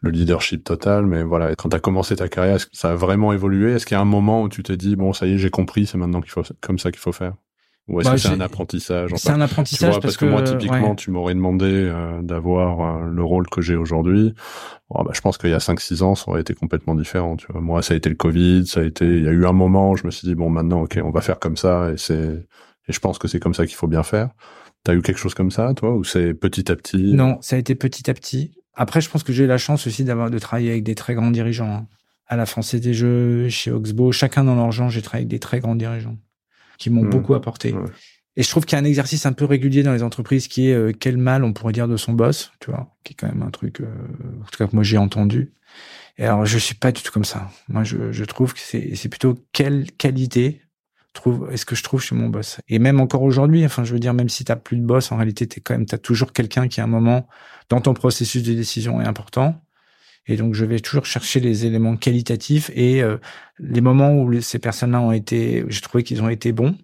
le, 0.00 0.10
leadership 0.10 0.64
total. 0.64 1.06
Mais 1.06 1.22
voilà, 1.22 1.54
quand 1.54 1.68
tu 1.68 1.76
as 1.76 1.80
commencé 1.80 2.16
ta 2.16 2.28
carrière, 2.28 2.56
est-ce 2.56 2.66
ça 2.72 2.90
a 2.90 2.94
vraiment 2.96 3.32
évolué? 3.32 3.72
Est-ce 3.72 3.86
qu'il 3.86 3.94
y 3.94 3.98
a 3.98 4.02
un 4.02 4.04
moment 4.04 4.42
où 4.42 4.48
tu 4.48 4.64
t'es 4.64 4.76
dit, 4.76 4.96
bon, 4.96 5.12
ça 5.12 5.26
y 5.26 5.34
est, 5.34 5.38
j'ai 5.38 5.50
compris, 5.50 5.86
c'est 5.86 5.98
maintenant 5.98 6.22
comme 6.60 6.78
ça 6.78 6.90
qu'il 6.90 7.00
faut 7.00 7.12
faire? 7.12 7.34
Ou 7.88 8.00
est-ce 8.00 8.08
bah, 8.08 8.14
que 8.14 8.20
c'est 8.20 8.28
un 8.28 8.40
apprentissage 8.40 9.10
C'est 9.16 9.30
un 9.30 9.40
apprentissage 9.40 9.90
vois, 9.94 10.00
parce, 10.00 10.16
que, 10.16 10.24
moi 10.24 10.42
typiquement 10.42 10.94
tu 10.94 11.10
m'aurais 11.10 11.34
demandé 11.34 11.66
euh, 11.66 12.22
d'avoir 12.22 12.80
euh, 12.80 13.06
le 13.10 13.24
rôle 13.24 13.48
que 13.48 13.60
j'ai 13.60 13.74
aujourd'hui. 13.74 14.34
Bah, 14.90 15.04
je 15.12 15.20
pense 15.20 15.36
qu'il 15.36 15.50
y 15.50 15.54
a 15.54 15.58
5-6 15.58 16.02
ans 16.02 16.14
ça 16.14 16.30
aurait 16.30 16.42
été 16.42 16.54
complètement 16.54 16.94
différent. 16.94 17.36
Tu 17.36 17.46
vois. 17.50 17.60
Moi 17.60 17.82
ça 17.82 17.94
a 17.94 17.96
été 17.96 18.08
le 18.08 18.14
Covid, 18.14 18.66
ça 18.66 18.80
a 18.80 18.84
été. 18.84 19.04
Il 19.04 19.24
y 19.24 19.28
a 19.28 19.32
eu 19.32 19.46
un 19.46 19.52
moment 19.52 19.90
où 19.90 19.96
je 19.96 20.06
me 20.06 20.12
suis 20.12 20.28
dit 20.28 20.36
bon 20.36 20.48
maintenant 20.48 20.82
ok 20.82 21.00
on 21.02 21.10
va 21.10 21.20
faire 21.20 21.40
comme 21.40 21.56
ça 21.56 21.90
et 21.92 21.96
c'est 21.96 22.46
et 22.88 22.92
je 22.92 22.98
pense 23.00 23.18
que 23.18 23.26
c'est 23.26 23.40
comme 23.40 23.54
ça 23.54 23.66
qu'il 23.66 23.76
faut 23.76 23.88
bien 23.88 24.04
faire. 24.04 24.30
T'as 24.84 24.94
eu 24.94 25.02
quelque 25.02 25.18
chose 25.18 25.34
comme 25.34 25.50
ça 25.50 25.74
toi 25.74 25.94
ou 25.94 26.04
c'est 26.04 26.34
petit 26.34 26.70
à 26.70 26.76
petit? 26.76 27.14
Non 27.14 27.38
ça 27.40 27.56
a 27.56 27.58
été 27.58 27.74
petit 27.74 28.08
à 28.08 28.14
petit. 28.14 28.52
Après 28.74 29.00
je 29.00 29.10
pense 29.10 29.24
que 29.24 29.32
j'ai 29.32 29.44
eu 29.44 29.48
la 29.48 29.58
chance 29.58 29.88
aussi 29.88 30.04
d'avoir 30.04 30.30
de 30.30 30.38
travailler 30.38 30.70
avec 30.70 30.84
des 30.84 30.94
très 30.94 31.14
grands 31.14 31.32
dirigeants. 31.32 31.72
Hein. 31.72 31.86
À 32.28 32.36
la 32.36 32.46
Française 32.46 32.80
des 32.80 32.94
Jeux, 32.94 33.48
chez 33.48 33.72
Oxbow, 33.72 34.12
chacun 34.12 34.44
dans 34.44 34.54
leur 34.54 34.70
genre, 34.70 34.88
j'ai 34.88 35.02
travaillé 35.02 35.24
avec 35.24 35.28
des 35.28 35.40
très 35.40 35.60
grands 35.60 35.74
dirigeants 35.74 36.16
qui 36.82 36.90
m'ont 36.90 37.04
mmh. 37.04 37.10
beaucoup 37.10 37.34
apporté. 37.34 37.74
Et 38.34 38.42
je 38.42 38.48
trouve 38.48 38.64
qu'il 38.64 38.76
y 38.76 38.80
a 38.80 38.82
un 38.82 38.86
exercice 38.86 39.24
un 39.24 39.32
peu 39.32 39.44
régulier 39.44 39.84
dans 39.84 39.92
les 39.92 40.02
entreprises 40.02 40.48
qui 40.48 40.68
est 40.68 40.72
euh, 40.72 40.92
quel 40.98 41.16
mal 41.16 41.44
on 41.44 41.52
pourrait 41.52 41.72
dire 41.72 41.86
de 41.86 41.96
son 41.96 42.12
boss, 42.12 42.50
tu 42.60 42.70
vois, 42.70 42.96
qui 43.04 43.12
est 43.12 43.16
quand 43.16 43.28
même 43.28 43.42
un 43.42 43.50
truc, 43.50 43.80
euh, 43.80 43.84
en 44.40 44.46
tout 44.46 44.58
cas 44.58 44.66
que 44.66 44.74
moi 44.74 44.82
j'ai 44.82 44.98
entendu. 44.98 45.52
Et 46.18 46.24
alors 46.24 46.44
je 46.44 46.58
suis 46.58 46.74
pas 46.74 46.90
du 46.90 47.02
tout 47.02 47.12
comme 47.12 47.24
ça. 47.24 47.50
Moi 47.68 47.84
je, 47.84 48.10
je 48.10 48.24
trouve 48.24 48.52
que 48.52 48.60
c'est, 48.60 48.96
c'est 48.96 49.08
plutôt 49.08 49.38
quelle 49.52 49.92
qualité 49.92 50.62
trouve 51.12 51.48
est-ce 51.52 51.66
que 51.66 51.76
je 51.76 51.82
trouve 51.82 52.02
chez 52.02 52.14
mon 52.14 52.28
boss? 52.30 52.58
Et 52.68 52.78
même 52.78 52.98
encore 52.98 53.22
aujourd'hui, 53.22 53.64
enfin 53.64 53.84
je 53.84 53.92
veux 53.92 54.00
dire 54.00 54.14
même 54.14 54.28
si 54.28 54.44
t'as 54.44 54.56
plus 54.56 54.76
de 54.76 54.84
boss, 54.84 55.12
en 55.12 55.16
réalité 55.16 55.46
t'es 55.46 55.60
quand 55.60 55.74
même 55.74 55.86
t'as 55.86 55.98
toujours 55.98 56.32
quelqu'un 56.32 56.68
qui 56.68 56.80
à 56.80 56.84
un 56.84 56.88
moment 56.88 57.28
dans 57.68 57.80
ton 57.80 57.94
processus 57.94 58.42
de 58.42 58.54
décision 58.54 59.00
est 59.00 59.06
important. 59.06 59.60
Et 60.26 60.36
donc, 60.36 60.54
je 60.54 60.64
vais 60.64 60.80
toujours 60.80 61.06
chercher 61.06 61.40
les 61.40 61.66
éléments 61.66 61.96
qualitatifs 61.96 62.70
et 62.74 63.02
euh, 63.02 63.16
les 63.58 63.80
moments 63.80 64.14
où 64.14 64.40
ces 64.40 64.58
personnes-là 64.58 65.00
ont 65.00 65.12
été, 65.12 65.64
j'ai 65.68 65.80
trouvé 65.80 66.04
qu'ils 66.04 66.22
ont 66.22 66.28
été 66.28 66.52
bons, 66.52 66.76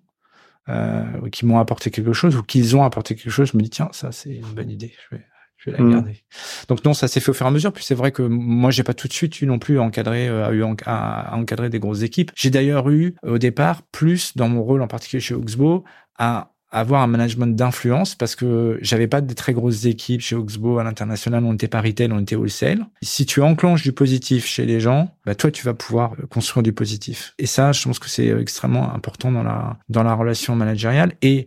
euh, 0.68 1.04
qui 1.30 1.46
m'ont 1.46 1.58
apporté 1.58 1.90
quelque 1.90 2.12
chose 2.12 2.36
ou 2.36 2.42
qu'ils 2.42 2.76
ont 2.76 2.82
apporté 2.82 3.14
quelque 3.14 3.30
chose. 3.30 3.50
Je 3.52 3.56
me 3.56 3.62
dis 3.62 3.70
tiens, 3.70 3.88
ça 3.92 4.12
c'est 4.12 4.34
une 4.34 4.54
bonne 4.54 4.70
idée. 4.70 4.92
Je 5.08 5.16
vais, 5.16 5.24
je 5.56 5.70
vais 5.70 5.78
la 5.78 5.84
mmh. 5.84 5.92
garder. 5.92 6.24
Donc 6.68 6.84
non, 6.84 6.94
ça 6.94 7.08
s'est 7.08 7.20
fait 7.20 7.30
au 7.30 7.34
fur 7.34 7.46
et 7.46 7.48
à 7.48 7.52
mesure. 7.52 7.72
Puis 7.72 7.84
c'est 7.84 7.94
vrai 7.94 8.12
que 8.12 8.22
moi, 8.22 8.70
j'ai 8.70 8.82
pas 8.82 8.94
tout 8.94 9.08
de 9.08 9.12
suite 9.12 9.40
eu 9.40 9.46
non 9.46 9.58
plus 9.58 9.78
encadré, 9.78 10.28
euh, 10.28 10.52
eu 10.52 10.64
à, 10.84 11.30
à, 11.32 11.36
encadrer 11.36 11.70
des 11.70 11.78
grosses 11.78 12.02
équipes. 12.02 12.32
J'ai 12.34 12.50
d'ailleurs 12.50 12.90
eu 12.90 13.14
au 13.22 13.38
départ 13.38 13.82
plus 13.84 14.36
dans 14.36 14.48
mon 14.48 14.62
rôle 14.62 14.82
en 14.82 14.88
particulier 14.88 15.20
chez 15.20 15.34
Oxbow 15.34 15.84
à 16.18 16.52
avoir 16.70 17.02
un 17.02 17.06
management 17.06 17.56
d'influence 17.56 18.14
parce 18.14 18.36
que 18.36 18.78
j'avais 18.82 19.06
pas 19.06 19.20
de 19.20 19.32
très 19.32 19.52
grosses 19.52 19.86
équipes 19.86 20.20
chez 20.20 20.36
Oxbow 20.36 20.78
à 20.78 20.84
l'international, 20.84 21.44
on 21.44 21.54
était 21.54 21.74
retail, 21.76 22.12
on 22.12 22.20
était 22.20 22.36
wholesale. 22.36 22.86
Si 23.02 23.24
tu 23.26 23.40
enclenches 23.40 23.82
du 23.82 23.92
positif 23.92 24.46
chez 24.46 24.66
les 24.66 24.80
gens, 24.80 25.14
bah 25.24 25.34
toi 25.34 25.50
tu 25.50 25.64
vas 25.64 25.74
pouvoir 25.74 26.12
construire 26.30 26.62
du 26.62 26.72
positif. 26.72 27.34
Et 27.38 27.46
ça, 27.46 27.72
je 27.72 27.82
pense 27.82 27.98
que 27.98 28.08
c'est 28.08 28.28
extrêmement 28.28 28.92
important 28.94 29.32
dans 29.32 29.42
la 29.42 29.78
dans 29.88 30.02
la 30.02 30.14
relation 30.14 30.56
managériale 30.56 31.12
et 31.22 31.46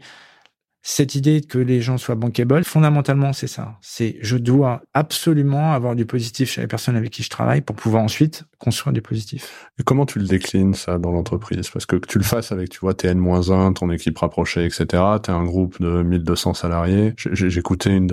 cette 0.84 1.16
idée 1.16 1.42
que 1.42 1.60
les 1.60 1.80
gens 1.82 1.98
soient 1.98 2.16
bankable, 2.16 2.64
fondamentalement, 2.64 3.34
c'est 3.34 3.48
ça. 3.48 3.78
C'est 3.82 4.18
je 4.22 4.38
dois 4.38 4.82
absolument 4.94 5.74
avoir 5.74 5.96
du 5.96 6.06
positif 6.06 6.52
chez 6.52 6.62
les 6.62 6.68
personnes 6.68 6.96
avec 6.96 7.12
qui 7.12 7.22
je 7.24 7.30
travaille 7.30 7.62
pour 7.62 7.76
pouvoir 7.76 8.04
ensuite 8.04 8.46
construire 8.58 8.94
du 8.94 9.02
positif. 9.02 9.70
Comment 9.86 10.06
tu 10.06 10.20
le 10.20 10.26
déclines 10.26 10.74
ça 10.74 10.98
dans 10.98 11.12
l'entreprise? 11.12 11.70
Parce 11.70 11.86
que 11.86 11.96
que 11.98 12.08
tu 12.08 12.18
le 12.18 12.24
fasses 12.24 12.52
avec, 12.52 12.70
tu 12.70 12.80
vois, 12.80 12.94
tes 12.94 13.10
N-1, 13.10 13.74
ton 13.74 13.92
équipe 13.92 14.18
rapprochée, 14.18 14.66
etc. 14.66 15.04
T'es 15.22 15.32
un 15.32 15.44
groupe 15.44 15.82
de 15.82 16.02
1200 16.04 16.54
salariés. 16.56 17.14
Écouté 17.56 17.92
une 17.92 18.12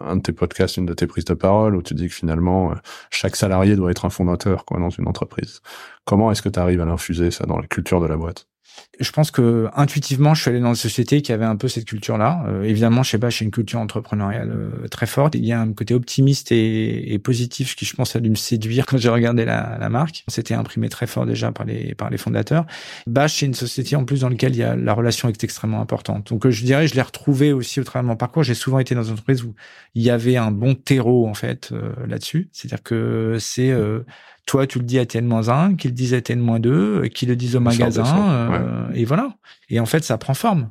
un 0.00 0.16
de 0.16 0.20
tes 0.20 0.32
podcasts, 0.32 0.76
une 0.76 0.86
de 0.86 0.94
tes 0.94 1.06
prises 1.06 1.24
de 1.24 1.34
parole 1.34 1.74
où 1.76 1.82
tu 1.82 1.94
dis 1.94 2.08
que 2.08 2.14
finalement, 2.14 2.74
chaque 3.10 3.36
salarié 3.36 3.76
doit 3.76 3.90
être 3.90 4.04
un 4.04 4.10
fondateur 4.10 4.64
quoi 4.64 4.78
dans 4.78 4.90
une 4.90 5.08
entreprise. 5.08 5.60
Comment 6.04 6.30
est-ce 6.30 6.42
que 6.42 6.48
tu 6.48 6.58
arrives 6.58 6.80
à 6.80 6.84
l'infuser 6.84 7.30
ça 7.30 7.46
dans 7.46 7.58
la 7.58 7.66
culture 7.66 8.00
de 8.00 8.06
la 8.06 8.16
boîte? 8.16 8.46
Je 8.98 9.10
pense 9.10 9.30
que 9.30 9.68
intuitivement, 9.74 10.34
je 10.34 10.42
suis 10.42 10.50
allé 10.50 10.60
dans 10.60 10.70
une 10.70 10.74
société 10.74 11.20
qui 11.20 11.32
avait 11.32 11.44
un 11.44 11.56
peu 11.56 11.68
cette 11.68 11.84
culture-là. 11.84 12.44
Euh, 12.48 12.62
évidemment, 12.62 13.02
chez 13.02 13.18
Bash, 13.18 13.38
c'est 13.38 13.44
une 13.44 13.50
culture 13.50 13.78
entrepreneuriale 13.78 14.50
euh, 14.50 14.88
très 14.88 15.06
forte. 15.06 15.34
Il 15.34 15.44
y 15.44 15.52
a 15.52 15.60
un 15.60 15.72
côté 15.72 15.94
optimiste 15.94 16.50
et, 16.50 17.12
et, 17.12 17.18
positif 17.18 17.76
qui, 17.76 17.84
je 17.84 17.94
pense, 17.94 18.16
a 18.16 18.20
dû 18.20 18.30
me 18.30 18.36
séduire 18.36 18.86
quand 18.86 18.96
j'ai 18.96 19.08
regardé 19.08 19.44
la, 19.44 19.76
la 19.78 19.88
marque. 19.88 20.24
C'était 20.28 20.54
imprimé 20.54 20.88
très 20.88 21.06
fort 21.06 21.26
déjà 21.26 21.52
par 21.52 21.66
les 21.66 21.94
par 21.94 22.10
les 22.10 22.16
fondateurs. 22.16 22.64
Bash, 23.06 23.40
c'est 23.40 23.46
une 23.46 23.54
société 23.54 23.96
en 23.96 24.04
plus 24.04 24.20
dans 24.20 24.30
laquelle 24.30 24.54
il 24.54 24.58
y 24.58 24.62
a 24.62 24.76
la 24.76 24.94
relation 24.94 25.28
est 25.28 25.44
extrêmement 25.44 25.80
importante. 25.80 26.28
Donc, 26.28 26.48
je 26.48 26.64
dirais, 26.64 26.88
je 26.88 26.94
l'ai 26.94 27.02
retrouvé 27.02 27.52
aussi 27.52 27.80
au 27.80 27.84
travers 27.84 28.02
de 28.02 28.08
mon 28.08 28.16
parcours. 28.16 28.44
J'ai 28.44 28.54
souvent 28.54 28.78
été 28.78 28.94
dans 28.94 29.02
une 29.02 29.12
entreprise 29.12 29.44
où 29.44 29.54
il 29.94 30.02
y 30.02 30.10
avait 30.10 30.36
un 30.36 30.50
bon 30.50 30.74
terreau 30.74 31.26
en 31.26 31.34
fait 31.34 31.70
euh, 31.72 31.92
là-dessus. 32.06 32.48
C'est-à-dire 32.52 32.82
que 32.82 33.36
c'est 33.38 33.74
toi, 34.46 34.66
tu 34.66 34.78
le 34.78 34.84
dis 34.84 34.98
à 34.98 35.04
TN-1, 35.04 35.76
qu'il 35.76 35.90
le 35.90 35.96
dise 35.96 36.14
à 36.14 36.20
TN-2, 36.20 37.08
qu'il 37.10 37.28
le 37.28 37.36
dise 37.36 37.56
au 37.56 37.60
magasin, 37.60 38.30
euh, 38.30 38.88
et 38.94 39.04
voilà. 39.04 39.36
Et 39.68 39.80
en 39.80 39.86
fait, 39.86 40.04
ça 40.04 40.16
prend 40.18 40.34
forme. 40.34 40.70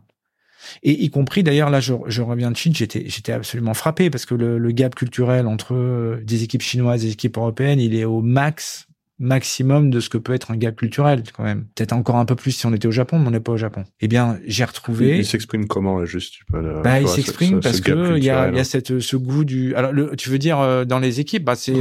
Et 0.81 1.03
y 1.03 1.09
compris, 1.09 1.43
d'ailleurs, 1.43 1.69
là, 1.69 1.79
je, 1.79 1.93
je, 2.07 2.21
reviens 2.21 2.49
de 2.49 2.57
Chine, 2.57 2.73
j'étais, 2.73 3.03
j'étais 3.07 3.33
absolument 3.33 3.75
frappé 3.75 4.09
parce 4.09 4.25
que 4.25 4.33
le, 4.33 4.57
le, 4.57 4.71
gap 4.71 4.95
culturel 4.95 5.45
entre 5.45 5.75
euh, 5.75 6.19
des 6.23 6.43
équipes 6.43 6.63
chinoises 6.63 7.03
et 7.03 7.07
des 7.07 7.13
équipes 7.13 7.37
européennes, 7.37 7.79
il 7.79 7.93
est 7.93 8.05
au 8.05 8.21
max, 8.21 8.87
maximum 9.19 9.91
de 9.91 9.99
ce 9.99 10.09
que 10.09 10.17
peut 10.17 10.33
être 10.33 10.49
un 10.49 10.57
gap 10.57 10.75
culturel, 10.75 11.21
quand 11.35 11.43
même. 11.43 11.65
Peut-être 11.75 11.93
encore 11.93 12.15
un 12.15 12.25
peu 12.25 12.35
plus 12.35 12.51
si 12.51 12.65
on 12.65 12.73
était 12.73 12.87
au 12.87 12.91
Japon, 12.91 13.19
mais 13.19 13.27
on 13.27 13.31
n'est 13.31 13.39
pas 13.39 13.51
au 13.51 13.57
Japon. 13.57 13.83
Eh 13.99 14.07
bien, 14.07 14.39
j'ai 14.47 14.63
retrouvé. 14.63 15.19
Il, 15.19 15.25
s'exprime 15.25 15.67
comment, 15.67 15.99
là, 15.99 16.05
juste? 16.05 16.33
Tu 16.33 16.45
peux, 16.45 16.81
bah, 16.81 16.99
il 16.99 17.07
s'exprime 17.07 17.59
parce 17.59 17.81
que 17.81 18.17
il 18.17 18.23
y 18.23 18.29
a, 18.31 18.49
y 18.49 18.59
a 18.59 18.63
cette, 18.63 18.99
ce 18.99 19.15
goût 19.17 19.43
du, 19.43 19.75
alors, 19.75 19.91
le, 19.91 20.15
tu 20.15 20.29
veux 20.29 20.39
dire, 20.39 20.59
euh, 20.59 20.85
dans 20.85 20.99
les 20.99 21.19
équipes, 21.19 21.43
bah, 21.43 21.55
c'est, 21.55 21.75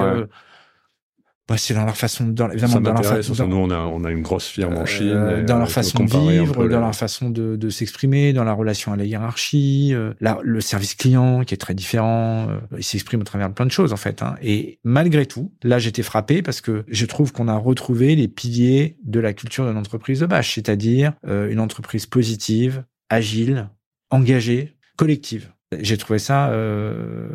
bah, 1.47 1.57
c'est 1.59 1.75
dans 1.75 1.85
leur 1.85 1.97
façon, 1.97 2.25
dans, 2.25 2.51
évidemment, 2.51 2.81
dans 2.81 2.95
leur 2.95 3.05
façon. 3.05 3.47
Nous, 3.47 3.57
on 3.57 3.71
a, 3.71 3.79
on 3.79 4.03
a 4.05 4.11
une 4.11 4.23
grosse 4.23 4.47
firme 4.47 4.79
en 4.79 4.87
Chine. 4.87 5.09
Euh, 5.09 5.45
dans 5.45 5.59
leur 5.59 5.71
façon 5.71 6.03
de 6.03 6.11
vivre, 6.11 6.67
dans 6.69 6.81
leur 6.81 6.95
façon 6.95 7.29
de, 7.29 7.57
de 7.57 7.69
s'exprimer, 7.69 8.33
dans 8.33 8.45
la 8.45 8.55
relation 8.55 8.95
à 8.95 8.97
la 8.97 9.05
hiérarchie, 9.05 9.91
euh, 9.93 10.15
le 10.43 10.61
service 10.63 10.95
client 10.95 11.45
qui 11.45 11.53
est 11.53 11.59
très 11.59 11.75
différent. 11.75 12.49
Euh, 12.49 12.61
il 12.79 12.83
s'exprime 12.83 13.21
au 13.21 13.25
travers 13.25 13.51
de 13.51 13.55
plein 13.55 13.67
de 13.67 13.71
choses, 13.71 13.93
en 13.93 13.99
fait. 13.99 14.23
Hein. 14.23 14.37
Et 14.43 14.79
malgré 14.85 15.27
tout, 15.27 15.53
là, 15.63 15.79
j'étais 15.79 16.03
frappé 16.03 16.41
parce 16.41 16.63
que 16.63 16.85
je 16.89 17.05
trouve 17.05 17.33
qu'on 17.33 17.49
a 17.49 17.57
retrouvé 17.57 18.17
les 18.17 18.29
piliers 18.29 18.97
de 19.05 19.21
la 19.21 19.35
culture 19.35 19.67
de 19.67 19.71
l'entreprise 19.71 20.21
de 20.21 20.27
Bash, 20.27 20.55
c'est-à-dire 20.55 21.13
euh, 21.27 21.51
une 21.51 21.61
entreprise 21.61 22.07
positive, 22.07 22.85
agile, 23.11 23.69
engagée, 24.11 24.77
collective. 24.97 25.51
J'ai 25.81 25.99
trouvé 25.99 26.19
ça 26.19 26.49
euh, 26.51 27.29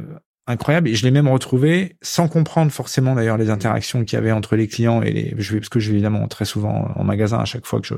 incroyable. 0.50 0.90
Et 0.90 0.96
je 0.96 1.04
l'ai 1.06 1.12
même 1.12 1.28
retrouvé 1.28 1.96
sans 2.02 2.28
comprendre 2.28 2.72
forcément 2.72 3.16
d'ailleurs 3.16 3.38
les 3.38 3.50
interactions 3.50 4.04
qu'il 4.04 4.18
y 4.18 4.20
avait 4.20 4.32
entre 4.32 4.56
les 4.56 4.68
clients 4.68 5.02
et 5.02 5.12
les. 5.12 5.36
Je 5.38 5.54
vais 5.54 5.60
parce 5.60 5.70
que 5.70 5.80
je 5.80 5.90
vais 5.90 5.94
évidemment 5.94 6.28
très 6.28 6.46
souvent 6.46 6.92
en 6.96 7.04
magasin 7.04 7.38
à 7.38 7.46
chaque 7.46 7.66
fois 7.66 7.80
que 7.80 7.88
je 7.88 7.96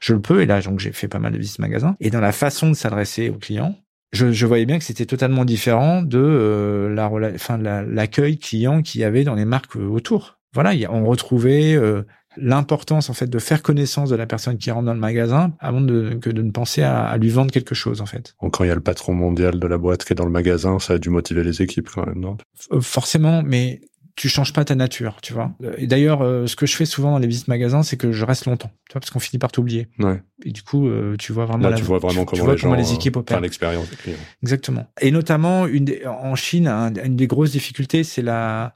je 0.00 0.12
le 0.12 0.20
peux. 0.20 0.42
Et 0.42 0.46
là 0.46 0.60
donc 0.60 0.78
j'ai 0.78 0.92
fait 0.92 1.08
pas 1.08 1.18
mal 1.18 1.32
de 1.32 1.38
visites 1.38 1.58
magasin. 1.58 1.96
Et 2.00 2.10
dans 2.10 2.20
la 2.20 2.32
façon 2.32 2.68
de 2.68 2.74
s'adresser 2.74 3.30
aux 3.30 3.38
clients, 3.38 3.76
je, 4.12 4.30
je, 4.30 4.46
voyais 4.46 4.66
bien 4.66 4.78
que 4.78 4.84
c'était 4.84 5.06
totalement 5.06 5.44
différent 5.44 6.02
de 6.02 6.18
euh, 6.18 6.94
la 6.94 7.10
enfin 7.34 7.58
l'accueil 7.58 8.38
client 8.38 8.82
qu'il 8.82 9.00
y 9.00 9.04
avait 9.04 9.24
dans 9.24 9.34
les 9.34 9.44
marques 9.44 9.74
autour. 9.76 10.38
Voilà, 10.52 10.72
on 10.90 11.04
retrouvait 11.04 11.74
euh, 11.74 12.04
l'importance 12.36 13.10
en 13.10 13.14
fait 13.14 13.28
de 13.28 13.38
faire 13.38 13.62
connaissance 13.62 14.10
de 14.10 14.16
la 14.16 14.26
personne 14.26 14.58
qui 14.58 14.70
rentre 14.70 14.86
dans 14.86 14.94
le 14.94 15.00
magasin 15.00 15.52
avant 15.60 15.80
de, 15.80 16.18
que 16.20 16.30
de 16.30 16.42
ne 16.42 16.50
penser 16.50 16.82
à, 16.82 17.16
lui 17.16 17.30
vendre 17.30 17.50
quelque 17.50 17.74
chose 17.74 18.00
en 18.00 18.06
fait. 18.06 18.34
quand 18.38 18.64
il 18.64 18.68
y 18.68 18.70
a 18.70 18.74
le 18.74 18.80
patron 18.80 19.14
mondial 19.14 19.58
de 19.58 19.66
la 19.66 19.78
boîte 19.78 20.04
qui 20.04 20.12
est 20.12 20.16
dans 20.16 20.24
le 20.24 20.30
magasin, 20.30 20.78
ça 20.78 20.94
a 20.94 20.98
dû 20.98 21.10
motiver 21.10 21.44
les 21.44 21.62
équipes 21.62 21.88
quand 21.90 22.06
même, 22.06 22.20
non? 22.20 22.36
Euh, 22.72 22.80
Forcément, 22.80 23.42
mais 23.42 23.80
tu 24.16 24.28
changes 24.28 24.52
pas 24.52 24.64
ta 24.64 24.74
nature, 24.74 25.16
tu 25.22 25.32
vois. 25.32 25.52
Et 25.76 25.86
d'ailleurs, 25.86 26.22
euh, 26.22 26.46
ce 26.46 26.54
que 26.54 26.66
je 26.66 26.76
fais 26.76 26.84
souvent 26.84 27.10
dans 27.10 27.18
les 27.18 27.26
visites 27.26 27.48
magasins, 27.48 27.82
c'est 27.82 27.96
que 27.96 28.12
je 28.12 28.24
reste 28.24 28.46
longtemps, 28.46 28.70
tu 28.88 28.92
vois, 28.92 29.00
parce 29.00 29.10
qu'on 29.10 29.18
finit 29.18 29.38
par 29.40 29.50
t'oublier. 29.50 29.88
Ouais. 29.98 30.22
Et 30.44 30.52
du 30.52 30.62
coup, 30.62 30.86
euh, 30.86 31.16
tu 31.18 31.32
vois 31.32 31.46
vraiment 31.46 31.68
Là, 31.68 31.76
tu 31.76 31.82
vois 31.82 31.98
vraiment 31.98 32.24
comment, 32.24 32.46
les, 32.46 32.56
gens, 32.56 32.74
les 32.74 32.92
équipes 32.92 33.16
opèrent. 33.16 33.40
l'expérience 33.40 33.90
des 33.90 33.96
clients. 33.96 34.18
Exactement. 34.42 34.86
Et 35.00 35.10
notamment, 35.10 35.66
une 35.66 35.92
en 36.06 36.36
Chine, 36.36 36.68
une 36.68 37.16
des 37.16 37.26
grosses 37.26 37.50
difficultés, 37.50 38.04
c'est 38.04 38.22
la 38.22 38.74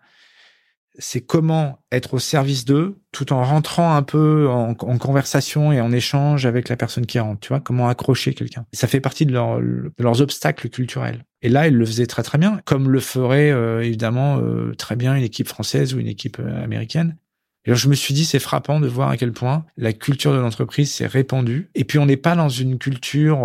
c'est 0.98 1.20
comment 1.20 1.78
être 1.92 2.14
au 2.14 2.18
service 2.18 2.64
d'eux 2.64 2.98
tout 3.12 3.32
en 3.32 3.42
rentrant 3.44 3.94
un 3.94 4.02
peu 4.02 4.48
en, 4.48 4.74
conversation 4.74 5.72
et 5.72 5.80
en 5.80 5.92
échange 5.92 6.44
avec 6.44 6.68
la 6.68 6.76
personne 6.76 7.06
qui 7.06 7.18
rentre. 7.18 7.40
Tu 7.40 7.48
vois, 7.48 7.61
comment 7.61 7.88
accrocher 7.88 8.34
quelqu'un. 8.34 8.66
Ça 8.72 8.88
fait 8.88 9.00
partie 9.00 9.24
de, 9.24 9.32
leurs 9.32 10.20
obstacles 10.20 10.68
culturels. 10.68 11.24
Et 11.40 11.48
là, 11.48 11.68
ils 11.68 11.74
le 11.74 11.87
faisaient 11.87 12.06
très 12.06 12.22
très 12.22 12.38
bien, 12.38 12.61
comme 12.64 12.90
le 12.90 13.00
ferait 13.00 13.50
euh, 13.50 13.80
évidemment 13.80 14.38
euh, 14.38 14.74
très 14.74 14.96
bien 14.96 15.14
une 15.14 15.22
équipe 15.22 15.48
française 15.48 15.94
ou 15.94 16.00
une 16.00 16.08
équipe 16.08 16.38
euh, 16.40 16.64
américaine. 16.64 17.16
Et 17.64 17.70
alors 17.70 17.78
je 17.78 17.88
me 17.88 17.94
suis 17.94 18.14
dit, 18.14 18.24
c'est 18.24 18.38
frappant 18.38 18.80
de 18.80 18.88
voir 18.88 19.11
à 19.11 19.16
quel 19.16 19.32
point 19.32 19.64
la 19.76 19.92
culture 19.92 20.32
de 20.32 20.38
l'entreprise 20.38 20.92
s'est 20.92 21.06
répandue. 21.06 21.70
Et 21.74 21.84
puis 21.84 21.98
on 21.98 22.06
n'est 22.06 22.16
pas 22.16 22.34
dans 22.34 22.48
une 22.48 22.78
culture 22.78 23.40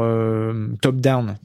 top-down. 0.81 1.35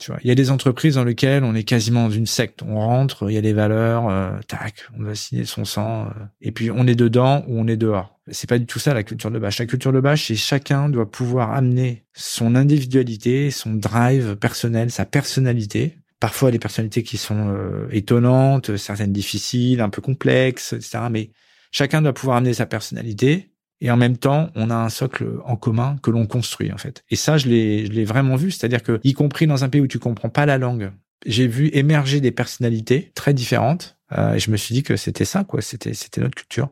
Tu 0.00 0.10
vois, 0.10 0.18
il 0.24 0.28
y 0.28 0.30
a 0.30 0.34
des 0.34 0.50
entreprises 0.50 0.94
dans 0.94 1.04
lesquelles 1.04 1.44
on 1.44 1.54
est 1.54 1.62
quasiment 1.62 2.04
dans 2.04 2.10
une 2.10 2.26
secte. 2.26 2.62
On 2.62 2.76
rentre, 2.76 3.28
il 3.28 3.34
y 3.34 3.38
a 3.38 3.42
des 3.42 3.52
valeurs, 3.52 4.08
euh, 4.08 4.30
tac, 4.48 4.86
on 4.98 5.02
va 5.02 5.14
signer 5.14 5.44
son 5.44 5.66
sang, 5.66 6.06
euh, 6.06 6.24
et 6.40 6.52
puis 6.52 6.70
on 6.70 6.86
est 6.86 6.94
dedans 6.94 7.44
ou 7.46 7.60
on 7.60 7.66
est 7.66 7.76
dehors. 7.76 8.18
C'est 8.30 8.48
pas 8.48 8.58
du 8.58 8.64
tout 8.64 8.78
ça 8.78 8.94
la 8.94 9.02
culture 9.02 9.30
de 9.30 9.38
bâche. 9.38 9.58
La 9.58 9.66
culture 9.66 9.92
de 9.92 10.00
bâche, 10.00 10.28
c'est 10.28 10.36
chacun 10.36 10.88
doit 10.88 11.10
pouvoir 11.10 11.52
amener 11.52 12.04
son 12.14 12.54
individualité, 12.54 13.50
son 13.50 13.74
drive 13.74 14.36
personnel, 14.36 14.90
sa 14.90 15.04
personnalité. 15.04 15.98
Parfois 16.18 16.50
des 16.50 16.58
personnalités 16.58 17.02
qui 17.02 17.18
sont 17.18 17.50
euh, 17.50 17.86
étonnantes, 17.90 18.78
certaines 18.78 19.12
difficiles, 19.12 19.82
un 19.82 19.90
peu 19.90 20.00
complexes, 20.00 20.72
etc. 20.72 20.98
Mais 21.10 21.30
chacun 21.72 22.00
doit 22.00 22.14
pouvoir 22.14 22.38
amener 22.38 22.54
sa 22.54 22.64
personnalité 22.64 23.49
et 23.80 23.90
en 23.90 23.96
même 23.96 24.16
temps, 24.16 24.50
on 24.54 24.70
a 24.70 24.74
un 24.74 24.88
socle 24.88 25.26
en 25.44 25.56
commun 25.56 25.96
que 26.02 26.10
l'on 26.10 26.26
construit 26.26 26.72
en 26.72 26.78
fait. 26.78 27.04
Et 27.10 27.16
ça, 27.16 27.38
je 27.38 27.48
l'ai, 27.48 27.86
je 27.86 27.92
l'ai 27.92 28.04
vraiment 28.04 28.36
vu, 28.36 28.50
c'est-à-dire 28.50 28.82
que, 28.82 29.00
y 29.04 29.14
compris 29.14 29.46
dans 29.46 29.64
un 29.64 29.68
pays 29.68 29.80
où 29.80 29.86
tu 29.86 29.98
comprends 29.98 30.28
pas 30.28 30.46
la 30.46 30.58
langue, 30.58 30.92
j'ai 31.26 31.46
vu 31.46 31.70
émerger 31.72 32.20
des 32.20 32.30
personnalités 32.30 33.12
très 33.14 33.34
différentes. 33.34 33.98
Euh, 34.12 34.34
et 34.34 34.38
je 34.38 34.50
me 34.50 34.56
suis 34.56 34.74
dit 34.74 34.82
que 34.82 34.96
c'était 34.96 35.24
ça, 35.24 35.44
quoi. 35.44 35.62
C'était, 35.62 35.94
c'était 35.94 36.20
notre 36.20 36.34
culture. 36.34 36.68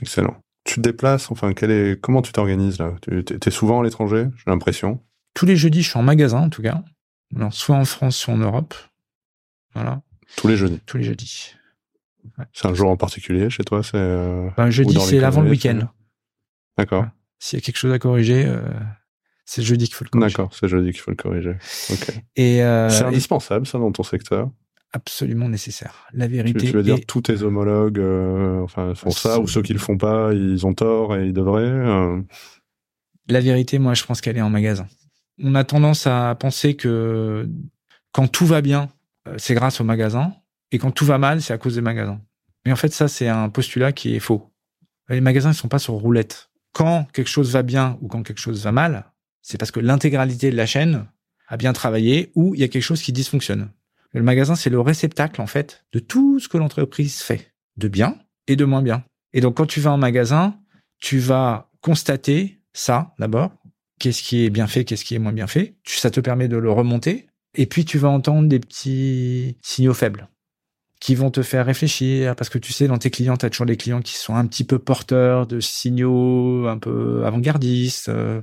Excellent. 0.00 0.36
Tu 0.64 0.76
te 0.76 0.80
déplaces, 0.80 1.30
enfin, 1.30 1.52
quel 1.52 1.70
est, 1.70 2.00
comment 2.00 2.22
tu 2.22 2.32
t'organises 2.32 2.78
là? 2.78 2.94
Tu 3.02 3.24
es 3.44 3.50
souvent 3.50 3.80
à 3.80 3.84
l'étranger, 3.84 4.26
j'ai 4.36 4.50
l'impression? 4.50 5.00
Tous 5.34 5.46
les 5.46 5.56
jeudis, 5.56 5.82
je 5.82 5.90
suis 5.90 5.98
en 5.98 6.02
magasin 6.02 6.40
en 6.40 6.50
tout 6.50 6.62
cas. 6.62 6.82
Alors, 7.36 7.52
soit 7.52 7.76
en 7.76 7.84
France, 7.84 8.16
soit 8.16 8.34
en 8.34 8.38
Europe. 8.38 8.74
Voilà. 9.74 10.02
Tous 10.36 10.48
les 10.48 10.56
jeudis? 10.56 10.80
Tous 10.86 10.98
les 10.98 11.04
jeudis. 11.04 11.54
C'est 12.52 12.68
un 12.68 12.74
jour 12.74 12.90
en 12.90 12.96
particulier 12.96 13.48
chez 13.48 13.64
toi 13.64 13.82
C'est. 13.82 13.96
Euh, 13.96 14.48
ben, 14.56 14.70
jeudi, 14.70 14.98
c'est 15.00 15.20
l'avant 15.20 15.42
le 15.42 15.50
week-end. 15.50 15.88
D'accord. 16.78 17.06
S'il 17.40 17.58
y 17.58 17.62
a 17.62 17.64
quelque 17.64 17.76
chose 17.76 17.92
à 17.92 17.98
corriger, 17.98 18.44
euh, 18.46 18.60
c'est 19.44 19.62
jeudi 19.62 19.86
qu'il 19.86 19.94
faut 19.94 20.04
le 20.04 20.10
corriger. 20.10 20.28
D'accord, 20.28 20.54
c'est 20.54 20.68
jeudi 20.68 20.92
qu'il 20.92 21.00
faut 21.00 21.10
le 21.10 21.16
corriger. 21.16 21.56
Et 22.36 22.62
euh, 22.62 22.88
c'est 22.88 23.04
indispensable 23.04 23.66
ça 23.66 23.78
dans 23.78 23.90
ton 23.90 24.04
secteur? 24.04 24.50
Absolument 24.92 25.48
nécessaire. 25.48 26.06
La 26.12 26.28
vérité. 26.28 26.66
Tu, 26.66 26.72
veux 26.72 26.82
dire 26.82 26.98
tous 27.06 27.22
tes 27.22 27.42
homologues, 27.42 27.98
euh, 27.98 28.62
enfin 28.62 28.94
font 28.94 29.10
ça 29.10 29.38
ou 29.38 29.46
ceux 29.46 29.60
qui 29.60 29.74
le 29.74 29.78
font 29.78 29.98
pas, 29.98 30.32
ils 30.32 30.66
ont 30.66 30.72
tort 30.72 31.16
et 31.16 31.26
ils 31.26 31.32
devraient. 31.32 32.22
La 33.28 33.40
vérité, 33.40 33.78
moi, 33.78 33.92
je 33.92 34.04
pense 34.04 34.22
qu'elle 34.22 34.38
est 34.38 34.42
en 34.42 34.48
magasin. 34.48 34.86
On 35.42 35.54
a 35.54 35.64
tendance 35.64 36.06
à 36.06 36.34
penser 36.36 36.74
que 36.74 37.48
quand 38.12 38.28
tout 38.28 38.46
va 38.46 38.62
bien, 38.62 38.88
c'est 39.36 39.54
grâce 39.54 39.80
au 39.80 39.84
magasin, 39.84 40.32
et 40.72 40.78
quand 40.78 40.90
tout 40.90 41.04
va 41.04 41.18
mal, 41.18 41.42
c'est 41.42 41.52
à 41.52 41.58
cause 41.58 41.74
des 41.74 41.82
magasins. 41.82 42.20
Mais 42.64 42.72
en 42.72 42.76
fait, 42.76 42.92
ça, 42.92 43.08
c'est 43.08 43.28
un 43.28 43.50
postulat 43.50 43.92
qui 43.92 44.14
est 44.14 44.20
faux. 44.20 44.50
Les 45.10 45.20
magasins, 45.20 45.52
ils 45.52 45.54
sont 45.54 45.68
pas 45.68 45.78
sur 45.78 45.94
roulette 45.94 46.48
quand 46.78 47.08
quelque 47.12 47.28
chose 47.28 47.50
va 47.50 47.64
bien 47.64 47.98
ou 48.02 48.06
quand 48.06 48.22
quelque 48.22 48.38
chose 48.38 48.62
va 48.62 48.70
mal, 48.70 49.10
c'est 49.42 49.58
parce 49.58 49.72
que 49.72 49.80
l'intégralité 49.80 50.52
de 50.52 50.56
la 50.56 50.64
chaîne 50.64 51.08
a 51.48 51.56
bien 51.56 51.72
travaillé 51.72 52.30
ou 52.36 52.54
il 52.54 52.60
y 52.60 52.62
a 52.62 52.68
quelque 52.68 52.84
chose 52.84 53.02
qui 53.02 53.12
dysfonctionne. 53.12 53.72
Le 54.12 54.22
magasin, 54.22 54.54
c'est 54.54 54.70
le 54.70 54.80
réceptacle, 54.80 55.40
en 55.40 55.48
fait, 55.48 55.84
de 55.92 55.98
tout 55.98 56.38
ce 56.38 56.48
que 56.48 56.56
l'entreprise 56.56 57.20
fait, 57.20 57.52
de 57.78 57.88
bien 57.88 58.16
et 58.46 58.54
de 58.54 58.64
moins 58.64 58.82
bien. 58.82 59.02
Et 59.32 59.40
donc, 59.40 59.56
quand 59.56 59.66
tu 59.66 59.80
vas 59.80 59.90
en 59.90 59.98
magasin, 59.98 60.56
tu 61.00 61.18
vas 61.18 61.68
constater 61.80 62.60
ça, 62.72 63.12
d'abord. 63.18 63.50
Qu'est-ce 63.98 64.22
qui 64.22 64.44
est 64.44 64.50
bien 64.50 64.68
fait, 64.68 64.84
qu'est-ce 64.84 65.04
qui 65.04 65.16
est 65.16 65.18
moins 65.18 65.32
bien 65.32 65.48
fait. 65.48 65.74
Ça 65.84 66.12
te 66.12 66.20
permet 66.20 66.46
de 66.46 66.58
le 66.58 66.70
remonter. 66.70 67.26
Et 67.54 67.66
puis, 67.66 67.86
tu 67.86 67.98
vas 67.98 68.08
entendre 68.08 68.48
des 68.48 68.60
petits 68.60 69.56
signaux 69.62 69.94
faibles 69.94 70.28
qui 71.00 71.14
vont 71.14 71.30
te 71.30 71.42
faire 71.42 71.66
réfléchir 71.66 72.34
parce 72.36 72.48
que 72.48 72.58
tu 72.58 72.72
sais 72.72 72.88
dans 72.88 72.98
tes 72.98 73.10
clients 73.10 73.36
tu 73.36 73.46
as 73.46 73.50
toujours 73.50 73.66
des 73.66 73.76
clients 73.76 74.00
qui 74.00 74.14
sont 74.14 74.34
un 74.34 74.46
petit 74.46 74.64
peu 74.64 74.78
porteurs 74.78 75.46
de 75.46 75.60
signaux 75.60 76.66
un 76.66 76.78
peu 76.78 77.24
avant-gardistes 77.24 78.08
euh. 78.08 78.42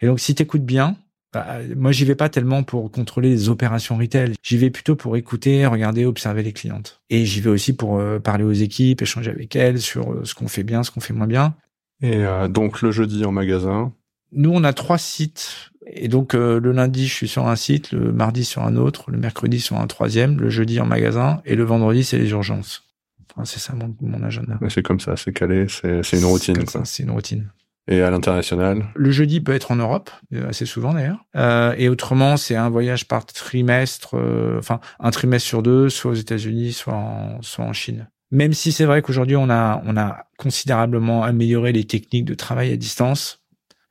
et 0.00 0.06
donc 0.06 0.20
si 0.20 0.34
tu 0.34 0.42
écoutes 0.42 0.64
bien 0.64 0.96
bah, 1.32 1.58
moi 1.76 1.90
j'y 1.92 2.04
vais 2.04 2.14
pas 2.14 2.28
tellement 2.28 2.62
pour 2.62 2.92
contrôler 2.92 3.30
les 3.30 3.48
opérations 3.48 3.96
retail. 3.96 4.34
J'y 4.40 4.56
vais 4.56 4.70
plutôt 4.70 4.94
pour 4.94 5.16
écouter 5.16 5.66
regarder 5.66 6.04
observer 6.04 6.44
les 6.44 6.52
clientes. 6.52 7.00
Et 7.10 7.26
j'y 7.26 7.40
vais 7.40 7.50
aussi 7.50 7.72
pour 7.72 7.98
euh, 7.98 8.20
parler 8.20 8.44
aux 8.44 8.52
équipes 8.52 9.02
échanger 9.02 9.32
avec 9.32 9.56
elles 9.56 9.80
sur 9.80 10.12
euh, 10.12 10.24
ce 10.24 10.36
qu'on 10.36 10.46
fait 10.46 10.62
bien 10.62 10.84
ce 10.84 10.92
qu'on 10.92 11.00
fait 11.00 11.12
moins 11.12 11.26
bien. 11.26 11.56
Et 12.02 12.22
donc 12.50 12.82
le 12.82 12.90
jeudi 12.92 13.24
en 13.24 13.32
magasin 13.32 13.92
nous 14.34 14.50
on 14.52 14.64
a 14.64 14.72
trois 14.72 14.98
sites 14.98 15.70
et 15.86 16.08
donc 16.08 16.34
euh, 16.34 16.60
le 16.60 16.72
lundi, 16.72 17.06
je 17.06 17.12
suis 17.12 17.28
sur 17.28 17.46
un 17.46 17.56
site, 17.56 17.92
le 17.92 18.12
mardi 18.12 18.44
sur 18.44 18.62
un 18.62 18.76
autre, 18.76 19.10
le 19.10 19.18
mercredi 19.18 19.60
sur 19.60 19.76
un 19.76 19.86
troisième, 19.86 20.40
le 20.40 20.48
jeudi 20.48 20.80
en 20.80 20.86
magasin, 20.86 21.42
et 21.44 21.56
le 21.56 21.64
vendredi, 21.64 22.04
c'est 22.04 22.18
les 22.18 22.30
urgences. 22.30 22.84
Enfin, 23.30 23.44
c'est 23.44 23.60
ça 23.60 23.74
mon, 23.74 23.94
mon 24.00 24.22
agenda. 24.22 24.58
C'est 24.68 24.82
comme 24.82 25.00
ça, 25.00 25.16
c'est 25.16 25.32
calé, 25.32 25.66
c'est 25.68 26.12
une 26.12 26.24
routine. 26.24 26.56
C'est 26.84 27.02
une 27.02 27.10
routine. 27.10 27.50
Et 27.86 28.00
à 28.00 28.10
l'international? 28.10 28.86
Le 28.94 29.10
jeudi 29.10 29.42
peut 29.42 29.52
être 29.52 29.70
en 29.70 29.76
Europe, 29.76 30.10
euh, 30.32 30.48
assez 30.48 30.64
souvent 30.64 30.94
d'ailleurs. 30.94 31.22
Euh, 31.36 31.74
et 31.76 31.90
autrement, 31.90 32.38
c'est 32.38 32.56
un 32.56 32.70
voyage 32.70 33.06
par 33.06 33.26
trimestre, 33.26 34.14
euh, 34.14 34.58
enfin 34.58 34.80
un 35.00 35.10
trimestre 35.10 35.46
sur 35.46 35.62
deux, 35.62 35.90
soit 35.90 36.12
aux 36.12 36.14
États-Unis, 36.14 36.72
soit 36.72 36.94
en, 36.94 37.42
soit 37.42 37.64
en 37.64 37.74
Chine. 37.74 38.08
Même 38.30 38.54
si 38.54 38.72
c'est 38.72 38.86
vrai 38.86 39.02
qu'aujourd'hui 39.02 39.36
on 39.36 39.50
a 39.50 39.82
on 39.84 39.98
a 39.98 40.24
considérablement 40.38 41.24
amélioré 41.24 41.72
les 41.72 41.84
techniques 41.84 42.24
de 42.24 42.34
travail 42.34 42.72
à 42.72 42.76
distance, 42.76 43.43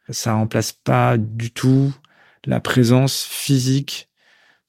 ça 0.09 0.33
remplace 0.33 0.71
pas 0.71 1.17
du 1.17 1.51
tout 1.51 1.93
la 2.45 2.59
présence 2.59 3.23
physique 3.23 4.09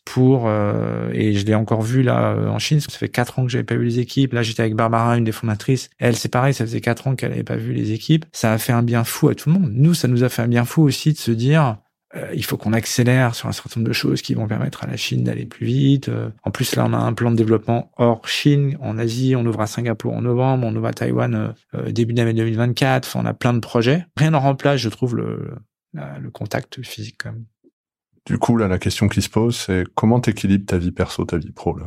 pour 0.05 0.45
euh, 0.47 1.11
et 1.13 1.33
je 1.33 1.47
l'ai 1.47 1.55
encore 1.55 1.83
vu 1.83 2.03
là 2.03 2.33
euh, 2.33 2.49
en 2.49 2.59
Chine. 2.59 2.81
Ça 2.81 2.91
fait 2.91 3.09
quatre 3.09 3.39
ans 3.39 3.45
que 3.45 3.51
j'avais 3.51 3.65
pas 3.65 3.77
vu 3.77 3.85
les 3.85 4.01
équipes. 4.01 4.33
Là, 4.35 4.43
j'étais 4.43 4.61
avec 4.61 4.75
Barbara, 4.75 5.17
une 5.17 5.25
des 5.25 5.33
fondatrices. 5.33 5.91
Elle, 5.99 6.17
c'est 6.17 6.29
pareil, 6.29 6.55
ça 6.55 6.65
faisait 6.65 6.81
quatre 6.81 7.09
ans 7.09 7.17
qu'elle 7.17 7.33
avait 7.33 7.43
pas 7.43 7.57
vu 7.57 7.73
les 7.73 7.93
équipes. 7.93 8.27
Ça 8.33 8.53
a 8.53 8.59
fait 8.59 8.73
un 8.73 8.83
bien 8.83 9.05
fou 9.05 9.29
à 9.29 9.35
tout 9.35 9.49
le 9.49 9.59
monde. 9.59 9.73
Nous, 9.73 9.95
ça 9.95 10.09
nous 10.09 10.23
a 10.23 10.29
fait 10.29 10.43
un 10.43 10.49
bien 10.49 10.65
fou 10.65 10.83
aussi 10.83 11.13
de 11.13 11.19
se 11.19 11.31
dire. 11.31 11.79
Euh, 12.17 12.31
il 12.35 12.45
faut 12.45 12.57
qu'on 12.57 12.73
accélère 12.73 13.35
sur 13.35 13.49
un 13.49 13.53
certain 13.53 13.81
nombre 13.81 13.89
de 13.89 13.95
choses 13.95 14.23
qui 14.23 14.35
vont 14.35 14.47
permettre 14.47 14.85
à 14.85 14.87
la 14.87 14.97
Chine 14.97 15.25
d'aller 15.25 15.47
plus 15.47 15.67
vite. 15.67 16.11
en 16.43 16.51
plus, 16.51 16.77
là, 16.77 16.85
on 16.87 16.93
a 16.93 16.99
un 16.99 17.13
plan 17.13 17.31
de 17.31 17.37
développement 17.37 17.91
hors 17.97 18.29
Chine, 18.29 18.77
en 18.81 18.99
Asie. 18.99 19.35
On 19.37 19.45
ouvre 19.45 19.61
à 19.61 19.67
Singapour 19.67 20.13
en 20.13 20.23
novembre, 20.23 20.67
on 20.67 20.75
ouvre 20.77 20.87
à 20.87 20.93
Taïwan 20.93 21.55
début 21.89 22.15
d'année 22.15 22.35
2024. 22.35 23.07
Enfin, 23.09 23.21
on 23.23 23.27
a 23.27 23.35
plein 23.35 23.53
de 23.53 23.61
projets. 23.61 24.07
Rien 24.17 24.31
ne 24.31 24.37
remplace, 24.37 24.81
je 24.81 24.89
trouve, 24.89 25.17
le, 25.17 25.55
le 25.93 26.31
contact 26.31 26.83
physique 26.83 27.17
quand 27.19 27.33
même. 27.33 27.47
Du 28.27 28.39
coup, 28.39 28.57
là, 28.57 28.69
la 28.69 28.79
question 28.79 29.09
qui 29.09 29.21
se 29.21 29.29
pose, 29.29 29.57
c'est 29.57 29.85
comment 29.95 30.21
t'équilibres 30.21 30.65
ta 30.65 30.79
vie 30.79 30.93
perso, 30.93 31.25
ta 31.25 31.37
vie 31.37 31.53
pro, 31.53 31.77
là? 31.77 31.87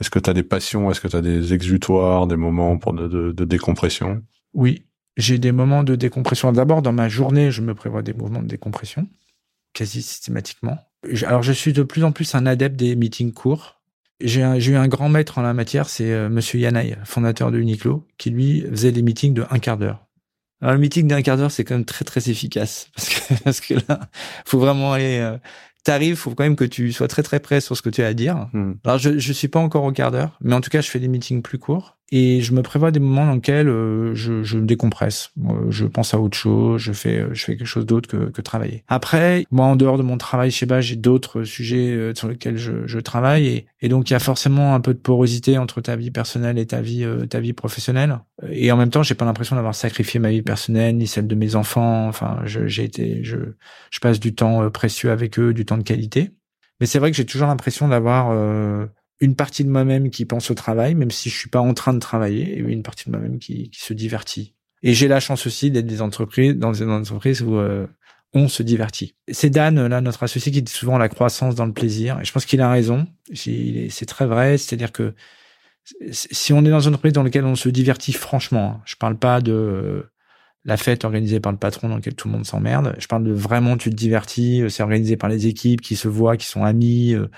Est-ce 0.00 0.10
que 0.10 0.18
tu 0.18 0.28
as 0.28 0.34
des 0.34 0.42
passions? 0.42 0.90
Est-ce 0.90 1.00
que 1.00 1.08
tu 1.08 1.16
as 1.16 1.22
des 1.22 1.54
exutoires, 1.54 2.26
des 2.26 2.36
moments 2.36 2.76
pour 2.76 2.92
de, 2.92 3.32
de, 3.32 3.44
décompression? 3.44 4.22
Oui, 4.52 4.84
j'ai 5.16 5.38
des 5.38 5.52
moments 5.52 5.84
de 5.84 5.94
décompression. 5.94 6.52
D'abord, 6.52 6.82
dans 6.82 6.92
ma 6.92 7.08
journée, 7.08 7.50
je 7.50 7.62
me 7.62 7.74
prévois 7.74 8.02
des 8.02 8.12
moments 8.12 8.42
de 8.42 8.48
décompression, 8.48 9.08
quasi 9.76 10.02
systématiquement. 10.02 10.78
Alors, 11.24 11.42
je 11.42 11.52
suis 11.52 11.72
de 11.72 11.82
plus 11.82 12.02
en 12.02 12.10
plus 12.10 12.34
un 12.34 12.46
adepte 12.46 12.76
des 12.76 12.96
meetings 12.96 13.32
courts. 13.32 13.80
J'ai 14.20 14.40
eu 14.40 14.76
un 14.76 14.88
grand 14.88 15.10
maître 15.10 15.38
en 15.38 15.42
la 15.42 15.52
matière, 15.52 15.90
c'est 15.90 16.10
euh, 16.10 16.30
Monsieur 16.30 16.58
Yanaï, 16.58 16.96
fondateur 17.04 17.50
de 17.50 17.58
Uniqlo, 17.58 18.08
qui 18.16 18.30
lui 18.30 18.62
faisait 18.62 18.90
des 18.90 19.02
meetings 19.02 19.34
de 19.34 19.44
un 19.50 19.58
quart 19.58 19.76
d'heure. 19.76 20.06
Alors 20.62 20.72
le 20.72 20.80
meeting 20.80 21.06
d'un 21.06 21.20
quart 21.20 21.36
d'heure, 21.36 21.50
c'est 21.50 21.64
quand 21.64 21.74
même 21.74 21.84
très 21.84 22.06
très 22.06 22.30
efficace 22.30 22.88
parce 22.94 23.08
que 23.10 23.34
parce 23.44 23.60
que 23.60 23.74
là, 23.86 24.08
faut 24.46 24.58
vraiment 24.58 24.94
aller 24.94 25.18
euh, 25.18 25.36
t'arrives, 25.84 26.16
faut 26.16 26.30
quand 26.30 26.44
même 26.44 26.56
que 26.56 26.64
tu 26.64 26.92
sois 26.92 27.08
très 27.08 27.22
très 27.22 27.40
près 27.40 27.60
sur 27.60 27.76
ce 27.76 27.82
que 27.82 27.90
tu 27.90 28.02
as 28.02 28.06
à 28.06 28.14
dire. 28.14 28.48
Hmm. 28.54 28.72
Alors 28.84 28.96
je 28.96 29.18
je 29.18 29.32
suis 29.34 29.48
pas 29.48 29.60
encore 29.60 29.84
au 29.84 29.92
quart 29.92 30.10
d'heure, 30.10 30.38
mais 30.40 30.54
en 30.54 30.62
tout 30.62 30.70
cas 30.70 30.80
je 30.80 30.88
fais 30.88 30.98
des 30.98 31.08
meetings 31.08 31.42
plus 31.42 31.58
courts 31.58 31.95
et 32.12 32.40
je 32.40 32.52
me 32.52 32.62
prévois 32.62 32.92
des 32.92 33.00
moments 33.00 33.26
dans 33.26 33.34
lesquels 33.34 33.68
euh, 33.68 34.14
je, 34.14 34.44
je 34.44 34.58
décompresse. 34.58 35.32
je 35.70 35.86
pense 35.86 36.14
à 36.14 36.20
autre 36.20 36.36
chose, 36.36 36.80
je 36.80 36.92
fais 36.92 37.26
je 37.32 37.44
fais 37.44 37.56
quelque 37.56 37.66
chose 37.66 37.86
d'autre 37.86 38.08
que, 38.08 38.30
que 38.30 38.40
travailler. 38.40 38.84
Après, 38.86 39.44
moi 39.50 39.66
en 39.66 39.74
dehors 39.74 39.98
de 39.98 40.04
mon 40.04 40.16
travail 40.16 40.52
chez 40.52 40.66
bas, 40.66 40.80
j'ai 40.80 40.94
d'autres 40.94 41.42
sujets 41.42 41.88
euh, 41.88 42.14
sur 42.14 42.28
lesquels 42.28 42.58
je, 42.58 42.86
je 42.86 42.98
travaille 43.00 43.46
et, 43.48 43.66
et 43.80 43.88
donc 43.88 44.08
il 44.08 44.12
y 44.12 44.16
a 44.16 44.20
forcément 44.20 44.74
un 44.74 44.80
peu 44.80 44.94
de 44.94 44.98
porosité 44.98 45.58
entre 45.58 45.80
ta 45.80 45.96
vie 45.96 46.12
personnelle 46.12 46.58
et 46.58 46.66
ta 46.66 46.80
vie 46.80 47.02
euh, 47.02 47.26
ta 47.26 47.40
vie 47.40 47.52
professionnelle. 47.52 48.20
Et 48.50 48.70
en 48.70 48.76
même 48.76 48.90
temps, 48.90 49.02
j'ai 49.02 49.14
pas 49.14 49.24
l'impression 49.24 49.56
d'avoir 49.56 49.74
sacrifié 49.74 50.20
ma 50.20 50.30
vie 50.30 50.42
personnelle 50.42 50.96
ni 50.96 51.08
celle 51.08 51.26
de 51.26 51.34
mes 51.34 51.56
enfants. 51.56 52.06
Enfin, 52.06 52.40
j'ai 52.44 52.84
été 52.84 53.24
je 53.24 53.36
je 53.90 53.98
passe 53.98 54.20
du 54.20 54.34
temps 54.34 54.70
précieux 54.70 55.10
avec 55.10 55.40
eux, 55.40 55.52
du 55.52 55.64
temps 55.64 55.78
de 55.78 55.82
qualité. 55.82 56.30
Mais 56.78 56.86
c'est 56.86 56.98
vrai 56.98 57.10
que 57.10 57.16
j'ai 57.16 57.24
toujours 57.24 57.48
l'impression 57.48 57.88
d'avoir 57.88 58.30
une 59.20 59.34
partie 59.34 59.64
de 59.64 59.70
moi-même 59.70 60.10
qui 60.10 60.24
pense 60.24 60.50
au 60.50 60.54
travail, 60.54 60.94
même 60.94 61.10
si 61.10 61.30
je 61.30 61.38
suis 61.38 61.48
pas 61.48 61.60
en 61.60 61.74
train 61.74 61.94
de 61.94 61.98
travailler, 61.98 62.58
et 62.58 62.58
une 62.58 62.82
partie 62.82 63.06
de 63.06 63.10
moi-même 63.10 63.38
qui, 63.38 63.70
qui 63.70 63.80
se 63.80 63.94
divertit. 63.94 64.54
Et 64.82 64.94
j'ai 64.94 65.08
la 65.08 65.20
chance 65.20 65.46
aussi 65.46 65.70
d'être 65.70 65.86
des 65.86 66.02
entreprises, 66.02 66.54
dans 66.54 66.72
des 66.72 66.82
entreprises 66.82 67.42
où 67.42 67.56
euh, 67.56 67.86
on 68.34 68.48
se 68.48 68.62
divertit. 68.62 69.14
C'est 69.32 69.50
Dan, 69.50 69.86
là, 69.86 70.00
notre 70.00 70.22
associé, 70.22 70.52
qui 70.52 70.62
dit 70.62 70.72
souvent 70.72 70.98
la 70.98 71.08
croissance 71.08 71.54
dans 71.54 71.66
le 71.66 71.72
plaisir. 71.72 72.20
Et 72.20 72.24
je 72.24 72.32
pense 72.32 72.44
qu'il 72.44 72.60
a 72.60 72.70
raison. 72.70 73.06
C'est 73.34 74.06
très 74.06 74.26
vrai. 74.26 74.58
C'est-à-dire 74.58 74.92
que 74.92 75.14
si 76.10 76.52
on 76.52 76.64
est 76.64 76.70
dans 76.70 76.80
une 76.80 76.88
entreprise 76.88 77.12
dans 77.12 77.22
laquelle 77.22 77.44
on 77.44 77.54
se 77.54 77.68
divertit 77.68 78.12
franchement, 78.12 78.76
hein, 78.76 78.82
je 78.84 78.96
parle 78.96 79.16
pas 79.16 79.40
de 79.40 80.04
la 80.66 80.76
fête 80.76 81.04
organisée 81.04 81.40
par 81.40 81.52
le 81.52 81.58
patron 81.58 81.88
dans 81.88 81.94
laquelle 81.94 82.16
tout 82.16 82.28
le 82.28 82.34
monde 82.34 82.44
s'emmerde. 82.44 82.94
Je 82.98 83.06
parle 83.06 83.24
de 83.24 83.32
vraiment 83.32 83.76
tu 83.76 83.88
te 83.88 83.94
divertis, 83.94 84.62
euh, 84.62 84.68
c'est 84.68 84.82
organisé 84.82 85.16
par 85.16 85.30
les 85.30 85.46
équipes 85.46 85.80
qui 85.80 85.96
se 85.96 86.08
voient, 86.08 86.36
qui 86.36 86.46
sont 86.46 86.64
amis, 86.64 87.14
euh, 87.14 87.30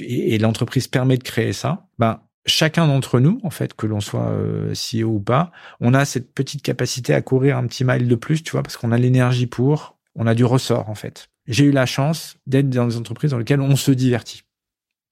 et, 0.00 0.36
l'entreprise 0.38 0.88
permet 0.88 1.16
de 1.16 1.22
créer 1.22 1.52
ça. 1.52 1.86
Ben 1.98 2.20
chacun 2.46 2.86
d'entre 2.86 3.20
nous, 3.20 3.40
en 3.44 3.50
fait, 3.50 3.74
que 3.74 3.86
l'on 3.86 4.00
soit 4.00 4.28
euh, 4.28 4.74
CEO 4.74 5.08
ou 5.08 5.20
pas, 5.20 5.52
on 5.80 5.94
a 5.94 6.04
cette 6.04 6.34
petite 6.34 6.62
capacité 6.62 7.14
à 7.14 7.22
courir 7.22 7.56
un 7.56 7.66
petit 7.66 7.84
mile 7.84 8.08
de 8.08 8.14
plus, 8.16 8.42
tu 8.42 8.52
vois, 8.52 8.62
parce 8.62 8.76
qu'on 8.76 8.92
a 8.92 8.98
l'énergie 8.98 9.46
pour, 9.46 9.96
on 10.16 10.26
a 10.26 10.34
du 10.34 10.44
ressort 10.44 10.90
en 10.90 10.94
fait. 10.94 11.30
J'ai 11.46 11.64
eu 11.64 11.72
la 11.72 11.86
chance 11.86 12.36
d'être 12.46 12.68
dans 12.68 12.86
des 12.86 12.96
entreprises 12.96 13.30
dans 13.30 13.38
lesquelles 13.38 13.60
on 13.60 13.76
se 13.76 13.92
divertit. 13.92 14.42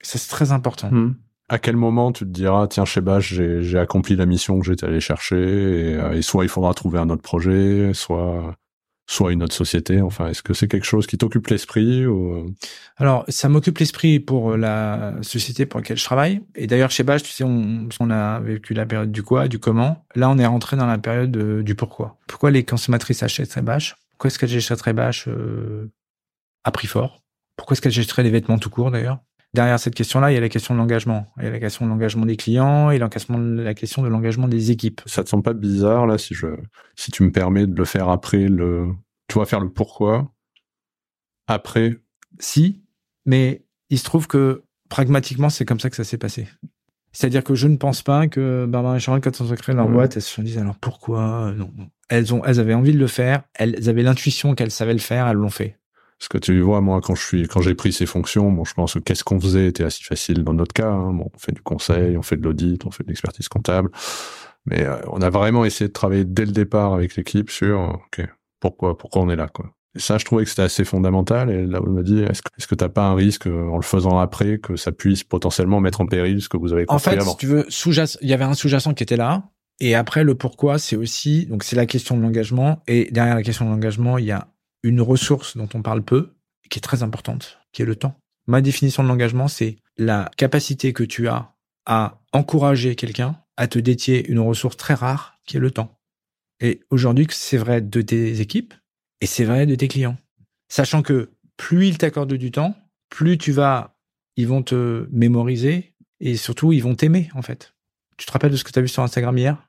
Ça 0.02 0.18
c'est 0.18 0.28
très 0.28 0.50
important. 0.50 0.90
Hmm 0.90 1.14
à 1.49 1.59
quel 1.59 1.76
moment 1.76 2.12
tu 2.12 2.24
te 2.24 2.30
diras 2.30 2.66
tiens 2.66 2.84
chez 2.84 3.01
Bash 3.01 3.34
j'ai 3.34 3.78
accompli 3.78 4.16
la 4.16 4.26
mission 4.26 4.59
que 4.59 4.66
j'étais 4.66 4.86
allé 4.86 5.01
chercher 5.01 5.36
euh, 5.36 6.12
et, 6.12 6.22
soit 6.22 6.45
il 6.45 6.49
faudra 6.49 6.74
trouver 6.74 6.99
un 6.99 7.11
autre 7.11 7.22
projet 7.22 7.93
soit 7.95 8.57
soit 9.11 9.32
une 9.32 9.43
autre 9.43 9.55
société. 9.55 10.01
Enfin 10.01 10.28
est-ce 10.28 10.43
que 10.43 10.55
c'est 10.55 10.68
quelque 10.68 10.86
chose 10.86 11.07
qui 11.07 11.18
t'occupe 11.18 11.49
l'esprit 11.49 12.05
euh? 12.05 12.45
alors 12.97 13.24
ça 13.28 13.49
m'occupe 13.49 13.78
l'esprit 13.78 14.20
pour 14.20 14.57
la 14.57 15.14
société 15.22 15.66
pour 15.66 15.80
laquelle 15.80 15.99
je 15.99 16.05
travaille. 16.05 16.40
Et 16.55 16.66
d'ailleurs 16.66 16.90
chez 16.90 17.03
Bash 17.03 17.22
tu 17.22 17.30
sais 17.30 17.45
on, 17.45 18.11
a 18.11 18.40
vécu 18.40 18.74
la 18.74 18.86
période 18.86 19.12
du 19.12 19.22
quoi 19.22 19.49
du 19.49 19.59
comment 19.59 20.05
là 20.14 20.30
on 20.30 20.38
est 20.38 20.47
rentré 20.47 20.76
dans 20.76 20.86
la 20.86 20.99
période 20.99 21.36
du 21.62 21.74
pourquoi. 21.74 22.16
Pourquoi 22.26 22.51
les 22.51 22.64
consommatrices 22.64 23.22
achèteraient 23.22 23.62
Bash 23.62 23.97
pourquoi 24.22 24.28
est-ce 24.28 24.38
qu'elles 24.38 24.57
achèteraient 24.57 24.93
Bash 24.93 25.26
euh, 25.26 25.90
à 26.62 26.70
prix 26.70 26.86
fort? 26.86 27.24
Pourquoi 27.57 27.74
est-ce 27.74 27.82
qu'elles 27.82 27.99
achèteraient 27.99 28.22
des 28.22 28.30
vêtements 28.30 28.57
tout 28.57 28.70
court 28.70 28.93
d'ailleurs? 28.93 29.18
Derrière 29.55 29.78
cette 29.78 29.94
question-là, 29.94 30.30
il 30.30 30.34
y 30.34 30.38
a 30.38 30.40
la 30.40 30.48
question 30.48 30.74
de 30.74 30.78
l'engagement. 30.78 31.26
Il 31.38 31.44
y 31.44 31.46
a 31.46 31.50
la 31.50 31.61
question 31.61 31.84
de 31.84 31.90
l'engagement 31.90 32.26
des 32.26 32.36
clients 32.36 32.90
et 32.90 32.98
la 32.98 33.09
question 33.09 34.03
de 34.03 34.09
l'engagement 34.09 34.48
des 34.48 34.70
équipes. 34.70 35.00
Ça 35.07 35.24
te 35.24 35.28
semble 35.28 35.42
pas 35.42 35.53
bizarre, 35.53 36.07
là, 36.07 36.18
si 36.18 36.34
je, 36.34 36.46
si 36.96 37.11
tu 37.11 37.22
me 37.22 37.32
permets 37.32 37.66
de 37.66 37.76
le 37.76 37.84
faire 37.84 38.09
après 38.09 38.48
le, 38.48 38.88
tu 39.28 39.38
vas 39.38 39.44
faire 39.44 39.61
le 39.61 39.70
pourquoi 39.70 40.32
après? 41.46 41.96
Si, 42.38 42.82
mais 43.26 43.64
il 43.90 43.98
se 43.98 44.05
trouve 44.05 44.26
que 44.26 44.62
pragmatiquement, 44.88 45.50
c'est 45.50 45.64
comme 45.64 45.80
ça 45.80 45.90
que 45.90 45.96
ça 45.96 46.05
s'est 46.05 46.18
passé. 46.18 46.48
C'est-à-dire 47.12 47.44
que 47.44 47.55
je 47.55 47.68
ne 47.68 47.76
pense 47.76 48.03
pas 48.03 48.26
que 48.26 48.64
Barbara 48.66 48.96
et 48.96 49.00
Charles, 49.00 49.20
quand 49.20 49.38
elles 49.38 49.53
ont 49.53 49.55
créé 49.55 49.74
leur 49.74 49.88
boîte, 49.88 50.16
elles 50.16 50.22
se 50.22 50.34
sont 50.34 50.42
dit 50.42 50.59
alors 50.59 50.76
pourquoi? 50.76 51.53
Non 51.55 51.70
Elles 52.09 52.32
ont, 52.32 52.42
elles 52.44 52.59
avaient 52.59 52.72
envie 52.72 52.94
de 52.94 52.98
le 52.98 53.07
faire, 53.07 53.42
elles 53.55 53.88
avaient 53.88 54.03
l'intuition 54.03 54.55
qu'elles 54.55 54.70
savaient 54.70 54.94
le 54.94 54.98
faire, 54.98 55.28
elles 55.28 55.36
l'ont 55.36 55.50
fait. 55.50 55.78
Parce 56.22 56.28
que 56.28 56.38
tu 56.38 56.60
vois, 56.60 56.80
moi, 56.80 57.00
quand 57.00 57.16
je 57.16 57.26
suis, 57.26 57.48
quand 57.48 57.62
j'ai 57.62 57.74
pris 57.74 57.92
ces 57.92 58.06
fonctions, 58.06 58.52
bon, 58.52 58.64
je 58.64 58.74
pense 58.74 58.94
que 58.94 59.00
qu'est-ce 59.00 59.24
qu'on 59.24 59.40
faisait 59.40 59.66
était 59.66 59.82
assez 59.82 60.04
facile 60.04 60.44
dans 60.44 60.54
notre 60.54 60.72
cas. 60.72 60.88
Hein. 60.88 61.12
Bon, 61.14 61.28
on 61.34 61.36
fait 61.36 61.50
du 61.50 61.62
conseil, 61.62 62.16
on 62.16 62.22
fait 62.22 62.36
de 62.36 62.44
l'audit, 62.44 62.86
on 62.86 62.92
fait 62.92 63.02
de 63.02 63.08
l'expertise 63.08 63.48
comptable, 63.48 63.90
mais 64.64 64.84
euh, 64.84 65.00
on 65.08 65.20
a 65.20 65.30
vraiment 65.30 65.64
essayé 65.64 65.88
de 65.88 65.92
travailler 65.92 66.24
dès 66.24 66.44
le 66.44 66.52
départ 66.52 66.94
avec 66.94 67.16
l'équipe 67.16 67.50
sur, 67.50 68.00
ok, 68.06 68.24
pourquoi, 68.60 68.96
pourquoi 68.96 69.22
on 69.22 69.30
est 69.30 69.36
là, 69.36 69.48
quoi. 69.48 69.72
Et 69.96 69.98
ça, 69.98 70.16
je 70.16 70.24
trouvais 70.24 70.44
que 70.44 70.50
c'était 70.50 70.62
assez 70.62 70.84
fondamental. 70.84 71.50
Et 71.50 71.66
là, 71.66 71.80
on 71.84 71.90
m'a 71.90 72.02
dit, 72.04 72.20
est-ce 72.20 72.40
que, 72.40 72.50
est-ce 72.56 72.68
que 72.68 72.76
t'as 72.76 72.88
pas 72.88 73.06
un 73.06 73.16
risque 73.16 73.48
euh, 73.48 73.68
en 73.68 73.76
le 73.76 73.82
faisant 73.82 74.20
après 74.20 74.58
que 74.58 74.76
ça 74.76 74.92
puisse 74.92 75.24
potentiellement 75.24 75.80
mettre 75.80 76.02
en 76.02 76.06
péril 76.06 76.40
ce 76.40 76.48
que 76.48 76.56
vous 76.56 76.72
avez 76.72 76.86
construit 76.86 77.18
En 77.18 77.20
fait, 77.20 77.30
si 77.30 77.36
tu 77.36 77.46
veux, 77.46 77.66
sous 77.68 77.90
il 77.90 78.28
y 78.28 78.32
avait 78.32 78.44
un 78.44 78.54
sous-jacent 78.54 78.94
qui 78.94 79.02
était 79.02 79.16
là. 79.16 79.50
Et 79.80 79.96
après, 79.96 80.22
le 80.22 80.36
pourquoi, 80.36 80.78
c'est 80.78 80.94
aussi, 80.94 81.46
donc 81.46 81.64
c'est 81.64 81.74
la 81.74 81.86
question 81.86 82.16
de 82.16 82.22
l'engagement. 82.22 82.80
Et 82.86 83.08
derrière 83.10 83.34
la 83.34 83.42
question 83.42 83.64
de 83.64 83.70
l'engagement, 83.70 84.18
il 84.18 84.26
y 84.26 84.30
a 84.30 84.51
une 84.83 85.01
ressource 85.01 85.57
dont 85.57 85.68
on 85.74 85.83
parle 85.83 86.03
peu, 86.03 86.35
qui 86.70 86.78
est 86.78 86.83
très 86.83 87.03
importante, 87.03 87.59
qui 87.72 87.83
est 87.83 87.87
le 87.87 87.97
temps. 87.97 88.18
Ma 88.47 88.61
définition 88.61 89.03
de 89.03 89.09
l'engagement, 89.09 89.49
c'est 89.49 89.76
la 89.97 90.30
capacité 90.37 90.93
que 90.93 91.05
tu 91.05 91.28
as 91.28 91.55
à 91.87 92.20
encourager 92.33 92.97
quelqu'un 92.97 93.39
à 93.57 93.66
te 93.66 93.78
dédier 93.78 94.26
une 94.30 94.41
ressource 94.41 94.76
très 94.76 94.95
rare, 94.95 95.39
qui 95.45 95.57
est 95.57 95.61
le 95.61 95.70
temps. 95.70 95.99
Et 96.61 96.80
aujourd'hui, 96.91 97.26
c'est 97.30 97.59
vrai 97.59 97.80
de 97.80 98.01
tes 98.01 98.41
équipes 98.41 98.74
et 99.20 99.26
c'est 99.26 99.45
vrai 99.45 99.66
de 99.66 99.74
tes 99.74 99.89
clients. 99.89 100.16
Sachant 100.68 101.03
que 101.03 101.30
plus 101.57 101.89
ils 101.89 101.99
t'accordent 101.99 102.33
du 102.35 102.51
temps, 102.51 102.74
plus 103.09 103.37
tu 103.37 103.53
vas, 103.53 103.97
ils 104.37 104.49
vont 104.49 104.62
te 104.62 105.07
mémoriser 105.11 105.95
et 106.20 106.37
surtout, 106.37 106.72
ils 106.72 106.83
vont 106.83 106.95
t'aimer, 106.95 107.28
en 107.35 107.43
fait. 107.43 107.74
Tu 108.16 108.26
te 108.26 108.33
rappelles 108.33 108.53
de 108.53 108.57
ce 108.57 108.64
que 108.64 108.70
tu 108.70 108.78
as 108.78 108.83
vu 108.83 108.89
sur 108.89 109.03
Instagram 109.03 109.37
hier? 109.37 109.68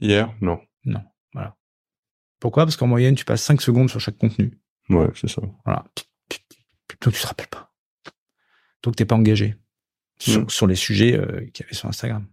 Hier? 0.00 0.32
Non. 0.40 0.60
Non. 0.84 1.02
Pourquoi? 2.40 2.64
Parce 2.64 2.76
qu'en 2.76 2.86
moyenne, 2.86 3.14
tu 3.14 3.24
passes 3.24 3.42
5 3.42 3.60
secondes 3.60 3.90
sur 3.90 4.00
chaque 4.00 4.18
contenu. 4.18 4.58
Ouais, 4.88 5.08
c'est 5.14 5.28
ça. 5.28 5.42
Voilà. 5.64 5.84
Donc 7.00 7.14
tu 7.14 7.20
te 7.20 7.26
rappelles 7.26 7.48
pas. 7.48 7.72
Donc 8.82 8.96
t'es 8.96 9.04
pas 9.04 9.16
engagé 9.16 9.56
sur, 10.18 10.50
sur 10.50 10.66
les 10.66 10.76
sujets 10.76 11.16
euh, 11.16 11.46
qu'il 11.52 11.64
y 11.64 11.66
avait 11.66 11.74
sur 11.74 11.88
Instagram. 11.88 12.26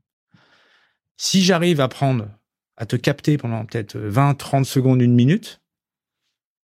Si 1.18 1.44
j'arrive 1.44 1.82
à 1.82 1.88
prendre, 1.88 2.30
à 2.78 2.86
te 2.86 2.96
capter 2.96 3.38
pendant 3.38 3.66
peut-être 3.66 3.98
20, 3.98 4.36
30 4.36 4.66
secondes, 4.66 5.02
une 5.02 5.16
minute, 5.16 5.62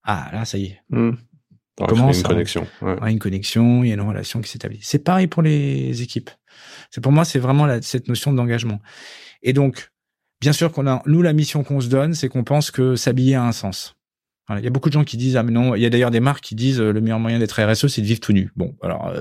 ah 0.04 0.30
là, 0.32 0.46
ça 0.46 0.58
y 0.58 0.66
est. 0.66 0.82
Mm. 0.90 1.12
Une 1.82 2.24
connexion. 2.24 2.68
Ouais. 2.82 3.12
une 3.12 3.20
connexion, 3.20 3.84
il 3.84 3.88
y 3.88 3.92
a 3.92 3.94
une 3.94 4.02
relation 4.02 4.42
qui 4.42 4.50
s'établit. 4.50 4.80
C'est 4.82 5.00
pareil 5.00 5.28
pour 5.28 5.42
les 5.42 6.02
équipes. 6.02 6.30
C'est 6.92 7.00
pour 7.00 7.14
moi, 7.14 7.24
c'est 7.24 7.40
vraiment 7.40 7.66
la, 7.66 7.82
cette 7.82 8.10
notion 8.10 8.34
d'engagement. 8.34 8.82
Et 9.44 9.54
donc, 9.54 9.92
bien 10.42 10.54
sûr 10.54 10.72
qu'on 10.72 10.88
a, 10.88 11.02
nous, 11.06 11.22
la 11.22 11.34
mission 11.34 11.64
qu'on 11.64 11.82
se 11.82 11.88
donne, 11.88 12.14
c'est 12.14 12.30
qu'on 12.30 12.44
pense 12.44 12.72
que 12.72 12.96
s'habiller 12.96 13.36
a 13.36 13.44
un 13.44 13.52
sens. 13.52 13.96
Il 14.58 14.64
y 14.64 14.68
a 14.68 14.72
beaucoup 14.72 14.90
de 14.90 14.94
gens 14.94 15.04
qui 15.04 15.16
disent 15.16 15.38
ah 15.38 15.44
mais 15.44 15.52
non, 15.52 15.76
il 15.76 15.82
y 15.82 15.86
a 15.86 15.92
d'ailleurs 15.92 16.10
des 16.10 16.20
marques 16.20 16.44
qui 16.44 16.56
disent 16.56 16.80
le 16.80 17.00
meilleur 17.02 17.20
moyen 17.20 17.38
d'être 17.38 17.62
RSE 17.62 17.86
c'est 17.86 18.02
de 18.02 18.08
vivre 18.08 18.20
tout 18.20 18.34
nu. 18.34 18.52
Bon, 18.56 18.76
alors 18.82 19.14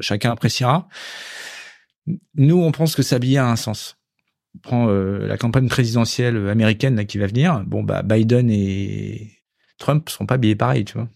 chacun 0.00 0.30
appréciera. 0.30 0.88
Nous, 2.34 2.60
on 2.60 2.70
pense 2.70 2.94
que 2.94 3.02
s'habiller 3.02 3.38
a 3.38 3.48
un 3.48 3.56
sens. 3.56 3.96
On 4.56 4.58
prend 4.58 4.86
la 4.88 5.38
campagne 5.38 5.68
présidentielle 5.68 6.48
américaine 6.48 6.96
là, 6.96 7.06
qui 7.06 7.16
va 7.16 7.26
venir. 7.26 7.64
Bon, 7.66 7.82
bah 7.82 8.02
Biden 8.02 8.50
et 8.50 9.38
Trump 9.78 10.10
sont 10.10 10.26
pas 10.26 10.34
habillés 10.34 10.56
pareil, 10.56 10.84
tu 10.84 10.94
vois. 10.94 11.08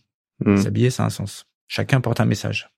Hmm. 0.44 0.56
S'habiller, 0.56 0.90
ça 0.90 1.02
a 1.02 1.06
un 1.06 1.10
sens. 1.10 1.44
Chacun 1.68 2.00
porte 2.00 2.20
un 2.20 2.24
message. 2.24 2.70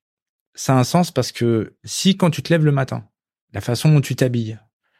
Ça 0.54 0.74
a 0.74 0.78
un 0.78 0.84
sens 0.84 1.10
parce 1.10 1.30
que 1.30 1.76
si 1.84 2.16
quand 2.16 2.30
tu 2.30 2.42
te 2.42 2.52
lèves 2.52 2.64
le 2.64 2.72
matin, 2.72 3.08
la 3.52 3.60
façon 3.60 3.92
dont 3.92 4.00
tu 4.00 4.16
t'habilles, 4.16 4.58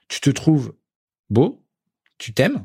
tu 0.09 0.21
te 0.21 0.31
trouves 0.31 0.75
beau, 1.31 1.64
tu 2.18 2.33
t'aimes, 2.33 2.64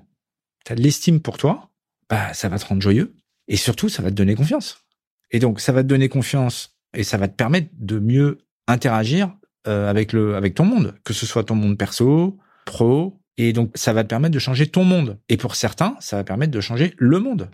tu 0.66 0.74
as 0.74 0.76
de 0.76 0.82
l'estime 0.82 1.22
pour 1.22 1.38
toi, 1.38 1.72
bah 2.10 2.34
ça 2.34 2.50
va 2.50 2.60
te 2.60 2.66
rendre 2.66 2.82
joyeux 2.82 3.16
et 3.48 3.58
surtout 3.58 3.90
ça 3.90 4.02
va 4.02 4.10
te 4.10 4.16
donner 4.16 4.36
confiance. 4.36 4.86
Et 5.32 5.40
donc 5.40 5.60
ça 5.60 5.72
va 5.72 5.84
te 5.84 5.88
donner 5.88 6.10
confiance 6.10 6.78
et 6.94 7.04
ça 7.04 7.18
va 7.18 7.28
te 7.28 7.36
permettre 7.36 7.70
de 7.74 8.00
mieux 8.00 8.40
interagir 8.68 9.36
euh, 9.68 9.90
avec 9.90 10.14
le 10.14 10.36
avec 10.36 10.56
ton 10.56 10.66
monde, 10.66 10.96
que 11.04 11.14
ce 11.14 11.26
soit 11.26 11.44
ton 11.44 11.56
monde 11.56 11.78
perso, 11.78 12.38
pro 12.66 13.22
et 13.38 13.54
donc 13.54 13.72
ça 13.76 13.94
va 13.94 14.04
te 14.04 14.10
permettre 14.10 14.34
de 14.34 14.40
changer 14.40 14.68
ton 14.68 14.84
monde. 14.84 15.20
Et 15.30 15.38
pour 15.38 15.56
certains, 15.56 15.96
ça 16.00 16.18
va 16.18 16.24
permettre 16.24 16.52
de 16.52 16.62
changer 16.62 16.94
le 16.98 17.20
monde 17.20 17.50